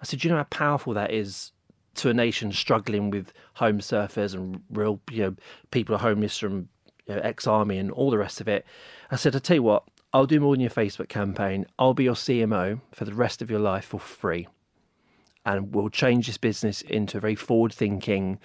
I 0.00 0.04
said, 0.04 0.20
"Do 0.20 0.28
you 0.28 0.32
know 0.32 0.38
how 0.38 0.44
powerful 0.44 0.94
that 0.94 1.10
is 1.10 1.52
to 1.94 2.08
a 2.08 2.14
nation 2.14 2.52
struggling 2.52 3.10
with 3.10 3.32
home 3.54 3.80
surfers 3.80 4.34
and 4.34 4.62
real, 4.70 5.00
you 5.10 5.22
know, 5.22 5.36
people 5.70 5.94
are 5.94 5.98
homeless 5.98 6.38
from 6.38 6.68
you 7.06 7.16
know, 7.16 7.20
ex-army 7.22 7.76
and 7.78 7.90
all 7.90 8.10
the 8.10 8.18
rest 8.18 8.40
of 8.40 8.48
it?" 8.48 8.64
I 9.10 9.16
said, 9.16 9.36
"I 9.36 9.38
tell 9.38 9.56
you 9.56 9.62
what, 9.62 9.84
I'll 10.12 10.26
do 10.26 10.40
more 10.40 10.54
than 10.54 10.60
your 10.60 10.70
Facebook 10.70 11.08
campaign. 11.08 11.66
I'll 11.78 11.94
be 11.94 12.04
your 12.04 12.14
CMO 12.14 12.80
for 12.92 13.04
the 13.04 13.14
rest 13.14 13.42
of 13.42 13.50
your 13.50 13.60
life 13.60 13.86
for 13.86 14.00
free, 14.00 14.48
and 15.44 15.74
we'll 15.74 15.90
change 15.90 16.26
this 16.26 16.38
business 16.38 16.82
into 16.82 17.18
a 17.18 17.20
very 17.20 17.34
forward-thinking." 17.34 18.38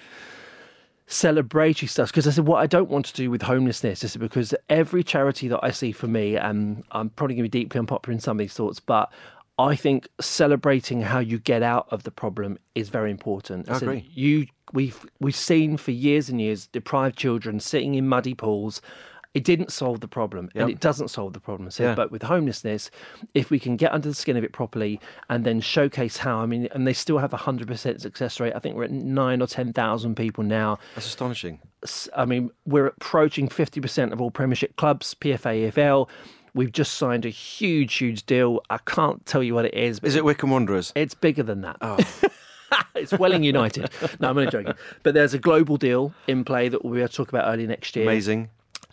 Celebratory 1.07 1.87
stuff 1.87 2.09
because 2.09 2.27
I 2.27 2.31
said 2.31 2.45
what 2.45 2.61
I 2.61 2.67
don't 2.67 2.89
want 2.89 3.05
to 3.07 3.13
do 3.13 3.31
with 3.31 3.41
homelessness 3.41 4.03
is 4.03 4.17
because 4.17 4.53
every 4.69 5.03
charity 5.03 5.47
that 5.47 5.59
I 5.63 5.71
see 5.71 5.91
for 5.91 6.07
me, 6.07 6.35
and 6.35 6.83
I'm 6.91 7.09
probably 7.11 7.35
going 7.35 7.45
to 7.45 7.49
be 7.49 7.63
deeply 7.63 7.79
unpopular 7.79 8.13
in 8.13 8.19
some 8.19 8.37
of 8.37 8.39
these 8.39 8.53
thoughts, 8.53 8.79
but 8.79 9.11
I 9.59 9.75
think 9.75 10.07
celebrating 10.19 11.01
how 11.01 11.19
you 11.19 11.39
get 11.39 11.63
out 11.63 11.87
of 11.89 12.03
the 12.03 12.11
problem 12.11 12.59
is 12.75 12.89
very 12.89 13.09
important. 13.09 13.69
I 13.69 13.77
agree. 13.77 14.09
You, 14.13 14.47
we've 14.73 15.05
we've 15.19 15.35
seen 15.35 15.77
for 15.77 15.91
years 15.91 16.29
and 16.29 16.39
years 16.39 16.67
deprived 16.67 17.17
children 17.17 17.59
sitting 17.59 17.95
in 17.95 18.07
muddy 18.07 18.33
pools. 18.33 18.81
It 19.37 19.43
didn't 19.43 19.71
solve 19.71 19.99
the 19.99 20.07
problem, 20.07 20.49
and 20.55 20.67
it 20.69 20.79
doesn't 20.79 21.09
solve 21.09 21.33
the 21.33 21.39
problem. 21.39 21.69
So, 21.69 21.83
Yeah. 21.83 21.93
but 21.95 22.11
with 22.11 22.23
homelessness, 22.23 22.89
if 23.35 23.51
we 23.51 23.59
can 23.59 23.75
get 23.75 23.91
under 23.93 24.07
the 24.09 24.15
skin 24.15 24.35
of 24.35 24.43
it 24.43 24.51
properly 24.51 24.99
and 25.29 25.45
then 25.45 25.61
showcase 25.61 26.17
how, 26.17 26.39
I 26.39 26.47
mean, 26.47 26.67
and 26.71 26.87
they 26.87 26.93
still 26.93 27.19
have 27.19 27.33
a 27.33 27.37
hundred 27.37 27.67
percent 27.67 28.01
success 28.01 28.39
rate. 28.39 28.53
I 28.55 28.59
think 28.59 28.75
we're 28.75 28.85
at 28.85 28.91
nine 28.91 29.41
or 29.43 29.47
ten 29.47 29.73
thousand 29.73 30.15
people 30.15 30.43
now. 30.43 30.79
That's 30.95 31.05
astonishing. 31.05 31.59
I 32.15 32.25
mean, 32.25 32.49
we're 32.65 32.87
approaching 32.87 33.47
50% 33.47 34.11
of 34.11 34.19
all 34.19 34.31
Premiership 34.31 34.75
clubs, 34.77 35.13
PFA, 35.13 35.71
EFL. 35.71 36.09
We've 36.55 36.71
just 36.71 36.95
signed 36.95 37.23
a 37.23 37.29
huge, 37.29 37.93
huge 37.93 38.25
deal. 38.25 38.61
I 38.71 38.79
can't 38.79 39.23
tell 39.27 39.43
you 39.43 39.53
what 39.53 39.65
it 39.65 39.75
is. 39.75 39.99
But 39.99 40.07
Is 40.07 40.15
it 40.15 40.25
Wycombe 40.25 40.49
Wanderers? 40.49 40.91
It's 40.95 41.13
bigger 41.13 41.43
than 41.43 41.61
that. 41.61 41.77
Oh. 41.81 41.97
it's 42.95 43.13
Welling 43.13 43.43
United. 43.43 43.91
No, 44.19 44.29
I'm 44.29 44.37
only 44.37 44.49
joking. 44.49 44.73
But 45.03 45.13
there's 45.13 45.35
a 45.35 45.39
global 45.39 45.77
deal 45.77 46.13
in 46.25 46.43
play 46.43 46.67
that 46.69 46.83
we'll 46.83 46.93
be 46.95 46.99
able 47.01 47.09
to 47.09 47.15
talk 47.15 47.29
about 47.29 47.45
early 47.47 47.67
next 47.67 47.95
year 47.95 48.05
Amazing. 48.05 48.49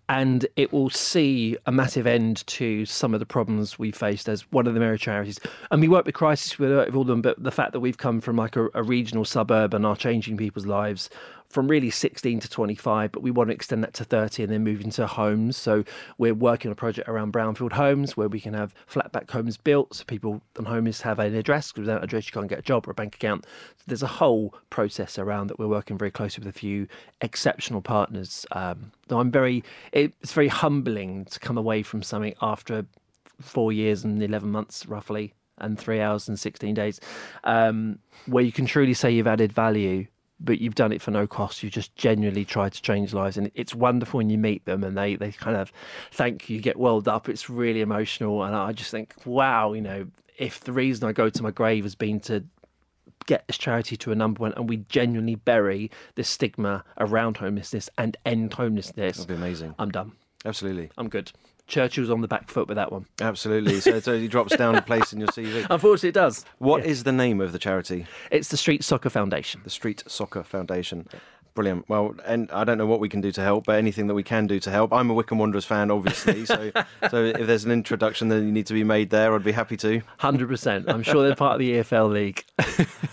And 0.09 0.47
it 0.57 0.73
will 0.73 0.91
see 0.91 1.57
a 1.67 1.73
massive 1.73 2.07
end 2.07 2.47
to 2.47 2.85
some 2.85 3.15
of 3.15 3.21
the 3.21 3.27
problems 3.27 3.79
we 3.79 3.91
faced 3.91 4.29
as 4.29 4.43
one 4.53 4.67
of 4.67 4.75
the 4.75 4.81
major 4.81 4.99
charities. 4.99 5.41
And 5.71 5.81
we 5.81 5.89
work 5.89 6.05
with 6.05 6.15
Crisis, 6.15 6.59
we 6.59 6.69
work 6.69 6.87
with 6.87 6.95
all 6.95 7.03
of 7.03 7.09
them, 7.09 7.23
but 7.23 7.43
the 7.43 7.51
fact 7.51 7.73
that 7.73 7.81
we've 7.81 7.99
come 7.99 8.21
from 8.21 8.37
like 8.37 8.57
a, 8.57 8.69
a 8.75 8.83
regional 8.83 9.25
suburb 9.25 9.73
and 9.73 9.87
are 9.87 9.97
changing 9.97 10.37
people's 10.37 10.67
lives 10.67 11.09
from 11.55 11.69
really 11.69 11.89
16 11.89 12.41
to 12.41 12.51
25, 12.51 13.13
but 13.13 13.23
we 13.23 13.31
want 13.31 13.49
to 13.49 13.55
extend 13.55 13.85
that 13.85 13.95
to 13.95 14.03
30 14.03 14.43
and 14.43 14.53
then 14.53 14.65
move 14.65 14.81
into 14.81 15.07
homes. 15.07 15.57
So 15.57 15.85
we're 16.19 16.35
working 16.35 16.69
on 16.69 16.73
a 16.73 16.75
project 16.75 17.09
around 17.09 17.33
brownfield 17.33 17.73
homes 17.73 18.17
where 18.17 18.29
we 18.29 18.41
can 18.41 18.55
have 18.55 18.75
flat 18.87 19.13
back 19.13 19.31
homes 19.31 19.57
built 19.57 19.95
so 19.95 20.05
people 20.05 20.43
on 20.59 20.65
homeless 20.65 21.03
have 21.03 21.21
an 21.21 21.33
address 21.37 21.71
because 21.71 21.83
without 21.83 21.99
an 21.99 22.05
address 22.05 22.27
you 22.27 22.33
can't 22.33 22.49
get 22.49 22.59
a 22.59 22.63
job 22.63 22.89
or 22.89 22.91
a 22.91 22.95
bank 22.95 23.15
account. 23.15 23.47
So 23.77 23.85
there's 23.87 24.03
a 24.03 24.09
whole 24.09 24.53
process 24.71 25.17
around 25.17 25.47
that 25.47 25.61
we're 25.61 25.69
working 25.69 25.97
very 25.97 26.11
closely 26.11 26.45
with 26.45 26.53
a 26.53 26.59
few 26.59 26.89
exceptional 27.21 27.81
partners. 27.81 28.45
Um, 28.51 28.91
I'm 29.09 29.31
very, 29.31 29.63
it's 29.93 30.33
very 30.33 30.49
humbling 30.49 31.25
to 31.27 31.39
come 31.39 31.57
away 31.57 31.85
from 31.85 32.03
something 32.03 32.35
after 32.43 32.85
four 33.41 33.73
years 33.73 34.03
and 34.03 34.21
11 34.21 34.51
months 34.51 34.87
roughly 34.87 35.35
and 35.59 35.79
three 35.79 36.01
hours 36.01 36.29
and 36.29 36.37
16 36.37 36.75
days 36.75 36.99
um, 37.45 38.01
where 38.27 38.43
you 38.43 38.51
can 38.51 38.67
truly 38.67 38.93
say 38.93 39.13
you've 39.13 39.29
added 39.29 39.53
value 39.53 40.05
but 40.41 40.61
you've 40.61 40.75
done 40.75 40.93
it 40.93 41.01
for 41.01 41.11
no 41.11 41.27
cost 41.27 41.63
you 41.63 41.71
just 41.71 41.95
genuinely 41.97 42.45
tried 42.45 42.73
to 42.73 42.83
change 42.83 43.13
lives 43.15 43.37
and 43.37 43.51
it's 43.55 43.75
wonderful 43.75 44.19
when 44.19 44.29
you 44.31 44.39
meet 44.39 44.65
them 44.65 44.83
and 44.83 44.97
they, 44.97 45.15
they 45.17 45.31
kind 45.33 45.57
of 45.57 45.73
thank 46.11 46.49
you, 46.51 46.57
you 46.57 46.63
get 46.63 46.77
welled 46.77 47.07
up 47.09 47.29
it's 47.29 47.49
really 47.49 47.81
emotional 47.81 48.43
and 48.43 48.55
i 48.55 48.73
just 48.73 48.91
think 48.91 49.15
wow 49.25 49.73
you 49.73 49.81
know 49.81 50.07
if 50.39 50.61
the 50.61 50.73
reason 50.73 51.09
i 51.09 51.13
go 51.13 51.31
to 51.31 51.43
my 51.43 51.51
grave 51.51 51.85
has 51.85 51.95
been 51.95 52.19
to 52.21 52.45
get 53.27 53.47
this 53.47 53.57
charity 53.57 53.97
to 53.97 54.13
a 54.13 54.15
number 54.15 54.41
one 54.41 54.53
and 54.55 54.69
we 54.69 54.79
genuinely 54.89 55.35
bury 55.37 55.91
the 56.17 56.25
stigma 56.25 56.85
around 56.99 57.37
homelessness 57.39 57.89
and 57.97 58.17
end 58.27 58.53
homelessness 58.53 59.17
That'd 59.17 59.29
be 59.29 59.35
amazing. 59.35 59.75
i'm 59.79 59.91
done 59.91 60.13
Absolutely. 60.45 60.91
i'm 60.99 61.09
good 61.09 61.33
churchill's 61.67 62.11
on 62.11 62.21
the 62.21 62.29
back 62.29 62.49
foot 62.49 62.69
with 62.69 62.77
that 62.77 62.93
one 62.93 63.07
Absolutely. 63.21 63.81
So, 63.81 64.01
so 64.01 64.19
he 64.19 64.29
drops 64.29 64.57
down 64.57 64.75
a 64.75 64.83
place 64.83 65.13
in 65.13 65.19
your 65.21 65.29
CV. 65.29 65.67
unfortunately 65.71 66.11
it 66.11 66.15
does 66.15 66.45
What 66.59 66.85
is 66.85 67.05
the 67.05 67.13
name 67.13 67.41
of 67.41 67.53
the 67.53 67.59
charity? 67.59 68.07
it's 68.31 68.49
the 68.49 68.57
street 68.57 68.85
soccer 68.85 69.11
foundation 69.11 69.61
The 69.65 69.71
Street 69.71 70.03
Soccer 70.07 70.43
Foundation. 70.43 71.09
Brilliant. 71.55 71.89
Well, 71.89 72.17
and 72.27 72.51
I 72.51 72.65
don't 72.65 72.79
know 72.79 72.87
what 72.87 72.99
we 72.99 73.09
can 73.09 73.21
do 73.21 73.31
to 73.31 73.41
help, 73.41 73.67
but 73.67 73.77
anything 73.79 74.09
that 74.09 74.15
we 74.15 74.25
can 74.25 74.49
do 74.49 74.59
to 74.59 74.71
help. 74.73 74.93
I'm 74.93 75.09
a 75.09 75.15
Wycombe 75.15 75.39
Wanderers 75.39 75.65
fan, 75.65 75.89
obviously. 75.89 76.45
So, 76.47 76.73
so 77.11 77.25
if 77.27 77.47
there's 77.47 77.65
an 77.65 77.71
introduction 77.71 78.27
that 78.31 78.41
you 78.41 78.51
need 78.51 78.67
to 78.67 78.75
be 78.75 78.83
made 78.83 79.11
there, 79.11 79.33
I'd 79.33 79.45
be 79.45 79.53
happy 79.53 79.77
to. 79.77 80.03
Hundred 80.19 80.49
percent. 80.49 80.87
I'm 80.89 81.05
sure 81.05 81.23
they're 81.25 81.37
part 81.37 81.53
of 81.53 81.59
the 81.61 81.75
EFL 81.75 82.11
league. 82.11 82.45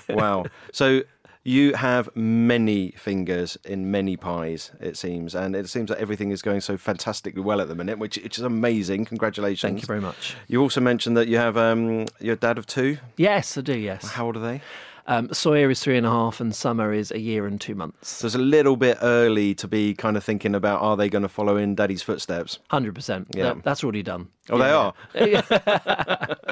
Wow. 0.09 0.45
So 0.73 1.03
you 1.43 1.73
have 1.73 2.09
many 2.15 2.91
fingers 2.91 3.57
in 3.63 3.89
many 3.89 4.15
pies, 4.15 4.71
it 4.79 4.95
seems, 4.95 5.33
and 5.33 5.55
it 5.55 5.69
seems 5.69 5.89
that 5.89 5.97
everything 5.97 6.31
is 6.31 6.41
going 6.41 6.61
so 6.61 6.77
fantastically 6.77 7.41
well 7.41 7.59
at 7.59 7.67
the 7.67 7.75
minute, 7.75 7.97
which, 7.97 8.17
which 8.17 8.37
is 8.37 8.43
amazing. 8.43 9.05
Congratulations. 9.05 9.69
Thank 9.69 9.81
you 9.81 9.87
very 9.87 10.01
much. 10.01 10.35
You 10.47 10.61
also 10.61 10.81
mentioned 10.81 11.17
that 11.17 11.27
you 11.27 11.37
have 11.37 11.57
um, 11.57 12.05
your 12.19 12.35
dad 12.35 12.57
of 12.57 12.67
two. 12.67 12.97
Yes, 13.17 13.57
I 13.57 13.61
do. 13.61 13.77
Yes. 13.77 14.11
How 14.11 14.27
old 14.27 14.37
are 14.37 14.39
they? 14.39 14.61
Um, 15.07 15.33
Sawyer 15.33 15.69
is 15.69 15.79
three 15.81 15.97
and 15.97 16.05
a 16.05 16.09
half, 16.09 16.39
and 16.39 16.55
Summer 16.55 16.93
is 16.93 17.11
a 17.11 17.19
year 17.19 17.45
and 17.45 17.59
two 17.59 17.75
months. 17.75 18.09
So 18.09 18.25
it's 18.27 18.35
a 18.35 18.39
little 18.39 18.75
bit 18.75 18.97
early 19.01 19.53
to 19.55 19.67
be 19.67 19.93
kind 19.93 20.15
of 20.17 20.23
thinking 20.23 20.55
about 20.55 20.81
are 20.81 20.95
they 20.97 21.09
going 21.09 21.23
to 21.23 21.29
follow 21.29 21.57
in 21.57 21.75
daddy's 21.75 22.01
footsteps? 22.03 22.59
Hundred 22.69 22.95
percent. 22.95 23.27
Yeah. 23.35 23.55
that's 23.63 23.83
already 23.83 24.03
done. 24.03 24.27
Oh, 24.49 24.57
they 24.57 24.71
are. 24.71 24.93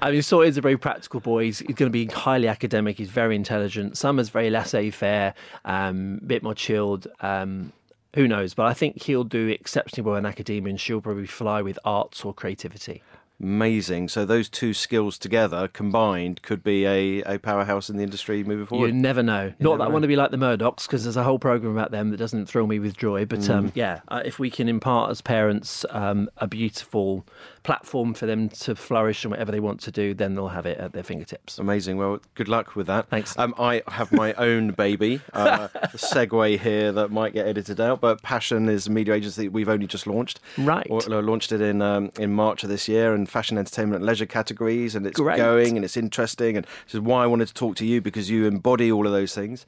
I 0.00 0.10
mean, 0.10 0.22
Sawyer's 0.22 0.56
a 0.56 0.60
very 0.60 0.76
practical 0.76 1.20
boy. 1.20 1.44
He's, 1.44 1.58
he's 1.58 1.74
going 1.76 1.90
to 1.90 2.06
be 2.06 2.06
highly 2.06 2.48
academic. 2.48 2.96
He's 2.98 3.10
very 3.10 3.34
intelligent. 3.34 3.96
Summer's 3.98 4.28
very 4.28 4.50
laissez-faire, 4.50 5.34
um, 5.64 6.20
a 6.22 6.26
bit 6.26 6.42
more 6.42 6.54
chilled. 6.54 7.06
Um, 7.20 7.72
who 8.14 8.26
knows? 8.26 8.54
But 8.54 8.66
I 8.66 8.74
think 8.74 9.02
he'll 9.02 9.24
do 9.24 9.48
exceptionally 9.48 10.06
well 10.06 10.16
in 10.16 10.26
academia, 10.26 10.70
and 10.70 10.80
she'll 10.80 11.00
probably 11.00 11.26
fly 11.26 11.60
with 11.62 11.78
arts 11.84 12.24
or 12.24 12.32
creativity. 12.32 13.02
Amazing. 13.40 14.08
So 14.08 14.24
those 14.24 14.48
two 14.48 14.74
skills 14.74 15.16
together 15.16 15.68
combined 15.68 16.42
could 16.42 16.64
be 16.64 16.84
a, 16.86 17.22
a 17.22 17.38
powerhouse 17.38 17.88
in 17.88 17.96
the 17.96 18.02
industry 18.02 18.42
moving 18.42 18.66
forward. 18.66 18.88
You 18.88 18.92
never 18.92 19.22
know. 19.22 19.44
You 19.46 19.54
Not 19.60 19.70
never 19.70 19.78
that 19.78 19.84
I 19.84 19.88
want 19.88 20.02
to 20.02 20.08
be 20.08 20.16
like 20.16 20.32
the 20.32 20.36
Murdochs 20.36 20.86
because 20.86 21.04
there's 21.04 21.16
a 21.16 21.22
whole 21.22 21.38
program 21.38 21.72
about 21.72 21.92
them 21.92 22.10
that 22.10 22.16
doesn't 22.16 22.46
thrill 22.46 22.66
me 22.66 22.78
with 22.80 22.96
joy. 22.96 23.24
But 23.26 23.38
Mm. 23.40 23.50
um, 23.54 23.72
yeah, 23.76 24.00
uh, 24.08 24.22
if 24.24 24.38
we 24.40 24.50
can 24.50 24.68
impart 24.68 25.10
as 25.12 25.20
parents 25.20 25.84
um, 25.90 26.28
a 26.38 26.48
beautiful 26.48 27.24
platform 27.62 28.14
for 28.14 28.26
them 28.26 28.48
to 28.48 28.74
flourish 28.74 29.24
and 29.24 29.30
whatever 29.30 29.52
they 29.52 29.60
want 29.60 29.80
to 29.80 29.90
do, 29.92 30.14
then 30.14 30.34
they'll 30.34 30.48
have 30.48 30.66
it 30.66 30.78
at 30.78 30.92
their 30.92 31.02
fingertips. 31.02 31.58
Amazing. 31.58 31.96
Well, 31.96 32.20
good 32.34 32.48
luck 32.48 32.74
with 32.74 32.86
that. 32.88 33.08
Thanks. 33.08 33.38
Um, 33.38 33.54
I 33.58 33.82
have 33.88 34.10
my 34.10 34.32
own 34.34 34.70
baby. 34.72 35.20
Uh, 35.32 35.68
segue 35.94 36.58
here 36.58 36.90
that 36.92 37.10
might 37.10 37.34
get 37.34 37.46
edited 37.46 37.80
out, 37.80 38.00
but 38.00 38.22
Passion 38.22 38.68
is 38.68 38.86
a 38.86 38.90
media 38.90 39.14
agency 39.14 39.48
we've 39.48 39.68
only 39.68 39.86
just 39.86 40.06
launched. 40.06 40.40
Right. 40.56 40.86
Or, 40.90 41.00
uh, 41.02 41.22
launched 41.22 41.52
it 41.52 41.60
in 41.60 41.82
um, 41.82 42.10
in 42.18 42.32
March 42.32 42.62
of 42.64 42.68
this 42.70 42.88
year, 42.88 43.12
and 43.14 43.27
fashion, 43.28 43.58
entertainment, 43.58 43.96
and 44.00 44.06
leisure 44.06 44.26
categories, 44.26 44.94
and 44.94 45.06
it's 45.06 45.18
Great. 45.18 45.36
going 45.36 45.76
and 45.76 45.84
it's 45.84 45.96
interesting, 45.96 46.56
and 46.56 46.66
this 46.84 46.94
is 46.94 47.00
why 47.00 47.24
I 47.24 47.26
wanted 47.26 47.48
to 47.48 47.54
talk 47.54 47.76
to 47.76 47.86
you 47.86 48.00
because 48.00 48.30
you 48.30 48.46
embody 48.46 48.90
all 48.90 49.06
of 49.06 49.12
those 49.12 49.34
things. 49.34 49.66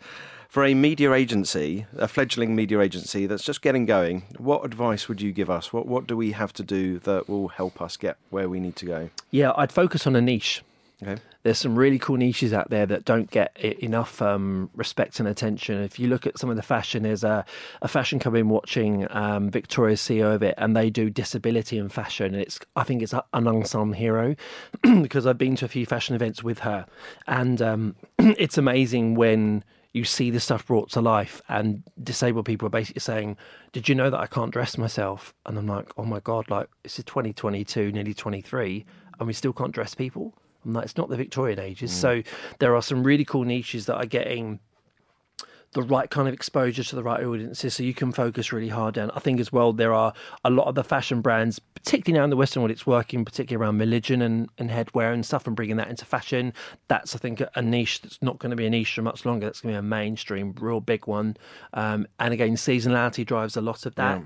For 0.48 0.64
a 0.64 0.74
media 0.74 1.12
agency, 1.12 1.86
a 1.96 2.08
fledgling 2.08 2.56
media 2.56 2.80
agency 2.80 3.26
that's 3.26 3.44
just 3.44 3.62
getting 3.62 3.86
going, 3.86 4.24
what 4.36 4.64
advice 4.64 5.08
would 5.08 5.20
you 5.22 5.30
give 5.30 5.48
us? 5.48 5.72
What 5.72 5.86
what 5.86 6.08
do 6.08 6.16
we 6.16 6.32
have 6.32 6.52
to 6.54 6.64
do 6.64 6.98
that 7.00 7.28
will 7.28 7.48
help 7.48 7.80
us 7.80 7.96
get 7.96 8.16
where 8.30 8.48
we 8.48 8.58
need 8.58 8.74
to 8.76 8.86
go? 8.86 9.10
Yeah, 9.30 9.52
I'd 9.54 9.70
focus 9.70 10.08
on 10.08 10.16
a 10.16 10.20
niche. 10.20 10.62
Okay. 11.02 11.20
There's 11.42 11.58
some 11.58 11.78
really 11.78 11.98
cool 11.98 12.16
niches 12.16 12.52
out 12.52 12.68
there 12.68 12.84
that 12.86 13.04
don't 13.04 13.30
get 13.30 13.56
enough 13.58 14.20
um, 14.20 14.68
respect 14.74 15.18
and 15.18 15.28
attention. 15.28 15.82
If 15.82 15.98
you 15.98 16.08
look 16.08 16.26
at 16.26 16.38
some 16.38 16.50
of 16.50 16.56
the 16.56 16.62
fashion, 16.62 17.02
there's 17.02 17.24
a, 17.24 17.44
a 17.80 17.88
fashion 17.88 18.18
company 18.18 18.42
watching, 18.42 19.06
um, 19.10 19.50
Victoria's 19.50 20.00
CEO 20.00 20.34
of 20.34 20.42
it, 20.42 20.54
and 20.58 20.76
they 20.76 20.90
do 20.90 21.08
disability 21.08 21.78
in 21.78 21.88
fashion. 21.88 22.34
And 22.34 22.42
it's 22.42 22.60
I 22.76 22.82
think 22.82 23.02
it's 23.02 23.14
an 23.14 23.22
unsung 23.32 23.94
hero 23.94 24.36
because 24.82 25.26
I've 25.26 25.38
been 25.38 25.56
to 25.56 25.64
a 25.64 25.68
few 25.68 25.86
fashion 25.86 26.14
events 26.14 26.42
with 26.42 26.60
her, 26.60 26.86
and 27.26 27.62
um, 27.62 27.96
it's 28.18 28.58
amazing 28.58 29.14
when 29.14 29.64
you 29.92 30.04
see 30.04 30.30
this 30.30 30.44
stuff 30.44 30.66
brought 30.66 30.90
to 30.90 31.00
life 31.00 31.40
and 31.48 31.82
disabled 32.02 32.44
people 32.44 32.64
are 32.66 32.70
basically 32.70 33.00
saying 33.00 33.36
did 33.72 33.88
you 33.88 33.94
know 33.96 34.08
that 34.08 34.20
i 34.20 34.26
can't 34.26 34.52
dress 34.52 34.78
myself 34.78 35.34
and 35.46 35.58
i'm 35.58 35.66
like 35.66 35.90
oh 35.96 36.04
my 36.04 36.20
god 36.20 36.48
like 36.48 36.68
this 36.84 36.96
is 37.00 37.04
2022 37.06 37.90
nearly 37.90 38.14
23 38.14 38.84
and 39.18 39.26
we 39.26 39.32
still 39.32 39.52
can't 39.52 39.72
dress 39.72 39.96
people 39.96 40.32
it's 40.64 40.96
not 40.96 41.08
the 41.08 41.16
victorian 41.16 41.58
ages. 41.58 41.90
Mm. 41.90 41.94
So 41.94 42.22
there 42.58 42.74
are 42.76 42.82
some 42.82 43.02
really 43.02 43.24
cool 43.24 43.44
niches 43.44 43.86
that 43.86 43.96
are 43.96 44.06
getting 44.06 44.60
the 45.72 45.82
right 45.82 46.10
kind 46.10 46.26
of 46.26 46.34
exposure 46.34 46.82
to 46.82 46.96
the 46.96 47.02
right 47.02 47.22
audiences 47.22 47.74
so 47.74 47.82
you 47.82 47.94
can 47.94 48.10
focus 48.10 48.52
really 48.52 48.68
hard 48.68 48.98
on. 48.98 49.10
I 49.12 49.20
think 49.20 49.38
as 49.38 49.52
well 49.52 49.72
there 49.72 49.92
are 49.92 50.12
a 50.44 50.50
lot 50.50 50.66
of 50.66 50.74
the 50.74 50.82
fashion 50.82 51.20
brands, 51.20 51.60
particularly 51.60 52.18
now 52.18 52.24
in 52.24 52.30
the 52.30 52.36
Western 52.36 52.62
world, 52.62 52.72
it's 52.72 52.86
working 52.86 53.24
particularly 53.24 53.64
around 53.64 53.78
religion 53.78 54.20
and, 54.20 54.48
and 54.58 54.68
headwear 54.68 55.12
and 55.12 55.24
stuff 55.24 55.46
and 55.46 55.54
bringing 55.54 55.76
that 55.76 55.88
into 55.88 56.04
fashion. 56.04 56.52
That's, 56.88 57.14
I 57.14 57.18
think, 57.18 57.40
a 57.54 57.62
niche 57.62 58.02
that's 58.02 58.20
not 58.20 58.40
going 58.40 58.50
to 58.50 58.56
be 58.56 58.66
a 58.66 58.70
niche 58.70 58.94
for 58.94 59.02
much 59.02 59.24
longer. 59.24 59.46
That's 59.46 59.60
going 59.60 59.74
to 59.74 59.80
be 59.80 59.86
a 59.86 59.88
mainstream, 59.88 60.54
real 60.58 60.80
big 60.80 61.06
one. 61.06 61.36
Um, 61.72 62.08
and 62.18 62.34
again, 62.34 62.56
seasonality 62.56 63.24
drives 63.24 63.56
a 63.56 63.60
lot 63.60 63.86
of 63.86 63.94
that. 63.94 64.22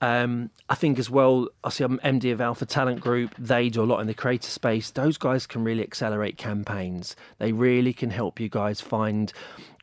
Um, 0.00 0.50
I 0.70 0.74
think 0.74 0.98
as 0.98 1.10
well, 1.10 1.48
I 1.64 1.68
see 1.68 1.84
I'm 1.84 1.98
MD 1.98 2.32
of 2.32 2.40
Alpha 2.40 2.64
Talent 2.64 3.00
Group. 3.00 3.34
They 3.38 3.68
do 3.68 3.82
a 3.82 3.84
lot 3.84 4.00
in 4.00 4.06
the 4.06 4.14
creator 4.14 4.48
space. 4.48 4.90
Those 4.90 5.18
guys 5.18 5.46
can 5.46 5.64
really 5.64 5.82
accelerate 5.82 6.38
campaigns. 6.38 7.14
They 7.38 7.52
really 7.52 7.92
can 7.92 8.08
help 8.08 8.40
you 8.40 8.48
guys 8.48 8.80
find 8.80 9.34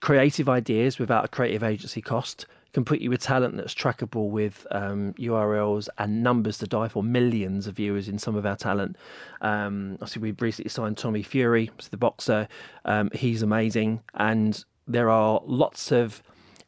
creative 0.02 0.50
ideas 0.50 1.00
without 1.00 1.26
a 1.26 1.28
creative 1.28 1.64
agency 1.64 2.02
cost 2.02 2.46
can 2.76 2.84
put 2.84 3.00
you 3.00 3.10
with 3.10 3.22
talent 3.22 3.56
that's 3.56 3.74
trackable 3.74 4.30
with 4.30 4.68
um, 4.72 5.14
URLs 5.14 5.88
and 5.98 6.22
numbers 6.22 6.58
to 6.58 6.68
die 6.68 6.89
for 6.89 7.02
millions 7.02 7.68
of 7.68 7.76
viewers 7.76 8.10
in 8.10 8.20
some 8.20 8.36
of 8.36 8.46
our 8.46 8.58
talent. 8.58 8.98
Um, 9.39 9.93
obviously, 9.93 10.22
we've 10.22 10.41
recently 10.41 10.70
signed 10.70 10.98
Tommy 10.98 11.24
Fury, 11.24 11.72
the 11.89 11.96
boxer. 11.96 12.50
Um, 12.84 13.10
he's 13.14 13.41
amazing, 13.41 14.02
and 14.14 14.62
there 14.89 15.10
are 15.10 15.41
lots 15.46 15.93
of 15.93 16.22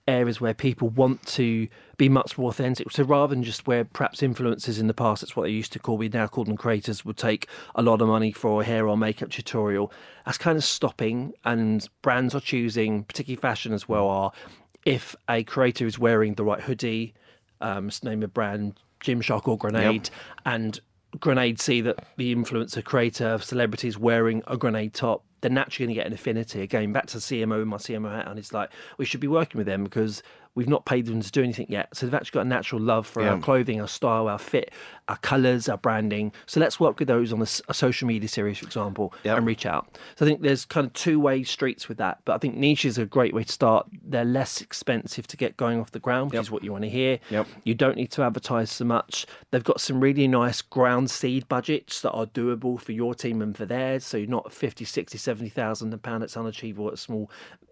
areas 0.07 0.39
where 0.39 0.53
people 0.53 0.89
want 0.89 1.25
to 1.25 1.67
be 1.97 2.07
much 2.07 2.37
more 2.37 2.49
authentic. 2.49 2.91
So 2.91 3.03
rather 3.03 3.35
than 3.35 3.43
just 3.43 3.67
where 3.67 3.83
perhaps 3.83 4.21
influencers 4.21 4.79
in 4.79 4.87
the 4.87 4.93
past, 4.93 5.21
that's 5.21 5.35
what 5.35 5.43
they 5.43 5.51
used 5.51 5.73
to 5.73 5.79
call, 5.79 5.97
we 5.97 6.09
now 6.09 6.27
call 6.27 6.45
them 6.45 6.57
creators, 6.57 7.03
would 7.03 7.17
take 7.17 7.47
a 7.75 7.81
lot 7.81 8.01
of 8.01 8.07
money 8.07 8.31
for 8.31 8.61
a 8.61 8.65
hair 8.65 8.87
or 8.87 8.97
makeup 8.97 9.29
tutorial. 9.29 9.91
That's 10.25 10.37
kind 10.37 10.57
of 10.57 10.63
stopping, 10.63 11.33
and 11.43 11.87
brands 12.01 12.33
are 12.33 12.39
choosing, 12.39 13.03
particularly 13.03 13.41
fashion 13.41 13.73
as 13.73 13.89
well, 13.89 14.07
are 14.07 14.31
if 14.85 15.15
a 15.29 15.43
creator 15.43 15.85
is 15.85 15.99
wearing 15.99 16.35
the 16.35 16.45
right 16.45 16.61
hoodie, 16.61 17.13
um, 17.59 17.89
name 18.03 18.23
a 18.23 18.27
brand, 18.27 18.79
Gymshark 19.01 19.47
or 19.47 19.57
Grenade, 19.57 20.09
and 20.45 20.79
Grenade 21.19 21.59
see 21.59 21.81
that 21.81 22.05
the 22.17 22.35
influencer 22.35 22.83
creator 22.83 23.37
celebrity 23.39 23.87
is 23.87 23.97
wearing 23.97 24.43
a 24.47 24.57
Grenade 24.57 24.93
top, 24.93 25.23
they're 25.41 25.51
naturally 25.51 25.87
going 25.87 25.95
to 25.95 26.01
get 26.01 26.07
an 26.07 26.13
affinity. 26.13 26.61
Again, 26.61 26.91
back 26.91 27.05
to 27.07 27.15
the 27.15 27.19
CMO, 27.19 27.65
my 27.65 27.77
CMO 27.77 28.11
hat, 28.11 28.27
and 28.27 28.39
it's 28.39 28.53
like 28.53 28.69
we 28.97 29.05
should 29.05 29.19
be 29.19 29.27
working 29.27 29.57
with 29.59 29.67
them 29.67 29.83
because 29.83 30.23
we've 30.57 30.67
not 30.67 30.85
paid 30.85 31.05
them 31.05 31.21
to 31.21 31.31
do 31.31 31.43
anything 31.43 31.67
yet. 31.69 31.87
So 31.95 32.05
they've 32.07 32.15
actually 32.15 32.39
got 32.39 32.45
a 32.47 32.49
natural 32.49 32.81
love 32.81 33.05
for 33.05 33.21
our 33.21 33.39
clothing, 33.39 33.79
our 33.79 33.87
style, 33.87 34.27
our 34.27 34.39
fit, 34.39 34.71
our 35.07 35.17
colours, 35.17 35.69
our 35.69 35.77
branding. 35.77 36.31
So 36.47 36.59
let's 36.59 36.79
work 36.79 36.97
with 36.97 37.07
those 37.07 37.31
on 37.31 37.41
a 37.43 37.73
social 37.73 38.07
media 38.07 38.27
series, 38.27 38.57
for 38.57 38.65
example, 38.65 39.13
Yep. 39.23 39.37
and 39.37 39.45
reach 39.45 39.67
out. 39.67 39.97
So 40.15 40.25
I 40.25 40.27
think 40.27 40.41
there's 40.41 40.65
kind 40.65 40.87
of 40.87 40.93
two 40.93 41.19
way 41.19 41.43
streets 41.43 41.87
with 41.87 41.99
that. 41.99 42.21
But 42.25 42.33
I 42.33 42.37
think 42.39 42.57
niches 42.57 42.97
are 42.97 43.03
a 43.03 43.05
great 43.05 43.35
way 43.35 43.43
to 43.43 43.51
start. 43.51 43.85
They're 44.03 44.25
less 44.25 44.59
expensive 44.59 45.27
to 45.27 45.37
get 45.37 45.57
going 45.57 45.79
off 45.79 45.91
the 45.91 45.99
ground, 45.99 46.31
which 46.31 46.41
is 46.41 46.49
what 46.49 46.63
you 46.63 46.71
want 46.71 46.85
to 46.85 46.89
hear. 46.89 47.19
Yep. 47.29 47.47
You 47.63 47.75
don't 47.75 47.95
need 47.95 48.09
to 48.13 48.23
advertise 48.23 48.71
so 48.71 48.83
much. 48.83 49.27
They've 49.51 49.63
got 49.63 49.79
some 49.79 49.99
really 50.01 50.27
nice 50.27 50.63
ground 50.63 51.11
seed 51.11 51.47
budgets 51.47 52.01
that 52.01 52.11
are 52.13 52.25
doable 52.25 52.81
for 52.81 52.93
your 52.93 53.13
team 53.13 53.43
and 53.43 53.55
for 53.55 53.67
theirs. 53.67 54.05
So 54.05 54.17
you're 54.17 54.27
not 54.27 54.51
50, 54.51 54.85
60, 54.85 55.19
70,000 55.19 56.01
pound. 56.01 56.23
It's 56.23 56.35
unachievable 56.35 56.87
at 56.87 56.95
a 56.95 56.97
small 56.97 57.29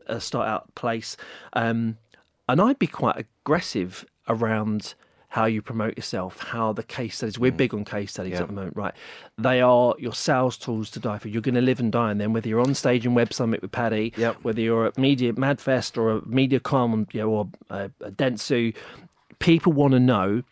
uh, 0.08 0.20
start 0.20 0.48
out 0.48 0.74
place. 0.76 1.18
Um, 1.54 1.98
and 2.48 2.62
I'd 2.62 2.80
be 2.80 2.88
quite 2.88 3.18
aggressive 3.18 4.06
around 4.28 4.96
how 5.30 5.46
you 5.46 5.62
promote 5.62 5.98
yourself, 5.98 6.40
how 6.40 6.72
the 6.72 6.82
case 6.84 7.18
studies. 7.18 7.38
We're 7.38 7.52
mm. 7.52 7.58
big 7.58 7.74
on 7.74 7.84
case 7.84 8.12
studies 8.12 8.34
Yeah. 8.34 8.44
at 8.44 8.48
the 8.48 8.54
moment, 8.54 8.78
right? 8.78 8.94
They 9.38 9.60
are 9.60 9.94
your 10.00 10.14
sales 10.14 10.56
tools 10.58 10.90
to 10.92 11.00
die 11.00 11.18
for. 11.18 11.28
You're 11.28 11.42
going 11.42 11.56
to 11.56 11.62
live 11.62 11.82
and 11.82 11.92
die 11.92 12.12
on 12.12 12.20
them, 12.20 12.32
whether 12.32 12.48
you're 12.48 12.62
on 12.62 12.74
stage 12.74 13.06
in 13.06 13.16
Web 13.16 13.34
Summit 13.34 13.62
with 13.62 13.74
Paddy, 13.74 14.14
Yep. 14.16 14.38
whether 14.44 14.62
you're 14.62 14.86
at 14.86 14.98
Media 14.98 15.34
Madfest 15.34 15.98
or 15.98 16.12
a 16.12 16.26
Media 16.26 16.62
Con, 16.62 17.08
you 17.12 17.20
know, 17.20 17.30
or 17.30 17.50
a, 17.70 17.92
a 18.00 18.12
Dentsu. 18.12 18.74
People 19.40 19.74
want 19.74 19.92
to 19.92 20.00
know 20.00 20.44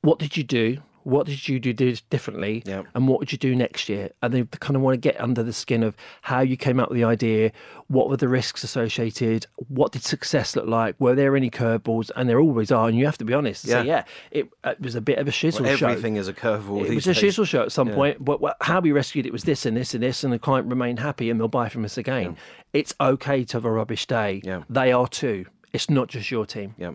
what 0.00 0.18
did 0.18 0.38
you 0.38 0.42
do? 0.44 0.78
What 1.04 1.26
did 1.26 1.48
you 1.48 1.58
do 1.60 1.72
differently? 2.10 2.62
Yep. 2.66 2.86
And 2.94 3.08
what 3.08 3.18
would 3.20 3.32
you 3.32 3.38
do 3.38 3.54
next 3.56 3.88
year? 3.88 4.10
And 4.22 4.32
they 4.34 4.44
kind 4.44 4.76
of 4.76 4.82
want 4.82 4.94
to 4.94 4.98
get 4.98 5.20
under 5.20 5.42
the 5.42 5.52
skin 5.52 5.82
of 5.82 5.96
how 6.22 6.40
you 6.40 6.56
came 6.56 6.78
up 6.80 6.90
with 6.90 6.96
the 6.98 7.04
idea, 7.04 7.52
what 7.86 8.08
were 8.10 8.16
the 8.16 8.28
risks 8.28 8.62
associated, 8.64 9.46
what 9.68 9.92
did 9.92 10.02
success 10.02 10.54
look 10.56 10.66
like, 10.66 10.96
were 10.98 11.14
there 11.14 11.36
any 11.36 11.50
curveballs? 11.50 12.10
And 12.16 12.28
there 12.28 12.40
always 12.40 12.70
are. 12.70 12.88
And 12.88 12.98
you 12.98 13.06
have 13.06 13.18
to 13.18 13.24
be 13.24 13.32
honest 13.32 13.64
and 13.64 13.70
say, 13.72 13.78
Yeah. 13.84 13.84
yeah, 13.84 14.04
it, 14.30 14.48
it 14.64 14.80
was 14.80 14.94
a 14.94 15.00
bit 15.00 15.18
of 15.18 15.26
a 15.28 15.30
shizzle 15.30 15.60
Well, 15.62 15.76
show. 15.76 15.88
everything 15.88 16.16
is 16.16 16.28
a 16.28 16.34
curveball. 16.34 16.84
It 16.86 16.94
was 16.94 17.06
a 17.06 17.14
shizzle 17.14 17.46
show 17.46 17.62
at 17.62 17.72
some 17.72 17.88
Yeah. 17.88 17.94
point, 17.94 18.24
but 18.24 18.40
how 18.60 18.80
we 18.80 18.92
rescued 18.92 19.24
it 19.26 19.32
was 19.32 19.44
this 19.44 19.64
and 19.66 19.76
this 19.76 19.94
and 19.94 20.02
this, 20.02 20.24
and 20.24 20.32
the 20.32 20.38
client 20.38 20.68
remained 20.68 20.98
happy 21.00 21.30
and 21.30 21.40
they'll 21.40 21.48
buy 21.48 21.68
from 21.68 21.84
us 21.84 21.96
again. 21.96 22.36
It's 22.72 22.94
okay 23.00 23.44
to 23.44 23.56
have 23.56 23.64
a 23.64 23.70
rubbish 23.72 24.06
day. 24.06 24.42
Yeah. 24.44 24.62
They 24.68 24.92
are 24.92 25.08
too. 25.08 25.46
It's 25.72 25.88
not 25.88 26.08
just 26.08 26.30
your 26.30 26.44
team. 26.46 26.74
Yeah. 26.78 26.92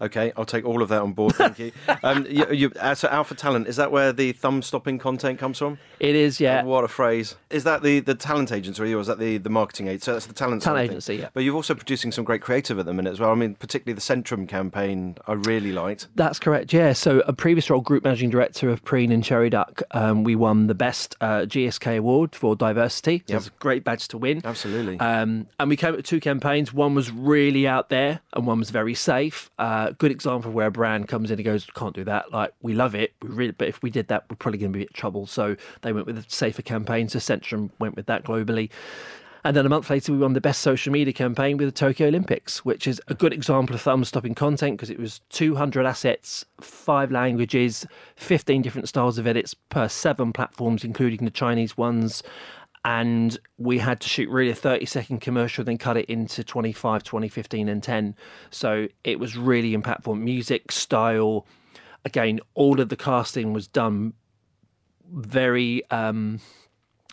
Okay, 0.00 0.32
I'll 0.36 0.44
take 0.44 0.64
all 0.64 0.82
of 0.82 0.88
that 0.90 1.02
on 1.02 1.12
board. 1.12 1.34
Thank 1.34 1.58
you. 1.58 1.72
Um, 2.02 2.26
you, 2.28 2.46
you 2.52 2.72
uh, 2.78 2.94
so 2.94 3.08
Alpha 3.08 3.34
Talent 3.34 3.66
is 3.66 3.76
that 3.76 3.90
where 3.90 4.12
the 4.12 4.32
thumb 4.32 4.62
stopping 4.62 4.98
content 4.98 5.38
comes 5.38 5.58
from? 5.58 5.78
It 5.98 6.14
is, 6.14 6.38
yeah. 6.38 6.62
What 6.62 6.84
a 6.84 6.88
phrase! 6.88 7.34
Is 7.50 7.64
that 7.64 7.82
the, 7.82 8.00
the 8.00 8.14
talent 8.14 8.52
agency 8.52 8.94
or 8.94 9.00
is 9.00 9.08
that 9.08 9.18
the, 9.18 9.38
the 9.38 9.50
marketing 9.50 9.88
agency? 9.88 10.04
So 10.04 10.12
that's 10.12 10.26
the 10.26 10.34
talent 10.34 10.62
Talent 10.62 10.90
agency, 10.90 11.16
yeah. 11.16 11.30
But 11.32 11.42
you're 11.42 11.56
also 11.56 11.74
producing 11.74 12.12
some 12.12 12.24
great 12.24 12.40
creative 12.40 12.78
at 12.78 12.86
the 12.86 12.94
minute 12.94 13.10
as 13.10 13.20
well. 13.20 13.30
I 13.30 13.34
mean, 13.34 13.54
particularly 13.56 13.94
the 13.94 14.00
Centrum 14.00 14.48
campaign, 14.48 15.16
I 15.26 15.32
really 15.32 15.72
liked. 15.72 16.08
That's 16.14 16.38
correct, 16.38 16.72
yeah. 16.72 16.92
So, 16.92 17.20
a 17.26 17.32
previous 17.32 17.68
role, 17.68 17.80
Group 17.80 18.04
Managing 18.04 18.30
Director 18.30 18.70
of 18.70 18.84
Preen 18.84 19.10
and 19.10 19.24
Cherry 19.24 19.50
Duck, 19.50 19.82
um, 19.90 20.24
we 20.24 20.36
won 20.36 20.66
the 20.68 20.74
Best 20.74 21.16
uh, 21.20 21.40
GSK 21.40 21.98
Award 21.98 22.34
for 22.34 22.54
Diversity. 22.54 23.24
So 23.26 23.32
Yep. 23.32 23.38
It's 23.38 23.48
a 23.48 23.52
great 23.58 23.84
badge 23.84 24.08
to 24.08 24.18
win. 24.18 24.42
Absolutely. 24.44 24.98
Um, 25.00 25.46
and 25.58 25.68
we 25.68 25.76
came 25.76 25.90
up 25.90 25.96
with 25.96 26.06
two 26.06 26.20
campaigns. 26.20 26.72
One 26.72 26.94
was 26.94 27.10
really 27.10 27.66
out 27.66 27.88
there, 27.88 28.20
and 28.32 28.46
one 28.46 28.58
was 28.58 28.70
very 28.70 28.94
safe. 28.94 29.50
Uh, 29.58 29.87
good 29.92 30.10
example 30.10 30.50
of 30.50 30.54
where 30.54 30.66
a 30.66 30.70
brand 30.70 31.08
comes 31.08 31.30
in 31.30 31.38
and 31.38 31.44
goes, 31.44 31.66
"Can't 31.74 31.94
do 31.94 32.04
that." 32.04 32.32
Like 32.32 32.52
we 32.62 32.74
love 32.74 32.94
it, 32.94 33.14
we 33.22 33.28
really, 33.28 33.52
but 33.52 33.68
if 33.68 33.82
we 33.82 33.90
did 33.90 34.08
that, 34.08 34.24
we're 34.28 34.36
probably 34.36 34.58
going 34.58 34.72
to 34.72 34.78
be 34.78 34.82
in 34.82 34.92
trouble. 34.92 35.26
So 35.26 35.56
they 35.82 35.92
went 35.92 36.06
with 36.06 36.18
a 36.18 36.24
safer 36.28 36.62
campaign. 36.62 37.08
So 37.08 37.18
Centrum 37.18 37.70
went 37.78 37.96
with 37.96 38.06
that 38.06 38.24
globally. 38.24 38.70
And 39.44 39.56
then 39.56 39.64
a 39.64 39.68
month 39.68 39.88
later, 39.88 40.12
we 40.12 40.18
won 40.18 40.32
the 40.32 40.40
best 40.40 40.60
social 40.60 40.92
media 40.92 41.12
campaign 41.12 41.56
with 41.56 41.68
the 41.68 41.72
Tokyo 41.72 42.08
Olympics, 42.08 42.64
which 42.64 42.86
is 42.86 43.00
a 43.06 43.14
good 43.14 43.32
example 43.32 43.74
of 43.74 43.80
thumb 43.80 44.04
stopping 44.04 44.34
content 44.34 44.76
because 44.76 44.90
it 44.90 44.98
was 44.98 45.20
200 45.30 45.86
assets, 45.86 46.44
five 46.60 47.12
languages, 47.12 47.86
15 48.16 48.62
different 48.62 48.88
styles 48.88 49.16
of 49.16 49.26
edits 49.26 49.54
per 49.54 49.88
seven 49.88 50.32
platforms, 50.32 50.84
including 50.84 51.24
the 51.24 51.30
Chinese 51.30 51.76
ones 51.76 52.22
and 52.84 53.38
we 53.56 53.78
had 53.78 54.00
to 54.00 54.08
shoot 54.08 54.28
really 54.28 54.50
a 54.50 54.54
30 54.54 54.86
second 54.86 55.20
commercial 55.20 55.64
then 55.64 55.78
cut 55.78 55.96
it 55.96 56.06
into 56.06 56.44
25 56.44 57.02
20 57.02 57.28
15 57.28 57.68
and 57.68 57.82
10 57.82 58.14
so 58.50 58.86
it 59.04 59.18
was 59.18 59.36
really 59.36 59.76
impactful 59.76 60.18
music 60.18 60.70
style 60.70 61.46
again 62.04 62.40
all 62.54 62.80
of 62.80 62.88
the 62.88 62.96
casting 62.96 63.52
was 63.52 63.66
done 63.66 64.12
very 65.10 65.82
um, 65.90 66.40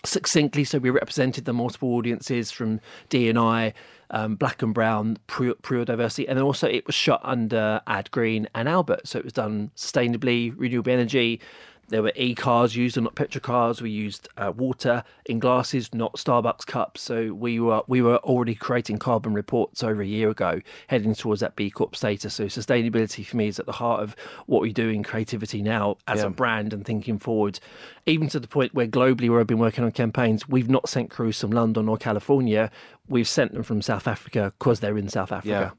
succinctly. 0.06 0.64
So 0.64 0.78
we 0.78 0.90
represented 0.90 1.46
the 1.46 1.54
multiple 1.54 1.94
audiences 1.96 2.52
from 2.52 2.80
D 3.10 3.30
and 3.30 3.38
I, 3.38 3.74
um, 4.10 4.36
Black 4.36 4.62
and 4.62 4.74
Brown, 4.74 5.18
pure, 5.28 5.56
pure 5.56 5.86
diversity, 5.86 6.28
and 6.28 6.40
also 6.40 6.68
it 6.68 6.86
was 6.86 6.96
shot 6.96 7.22
under 7.24 7.82
Ad 7.88 8.12
Green 8.12 8.48
and 8.56 8.70
Albert, 8.70 9.08
so 9.08 9.20
it 9.20 9.24
was 9.24 9.34
done 9.34 9.72
sustainably, 9.76 10.54
renewable 10.56 10.92
energy. 10.92 11.42
There 11.90 12.02
were 12.02 12.12
e-cars 12.16 12.76
used 12.76 12.98
and 12.98 13.04
not 13.04 13.16
petrol 13.16 13.42
cars. 13.42 13.82
We 13.82 13.92
used 13.92 14.28
uh, 14.38 14.52
water 14.56 15.04
in 15.28 15.40
glasses, 15.40 15.94
not 15.94 16.16
Starbucks 16.16 16.66
cups. 16.66 17.02
So 17.02 17.34
we 17.34 17.60
were 17.60 17.82
we 17.88 18.02
were 18.02 18.18
already 18.18 18.56
creating 18.56 18.98
carbon 18.98 19.34
reports 19.34 19.84
over 19.84 20.02
a 20.02 20.06
year 20.06 20.30
ago, 20.30 20.62
heading 20.88 21.14
towards 21.14 21.42
that 21.42 21.56
B 21.56 21.70
Corp 21.70 21.96
status. 21.96 22.34
So 22.34 22.46
sustainability 22.46 23.26
for 23.26 23.38
me 23.38 23.48
is 23.48 23.60
at 23.60 23.66
the 23.66 23.74
heart 23.74 24.02
of 24.02 24.16
what 24.48 24.62
we 24.62 24.74
do 24.74 24.90
in 24.90 25.04
creativity 25.04 25.62
now 25.62 25.98
as 26.08 26.22
Yeah. 26.22 26.28
a 26.28 26.30
brand 26.32 26.74
and 26.74 26.84
thinking 26.86 27.20
forward, 27.20 27.60
even 28.06 28.30
to 28.30 28.40
the 28.40 28.48
point 28.48 28.74
where 28.74 28.88
globally, 28.88 29.30
where 29.30 29.40
I've 29.40 29.48
been 29.48 29.60
working 29.60 29.84
on 29.84 29.92
campaigns, 29.92 30.50
we've 30.50 30.70
not 30.70 30.90
sent 30.90 31.10
crews 31.12 31.40
from 31.40 31.52
London 31.52 31.88
or 31.88 31.98
California. 31.98 32.72
We've 33.08 33.28
sent 33.28 33.54
them 33.54 33.62
from 33.64 33.82
South 33.84 34.08
Africa 34.08 34.54
because 34.58 34.80
they're 34.80 34.98
in 34.98 35.10
South 35.10 35.32
Africa. 35.32 35.74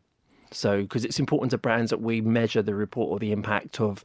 So, 0.52 0.82
because 0.82 1.04
it's 1.04 1.18
important 1.18 1.50
to 1.50 1.58
brands 1.58 1.90
that 1.90 2.00
we 2.00 2.20
measure 2.20 2.62
the 2.62 2.74
report 2.74 3.10
or 3.10 3.18
the 3.18 3.32
impact 3.32 3.80
of 3.80 4.04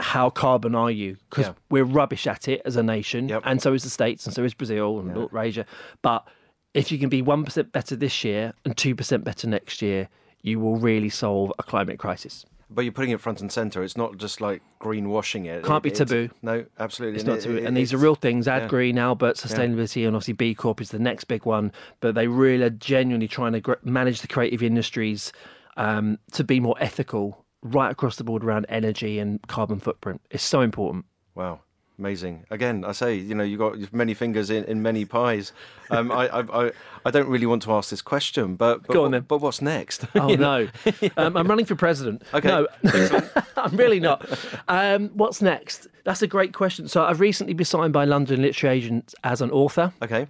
how 0.00 0.30
carbon 0.30 0.74
are 0.74 0.90
you? 0.90 1.16
Because 1.30 1.46
Yeah. 1.46 1.52
we're 1.70 1.84
rubbish 1.84 2.26
at 2.26 2.48
it 2.48 2.62
as 2.64 2.76
a 2.76 2.82
nation, 2.82 3.28
Yep. 3.28 3.42
and 3.44 3.60
so 3.62 3.72
is 3.72 3.82
the 3.84 3.90
States, 3.90 4.26
and 4.26 4.34
so 4.34 4.42
is 4.44 4.54
Brazil 4.54 4.98
and 5.00 5.14
North 5.14 5.34
Asia. 5.34 5.64
But 6.02 6.26
if 6.74 6.90
you 6.90 6.98
can 6.98 7.08
be 7.08 7.22
1% 7.22 7.72
better 7.72 7.94
this 7.96 8.24
year 8.24 8.52
and 8.64 8.76
2% 8.76 9.24
better 9.24 9.46
next 9.46 9.82
year, 9.82 10.08
you 10.42 10.58
will 10.58 10.76
really 10.76 11.08
solve 11.08 11.52
a 11.58 11.62
climate 11.62 11.98
crisis. 11.98 12.44
But 12.74 12.82
you're 12.86 12.92
putting 12.92 13.10
it 13.10 13.20
front 13.20 13.42
and 13.42 13.52
center. 13.52 13.82
It's 13.82 13.98
not 13.98 14.16
just 14.16 14.40
like 14.40 14.62
greenwashing 14.80 15.44
it. 15.44 15.62
Can't 15.62 15.82
be 15.82 15.90
It- 15.90 16.00
it's- 16.00 16.08
taboo. 16.08 16.30
No, 16.40 16.64
absolutely. 16.80 17.16
It's 17.16 17.24
And 17.24 17.28
not 17.34 17.38
it- 17.40 17.42
too, 17.42 17.56
it- 17.58 17.64
and 17.66 17.76
these 17.76 17.92
are 17.92 17.98
real 17.98 18.14
things. 18.14 18.48
Ad 18.48 18.62
yeah. 18.62 18.68
Green, 18.68 18.96
Albert, 18.96 19.36
sustainability, 19.36 20.06
and 20.06 20.16
obviously 20.16 20.32
B 20.32 20.54
Corp 20.54 20.80
is 20.80 20.88
the 20.88 20.98
next 20.98 21.24
big 21.24 21.44
one. 21.44 21.70
But 22.00 22.14
they 22.14 22.28
really 22.28 22.64
are 22.64 22.70
genuinely 22.70 23.28
trying 23.28 23.52
to 23.52 23.60
gr- 23.60 23.74
manage 23.84 24.22
the 24.22 24.26
creative 24.28 24.62
industries 24.62 25.32
um, 25.76 26.18
to 26.32 26.44
be 26.44 26.60
more 26.60 26.76
ethical 26.80 27.44
right 27.62 27.90
across 27.90 28.16
the 28.16 28.24
board 28.24 28.44
around 28.44 28.66
energy 28.68 29.18
and 29.18 29.40
carbon 29.46 29.78
footprint. 29.78 30.20
It's 30.30 30.42
so 30.42 30.60
important. 30.60 31.04
Wow, 31.34 31.60
amazing! 31.98 32.44
Again, 32.50 32.84
I 32.84 32.92
say, 32.92 33.14
you 33.14 33.34
know, 33.34 33.44
you've 33.44 33.58
got 33.58 33.92
many 33.92 34.14
fingers 34.14 34.50
in, 34.50 34.64
in 34.64 34.82
many 34.82 35.04
pies. 35.04 35.52
Um, 35.90 36.10
I, 36.10 36.28
I, 36.28 36.66
I, 36.66 36.72
I 37.04 37.10
don't 37.10 37.28
really 37.28 37.46
want 37.46 37.62
to 37.62 37.72
ask 37.72 37.90
this 37.90 38.02
question, 38.02 38.56
but, 38.56 38.86
but 38.86 38.92
Go 38.92 39.04
on 39.04 39.12
then. 39.12 39.22
But 39.22 39.38
what's 39.38 39.62
next? 39.62 40.04
Oh 40.14 40.34
no, 40.34 40.68
um, 41.16 41.36
I'm 41.36 41.46
running 41.46 41.64
for 41.64 41.76
president. 41.76 42.22
Okay. 42.34 42.48
No, 42.48 42.66
I'm 43.56 43.76
really 43.76 44.00
not. 44.00 44.28
Um, 44.68 45.10
what's 45.14 45.40
next? 45.40 45.86
That's 46.04 46.22
a 46.22 46.26
great 46.26 46.52
question. 46.52 46.88
So 46.88 47.04
I've 47.04 47.20
recently 47.20 47.54
been 47.54 47.64
signed 47.64 47.92
by 47.92 48.04
London 48.04 48.42
Literary 48.42 48.76
Agents 48.76 49.14
as 49.24 49.40
an 49.40 49.50
author. 49.50 49.92
Okay. 50.02 50.26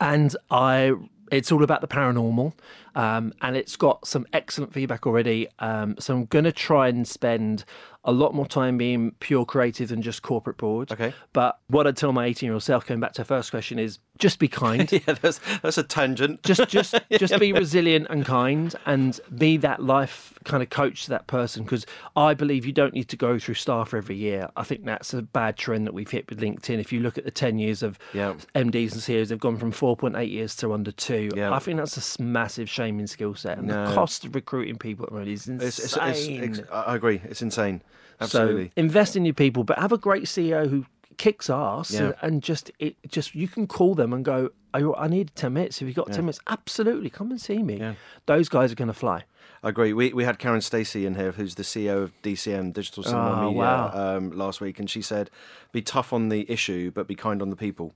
and 0.00 0.36
I 0.50 0.92
it's 1.32 1.50
all 1.50 1.64
about 1.64 1.80
the 1.80 1.88
paranormal, 1.88 2.52
um, 2.96 3.32
and 3.42 3.56
it's 3.56 3.76
got 3.76 4.04
some 4.06 4.26
excellent 4.32 4.72
feedback 4.72 5.06
already. 5.06 5.46
Um, 5.60 5.94
so 6.00 6.14
I'm 6.14 6.24
going 6.24 6.44
to 6.46 6.52
try 6.52 6.88
and 6.88 7.06
spend 7.06 7.64
a 8.08 8.12
lot 8.12 8.34
more 8.34 8.46
time 8.46 8.78
being 8.78 9.10
pure 9.18 9.44
creative 9.44 9.88
than 9.88 10.00
just 10.00 10.22
corporate 10.22 10.56
board. 10.58 10.92
Okay. 10.92 11.12
But 11.32 11.58
what 11.66 11.88
I'd 11.88 11.96
tell 11.96 12.12
my 12.12 12.26
18 12.26 12.46
year 12.46 12.52
old 12.54 12.62
self, 12.62 12.86
going 12.86 13.00
back 13.00 13.12
to 13.14 13.22
the 13.22 13.24
first 13.26 13.50
question, 13.50 13.78
is 13.80 13.98
just 14.18 14.38
be 14.38 14.46
kind. 14.64 14.90
Yeah, 14.92 15.14
that's 15.20 15.40
that's 15.62 15.76
a 15.78 15.82
tangent. 15.82 16.42
just 16.44 16.68
just 16.68 16.94
just 17.12 17.38
be 17.40 17.52
resilient 17.52 18.06
and 18.08 18.24
kind 18.24 18.74
and 18.86 19.20
be 19.36 19.56
that 19.58 19.82
life 19.82 20.32
kind 20.44 20.62
of 20.62 20.70
coach 20.70 21.02
to 21.04 21.10
that 21.10 21.26
person 21.26 21.64
because 21.64 21.84
i 22.14 22.32
believe 22.32 22.64
you 22.64 22.72
don't 22.72 22.94
need 22.94 23.08
to 23.08 23.16
go 23.16 23.36
through 23.36 23.54
staff 23.54 23.92
every 23.92 24.14
year 24.14 24.48
i 24.56 24.62
think 24.62 24.84
that's 24.84 25.12
a 25.12 25.20
bad 25.22 25.56
trend 25.56 25.84
that 25.88 25.92
we've 25.92 26.12
hit 26.12 26.30
with 26.30 26.38
linkedin 26.40 26.78
if 26.78 26.92
you 26.92 27.00
look 27.00 27.18
at 27.18 27.24
the 27.24 27.32
10 27.32 27.58
years 27.58 27.82
of 27.82 27.98
Yeah. 28.14 28.34
mds 28.54 28.92
and 28.92 29.02
ceos 29.02 29.28
they've 29.30 29.40
gone 29.40 29.56
from 29.56 29.72
4.8 29.72 30.30
years 30.30 30.54
to 30.56 30.72
under 30.72 30.92
two 30.92 31.30
Yeah. 31.34 31.52
i 31.52 31.58
think 31.58 31.78
that's 31.78 32.16
a 32.18 32.22
massive 32.22 32.68
shaming 32.86 33.06
skill 33.06 33.34
set 33.34 33.58
and 33.58 33.68
No. 33.68 33.88
the 33.88 33.94
cost 33.94 34.24
of 34.24 34.34
recruiting 34.34 34.76
people 34.76 35.04
at 35.04 35.10
the 35.10 35.14
moment 35.14 35.32
is 35.32 35.48
insane 35.48 35.66
It's, 35.66 35.78
it's, 35.78 36.58
it's, 36.60 36.70
I 36.70 36.94
agree. 36.94 37.20
It's 37.24 37.42
insane. 37.42 37.82
Absolutely. 38.20 38.66
so 38.68 38.72
invest 38.76 39.16
in 39.16 39.24
your 39.24 39.34
people, 39.34 39.64
but 39.64 39.78
have 39.78 39.92
a 39.92 39.98
great 39.98 40.24
CEO 40.24 40.68
who 40.70 40.86
kicks 41.18 41.50
ass 41.50 41.90
Yeah. 41.92 42.12
and, 42.22 42.42
just 42.42 42.70
it 42.78 42.96
just 43.08 43.34
you 43.34 43.48
can 43.48 43.66
call 43.66 43.94
them 43.94 44.12
and 44.12 44.24
go, 44.24 44.50
"Are 44.72 44.80
you- 44.80 44.94
I 44.94 45.08
need 45.08 45.32
ten 45.34 45.52
minutes. 45.54 45.82
If 45.82 45.86
you've 45.88 45.96
got 45.96 46.08
ten 46.08 46.24
minutes, 46.24 46.38
absolutely 46.46 47.10
come 47.10 47.30
and 47.30 47.40
see 47.40 47.62
me. 47.62 47.78
Yeah. 47.78 47.94
Those 48.26 48.48
guys 48.48 48.72
are 48.72 48.74
going 48.74 48.88
to 48.88 48.94
fly. 48.94 49.24
I 49.62 49.68
agree. 49.70 49.92
We 49.92 50.12
we 50.14 50.24
had 50.24 50.38
Karen 50.38 50.60
Stacey 50.62 51.04
in 51.06 51.14
here, 51.14 51.32
who's 51.32 51.54
the 51.56 51.62
CEO 51.62 52.02
of 52.02 52.12
DCM 52.22 52.72
Digital 52.72 53.02
Cinema 53.02 53.32
Oh, 53.42 53.46
Media, 53.48 53.58
wow. 53.60 54.16
um, 54.16 54.30
last 54.30 54.60
week, 54.60 54.78
and 54.78 54.88
she 54.88 55.02
said, 55.02 55.30
"Be 55.72 55.82
tough 55.82 56.12
on 56.12 56.28
the 56.30 56.50
issue, 56.50 56.90
but 56.90 57.06
be 57.06 57.14
kind 57.14 57.42
on 57.42 57.50
the 57.50 57.56
people." 57.56 57.92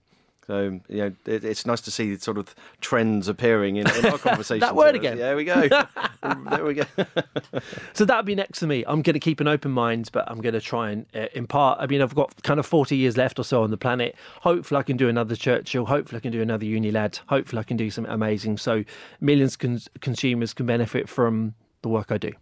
So 0.50 0.80
you 0.88 0.96
know, 0.96 1.12
it, 1.26 1.44
it's 1.44 1.64
nice 1.64 1.80
to 1.82 1.92
see 1.92 2.18
sort 2.18 2.36
of 2.36 2.56
trends 2.80 3.28
appearing 3.28 3.76
in, 3.76 3.88
in 3.88 4.06
our 4.06 4.18
conversations. 4.28 4.62
That 4.62 4.74
word 4.74 4.96
again. 4.96 5.16
There 5.16 5.36
we 5.36 5.44
go. 5.44 5.68
there 6.50 6.64
we 6.64 6.74
go. 6.74 6.84
So 7.92 8.04
that'd 8.04 8.24
be 8.24 8.34
next 8.34 8.58
to 8.60 8.66
me. 8.66 8.84
I'm 8.86 9.02
going 9.02 9.14
to 9.14 9.20
keep 9.20 9.40
an 9.40 9.46
open 9.46 9.70
mind, 9.70 10.10
but 10.12 10.28
I'm 10.28 10.40
going 10.40 10.54
to 10.54 10.60
try 10.60 10.90
and 10.90 11.06
uh, 11.14 11.26
impart. 11.34 11.78
I 11.80 11.86
mean, 11.86 12.02
I've 12.02 12.14
got 12.14 12.42
kind 12.42 12.58
of 12.58 12.66
40 12.66 12.96
years 12.96 13.16
left 13.16 13.38
or 13.38 13.44
so 13.44 13.62
on 13.62 13.70
the 13.70 13.76
planet. 13.76 14.16
Hopefully, 14.40 14.78
I 14.80 14.82
can 14.82 14.96
do 14.96 15.08
another 15.08 15.36
Churchill. 15.36 15.86
Hopefully, 15.86 16.16
I 16.16 16.20
can 16.20 16.32
do 16.32 16.42
another 16.42 16.64
Unilad. 16.64 17.20
Hopefully, 17.26 17.60
I 17.60 17.62
can 17.62 17.76
do 17.76 17.90
something 17.90 18.12
amazing. 18.12 18.58
So 18.58 18.84
millions 19.20 19.56
cons- 19.56 19.88
consumers 20.00 20.52
can 20.52 20.66
benefit 20.66 21.08
from 21.08 21.54
the 21.82 21.88
work 21.88 22.10
I 22.12 22.18
do. 22.18 22.32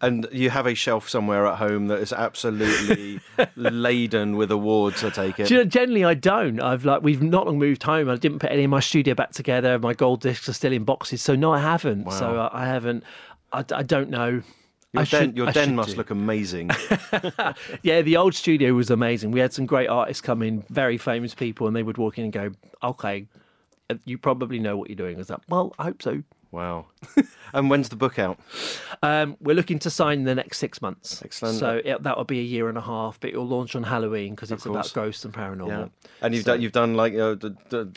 And 0.00 0.28
you 0.32 0.50
have 0.50 0.66
a 0.66 0.74
shelf 0.74 1.08
somewhere 1.08 1.46
at 1.46 1.58
home 1.58 1.86
that 1.86 1.98
is 2.00 2.12
absolutely 2.12 3.20
laden 3.56 4.36
with 4.36 4.50
awards. 4.50 5.02
I 5.02 5.10
take 5.10 5.40
it. 5.40 5.50
You 5.50 5.58
know, 5.58 5.64
generally, 5.64 6.04
I 6.04 6.14
don't. 6.14 6.60
I've 6.60 6.84
like 6.84 7.02
we've 7.02 7.22
not 7.22 7.46
long 7.46 7.58
moved 7.58 7.82
home. 7.84 8.08
I 8.10 8.16
didn't 8.16 8.40
put 8.40 8.50
any 8.50 8.64
of 8.64 8.70
my 8.70 8.80
studio 8.80 9.14
back 9.14 9.32
together. 9.32 9.78
My 9.78 9.94
gold 9.94 10.20
discs 10.20 10.48
are 10.48 10.52
still 10.52 10.72
in 10.72 10.84
boxes. 10.84 11.22
So 11.22 11.34
no, 11.34 11.52
I 11.52 11.58
haven't. 11.60 12.10
So 12.12 12.34
Wow. 12.34 12.50
I, 12.52 12.62
I 12.62 12.66
haven't. 12.66 13.04
I, 13.52 13.64
I 13.74 13.82
don't 13.82 14.10
know. 14.10 14.42
Your 14.94 15.00
I 15.00 15.04
den, 15.04 15.06
should- 15.28 15.36
your 15.38 15.48
I 15.48 15.52
den 15.52 15.74
must 15.74 15.90
do. 15.92 15.96
look 15.96 16.10
amazing. 16.10 16.70
Yeah, 17.82 18.02
the 18.02 18.16
old 18.16 18.34
studio 18.34 18.74
was 18.74 18.90
amazing. 18.90 19.30
We 19.30 19.40
had 19.40 19.52
some 19.52 19.66
great 19.66 19.88
artists 19.88 20.20
come 20.20 20.42
in, 20.42 20.62
very 20.70 20.98
famous 20.98 21.34
people, 21.34 21.66
and 21.66 21.74
they 21.74 21.82
would 21.82 21.96
walk 21.98 22.18
in 22.18 22.24
and 22.24 22.32
go, 22.32 22.50
"Okay, 22.82 23.26
uh, 23.90 23.94
you 24.04 24.18
probably 24.18 24.58
know 24.58 24.76
what 24.76 24.88
you're 24.90 24.96
doing." 24.96 25.16
I 25.16 25.18
was 25.18 25.30
like, 25.30 25.40
"Well, 25.48 25.74
I 25.78 25.84
hope 25.84 26.02
so." 26.02 26.22
Wow. 26.52 26.86
and 27.54 27.68
when's 27.68 27.88
the 27.88 27.96
book 27.96 28.18
out? 28.18 28.38
Um, 29.02 29.36
we're 29.40 29.56
looking 29.56 29.78
to 29.80 29.90
sign 29.90 30.20
in 30.20 30.24
the 30.24 30.34
next 30.34 30.58
six 30.58 30.80
months. 30.80 31.22
Excellent. 31.24 31.58
So 31.58 31.80
it, 31.84 32.02
that 32.02 32.16
will 32.16 32.24
be 32.24 32.38
a 32.38 32.44
year 32.44 32.68
and 32.68 32.78
a 32.78 32.82
half, 32.82 33.18
but 33.18 33.30
it'll 33.30 33.48
launch 33.48 33.74
on 33.74 33.82
Halloween 33.82 34.34
because 34.34 34.52
it's 34.52 34.64
about 34.66 34.92
ghosts 34.92 35.24
and 35.24 35.34
paranormal. 35.34 35.68
Yeah. 35.68 35.86
And 36.20 36.34
you've 36.34 36.44
So- 36.44 36.52
done 36.52 36.62
you've 36.62 36.72
done 36.72 36.94
like 36.94 37.14
uh, 37.16 37.34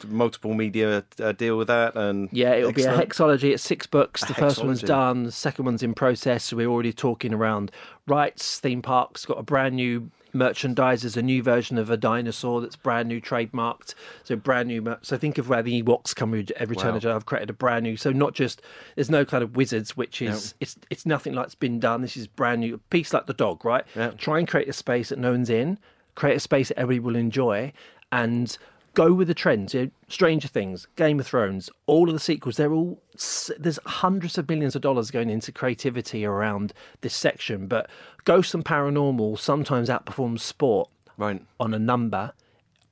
multiple 0.08 0.54
media 0.54 1.04
uh, 1.22 1.32
deal 1.34 1.58
with 1.58 1.68
that, 1.68 1.96
and 1.96 2.30
Yeah, 2.32 2.54
it'll 2.54 2.72
be 2.72 2.84
a 2.84 2.98
hexology. 2.98 3.54
It's 3.54 3.64
six 3.64 3.86
books. 3.86 4.24
A 4.24 4.28
The 4.28 4.34
first 4.34 4.64
one's 4.64 4.82
done. 4.82 5.24
The 5.24 5.32
second 5.32 5.66
one's 5.66 5.84
in 5.84 5.94
process. 5.94 6.46
So 6.46 6.58
we're 6.58 6.70
already 6.70 6.94
talking 6.94 7.34
around 7.34 7.72
rights. 8.08 8.60
Theme 8.60 8.82
parks 8.82 9.26
got 9.26 9.38
a 9.38 9.44
brand 9.44 9.76
new 9.76 10.10
merchandise. 10.36 11.02
There's 11.02 11.18
a 11.18 11.22
new 11.22 11.42
version 11.42 11.78
of 11.78 11.90
a 11.90 11.98
dinosaur 11.98 12.62
that's 12.62 12.76
brand 12.76 13.08
new, 13.10 13.20
trademarked. 13.20 13.96
So 14.24 14.36
brand 14.36 14.68
new. 14.68 14.82
mer- 14.82 15.00
So 15.02 15.18
think 15.18 15.38
of 15.38 15.50
where 15.50 15.64
the 15.64 15.82
Ewoks 15.82 16.16
come 16.16 16.32
with 16.32 16.52
every 16.58 16.76
turn 16.76 16.92
Wow. 16.92 16.98
of 16.98 17.02
the 17.02 17.08
Jedi. 17.10 17.16
I've 17.16 17.26
created 17.26 17.50
a 17.50 17.54
brand 17.54 17.84
new. 17.84 17.98
So 17.98 18.12
not 18.12 18.34
just 18.36 18.62
there's 18.96 19.10
no 19.10 19.26
kind 19.26 19.44
of 19.44 19.56
wizards, 19.56 19.98
which 19.98 20.22
is 20.22 20.54
it's 20.60 20.76
it's 20.92 21.06
nothing 21.06 21.34
like 21.34 21.46
it's 21.48 21.56
been 21.56 21.80
done. 21.80 22.02
This 22.02 22.16
is 22.18 22.28
brand 22.28 22.62
new. 22.62 22.76
A 22.76 22.78
piece 22.78 23.14
like 23.14 23.26
the 23.26 23.34
dog, 23.34 23.66
right? 23.66 23.86
Yeah. 23.96 24.12
Try 24.12 24.40
and 24.40 24.48
create 24.48 24.68
a 24.70 24.74
space 24.74 25.10
that 25.10 25.18
no 25.20 25.32
one's 25.32 25.50
in. 25.50 25.80
Create 26.16 26.36
a 26.36 26.40
space 26.40 26.68
that 26.70 26.78
everybody 26.80 27.00
will 27.00 27.16
enjoy, 27.18 27.74
and 28.12 28.58
go 28.94 29.12
with 29.12 29.28
the 29.28 29.34
trends. 29.34 29.74
You 29.74 29.82
know, 29.86 29.92
Stranger 30.08 30.48
Things, 30.48 30.88
Game 30.96 31.20
of 31.20 31.28
Thrones, 31.28 31.70
all 31.88 32.08
of 32.08 32.14
the 32.14 32.20
sequels. 32.20 32.56
They're 32.56 32.72
all 32.72 33.02
there's 33.60 33.80
hundreds 33.86 34.38
of 34.38 34.48
millions 34.48 34.76
of 34.76 34.82
dollars 34.82 35.12
going 35.12 35.30
into 35.30 35.52
creativity 35.52 36.24
around 36.26 36.72
this 37.02 37.14
section. 37.14 37.68
But 37.68 37.90
Ghosts 38.26 38.54
and 38.54 38.66
Paranormal 38.66 39.40
sometimes 39.40 39.90
outperforms 39.90 40.42
sport 40.42 40.90
right. 41.18 41.42
on 41.60 41.74
a 41.74 41.80
number 41.80 42.34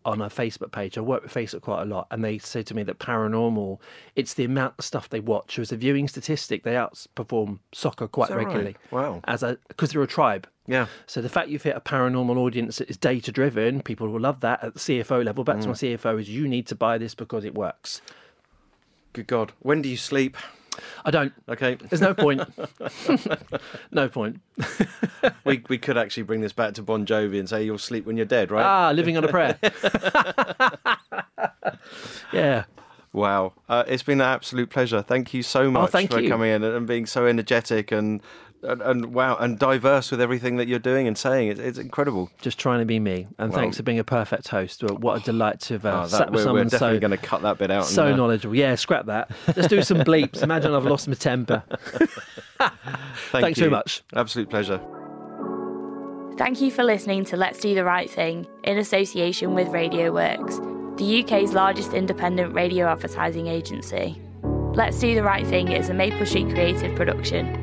on 0.06 0.22
a 0.22 0.30
Facebook 0.30 0.72
page. 0.72 0.98
I 0.98 1.02
work 1.02 1.24
with 1.24 1.34
Facebook 1.34 1.62
quite 1.62 1.82
a 1.82 1.86
lot, 1.86 2.08
and 2.12 2.24
they 2.24 2.38
say 2.38 2.62
to 2.64 2.76
me 2.76 2.84
that 2.84 3.00
paranormal, 3.00 3.80
it's 4.16 4.34
the 4.34 4.44
amount 4.44 4.76
of 4.78 4.86
stuff 4.86 5.10
they 5.10 5.20
watch. 5.20 5.58
As 5.58 5.72
a 5.72 5.78
viewing 5.78 6.08
statistic, 6.08 6.64
they 6.64 6.74
outperform 6.74 7.60
soccer 7.72 8.08
quite 8.08 8.30
that 8.30 8.38
right? 8.38 8.46
regularly. 8.46 8.76
Wow. 8.92 9.22
As 9.26 9.44
a 9.44 9.58
because 9.68 9.92
they're 9.92 10.02
a 10.02 10.08
tribe. 10.08 10.48
Yeah. 10.68 10.88
So 11.08 11.22
the 11.22 11.30
fact 11.30 11.50
you've 11.50 11.64
hit 11.64 11.76
a 11.76 11.82
paranormal 11.82 12.38
audience 12.38 12.78
that 12.78 12.90
is 12.90 12.98
data 12.98 13.32
driven, 13.32 13.82
people 13.82 14.08
will 14.10 14.20
love 14.20 14.40
that 14.42 14.64
at 14.64 14.74
the 14.74 14.80
CFO 14.80 15.24
level. 15.24 15.44
Back 15.44 15.60
to 15.60 15.66
Mm. 15.66 15.68
my 15.68 15.74
CFO 15.74 16.20
is 16.20 16.30
you 16.30 16.48
need 16.48 16.68
to 16.68 16.76
buy 16.76 16.98
this 16.98 17.16
because 17.16 17.44
it 17.44 17.56
works. 17.56 18.02
Good 19.14 19.28
God. 19.28 19.54
When 19.60 19.82
do 19.82 19.90
you 19.90 19.98
sleep? 19.98 20.38
I 21.06 21.12
don't. 21.12 21.34
Okay. 21.50 21.76
There's 21.76 22.02
no 22.02 22.14
point. 22.14 22.42
no 23.92 24.10
point. 24.10 24.40
we 25.46 25.64
we 25.70 25.78
could 25.78 25.98
actually 25.98 26.24
bring 26.24 26.42
this 26.42 26.54
back 26.54 26.74
to 26.76 26.82
Bon 26.82 27.06
Jovi 27.06 27.40
and 27.40 27.48
say 27.48 27.64
you'll 27.64 27.78
sleep 27.78 28.06
when 28.06 28.18
you're 28.18 28.26
dead, 28.26 28.52
right? 28.52 28.66
Ah, 28.66 28.92
living 28.92 29.18
on 29.18 29.24
a 29.24 29.28
prayer. 29.28 29.58
yeah. 32.34 32.66
Wow. 33.12 33.54
Uh, 33.70 33.84
it's 33.88 34.04
been 34.04 34.22
an 34.22 34.28
absolute 34.28 34.70
pleasure. 34.70 35.02
Thank 35.02 35.34
you 35.34 35.44
so 35.44 35.70
much 35.70 35.94
Oh, 35.94 36.08
for 36.08 36.20
you. 36.20 36.30
coming 36.30 36.52
in 36.52 36.64
and 36.64 36.88
being 36.88 37.06
so 37.06 37.28
energetic 37.28 37.92
and 37.92 38.22
and, 38.64 38.82
and 38.82 39.14
wow, 39.14 39.36
and 39.38 39.60
diverse 39.60 40.12
with 40.12 40.22
everything 40.22 40.58
that 40.58 40.68
you're 40.68 40.80
doing 40.80 41.08
and 41.08 41.18
saying. 41.18 41.50
It's, 41.50 41.60
it's 41.60 41.78
incredible. 41.78 42.30
Just 42.42 42.58
trying 42.60 42.80
to 42.80 42.86
be 42.86 43.00
me. 43.00 43.28
And 43.38 43.52
Well- 43.52 43.60
thanks 43.62 43.78
for 43.78 43.84
being 43.84 44.00
a 44.00 44.04
perfect 44.04 44.48
host. 44.48 44.84
What 44.84 45.22
a 45.22 45.24
delight 45.24 45.60
to 45.62 45.74
have 45.76 45.86
uh, 45.86 45.90
Oh, 45.90 46.02
that- 46.04 46.10
sat 46.10 46.32
with 46.32 46.36
we're, 46.36 46.40
we're 46.40 46.44
someone 46.44 46.68
definitely 46.70 46.96
so 46.98 47.00
going 47.00 47.12
to 47.12 47.18
cut 47.18 47.42
that 47.44 47.58
bit 47.58 47.72
out. 47.72 47.86
so 47.86 48.06
and, 48.06 48.14
uh, 48.14 48.18
knowledgeable. 48.18 48.56
Yeah, 48.56 48.76
scrap 48.76 49.06
that. 49.08 49.32
Let's 49.56 49.68
do 49.68 49.82
some 49.84 50.00
bleeps. 50.00 50.42
Imagine 50.44 50.74
I've 50.74 50.86
lost 50.86 51.08
my 51.08 51.14
temper. 51.16 51.64
thank 52.60 52.72
Thanks 53.32 53.58
you. 53.60 53.64
very 53.64 53.72
much. 53.72 54.04
Absolute 54.16 54.50
pleasure. 54.50 54.80
Thank 56.38 56.62
you 56.62 56.72
for 56.72 56.84
listening 56.84 57.26
to 57.26 57.38
Let's 57.38 57.60
Do 57.60 57.76
the 57.76 57.84
Right 57.84 58.10
Thing 58.10 58.48
in 58.64 58.80
association 58.80 59.54
with 59.54 59.68
Radio 59.68 60.12
Works, 60.12 60.58
the 60.98 61.24
UK's 61.24 61.54
largest 61.54 61.94
independent 61.94 62.56
radio 62.56 62.88
advertising 62.88 63.46
agency. 63.48 64.20
Let's 64.44 65.00
Do 65.00 65.14
the 65.14 65.22
Right 65.22 65.46
Thing 65.46 65.72
is 65.72 65.90
a 65.90 65.94
Maple 65.94 66.26
Street 66.26 66.50
creative 66.50 66.96
production, 66.96 67.63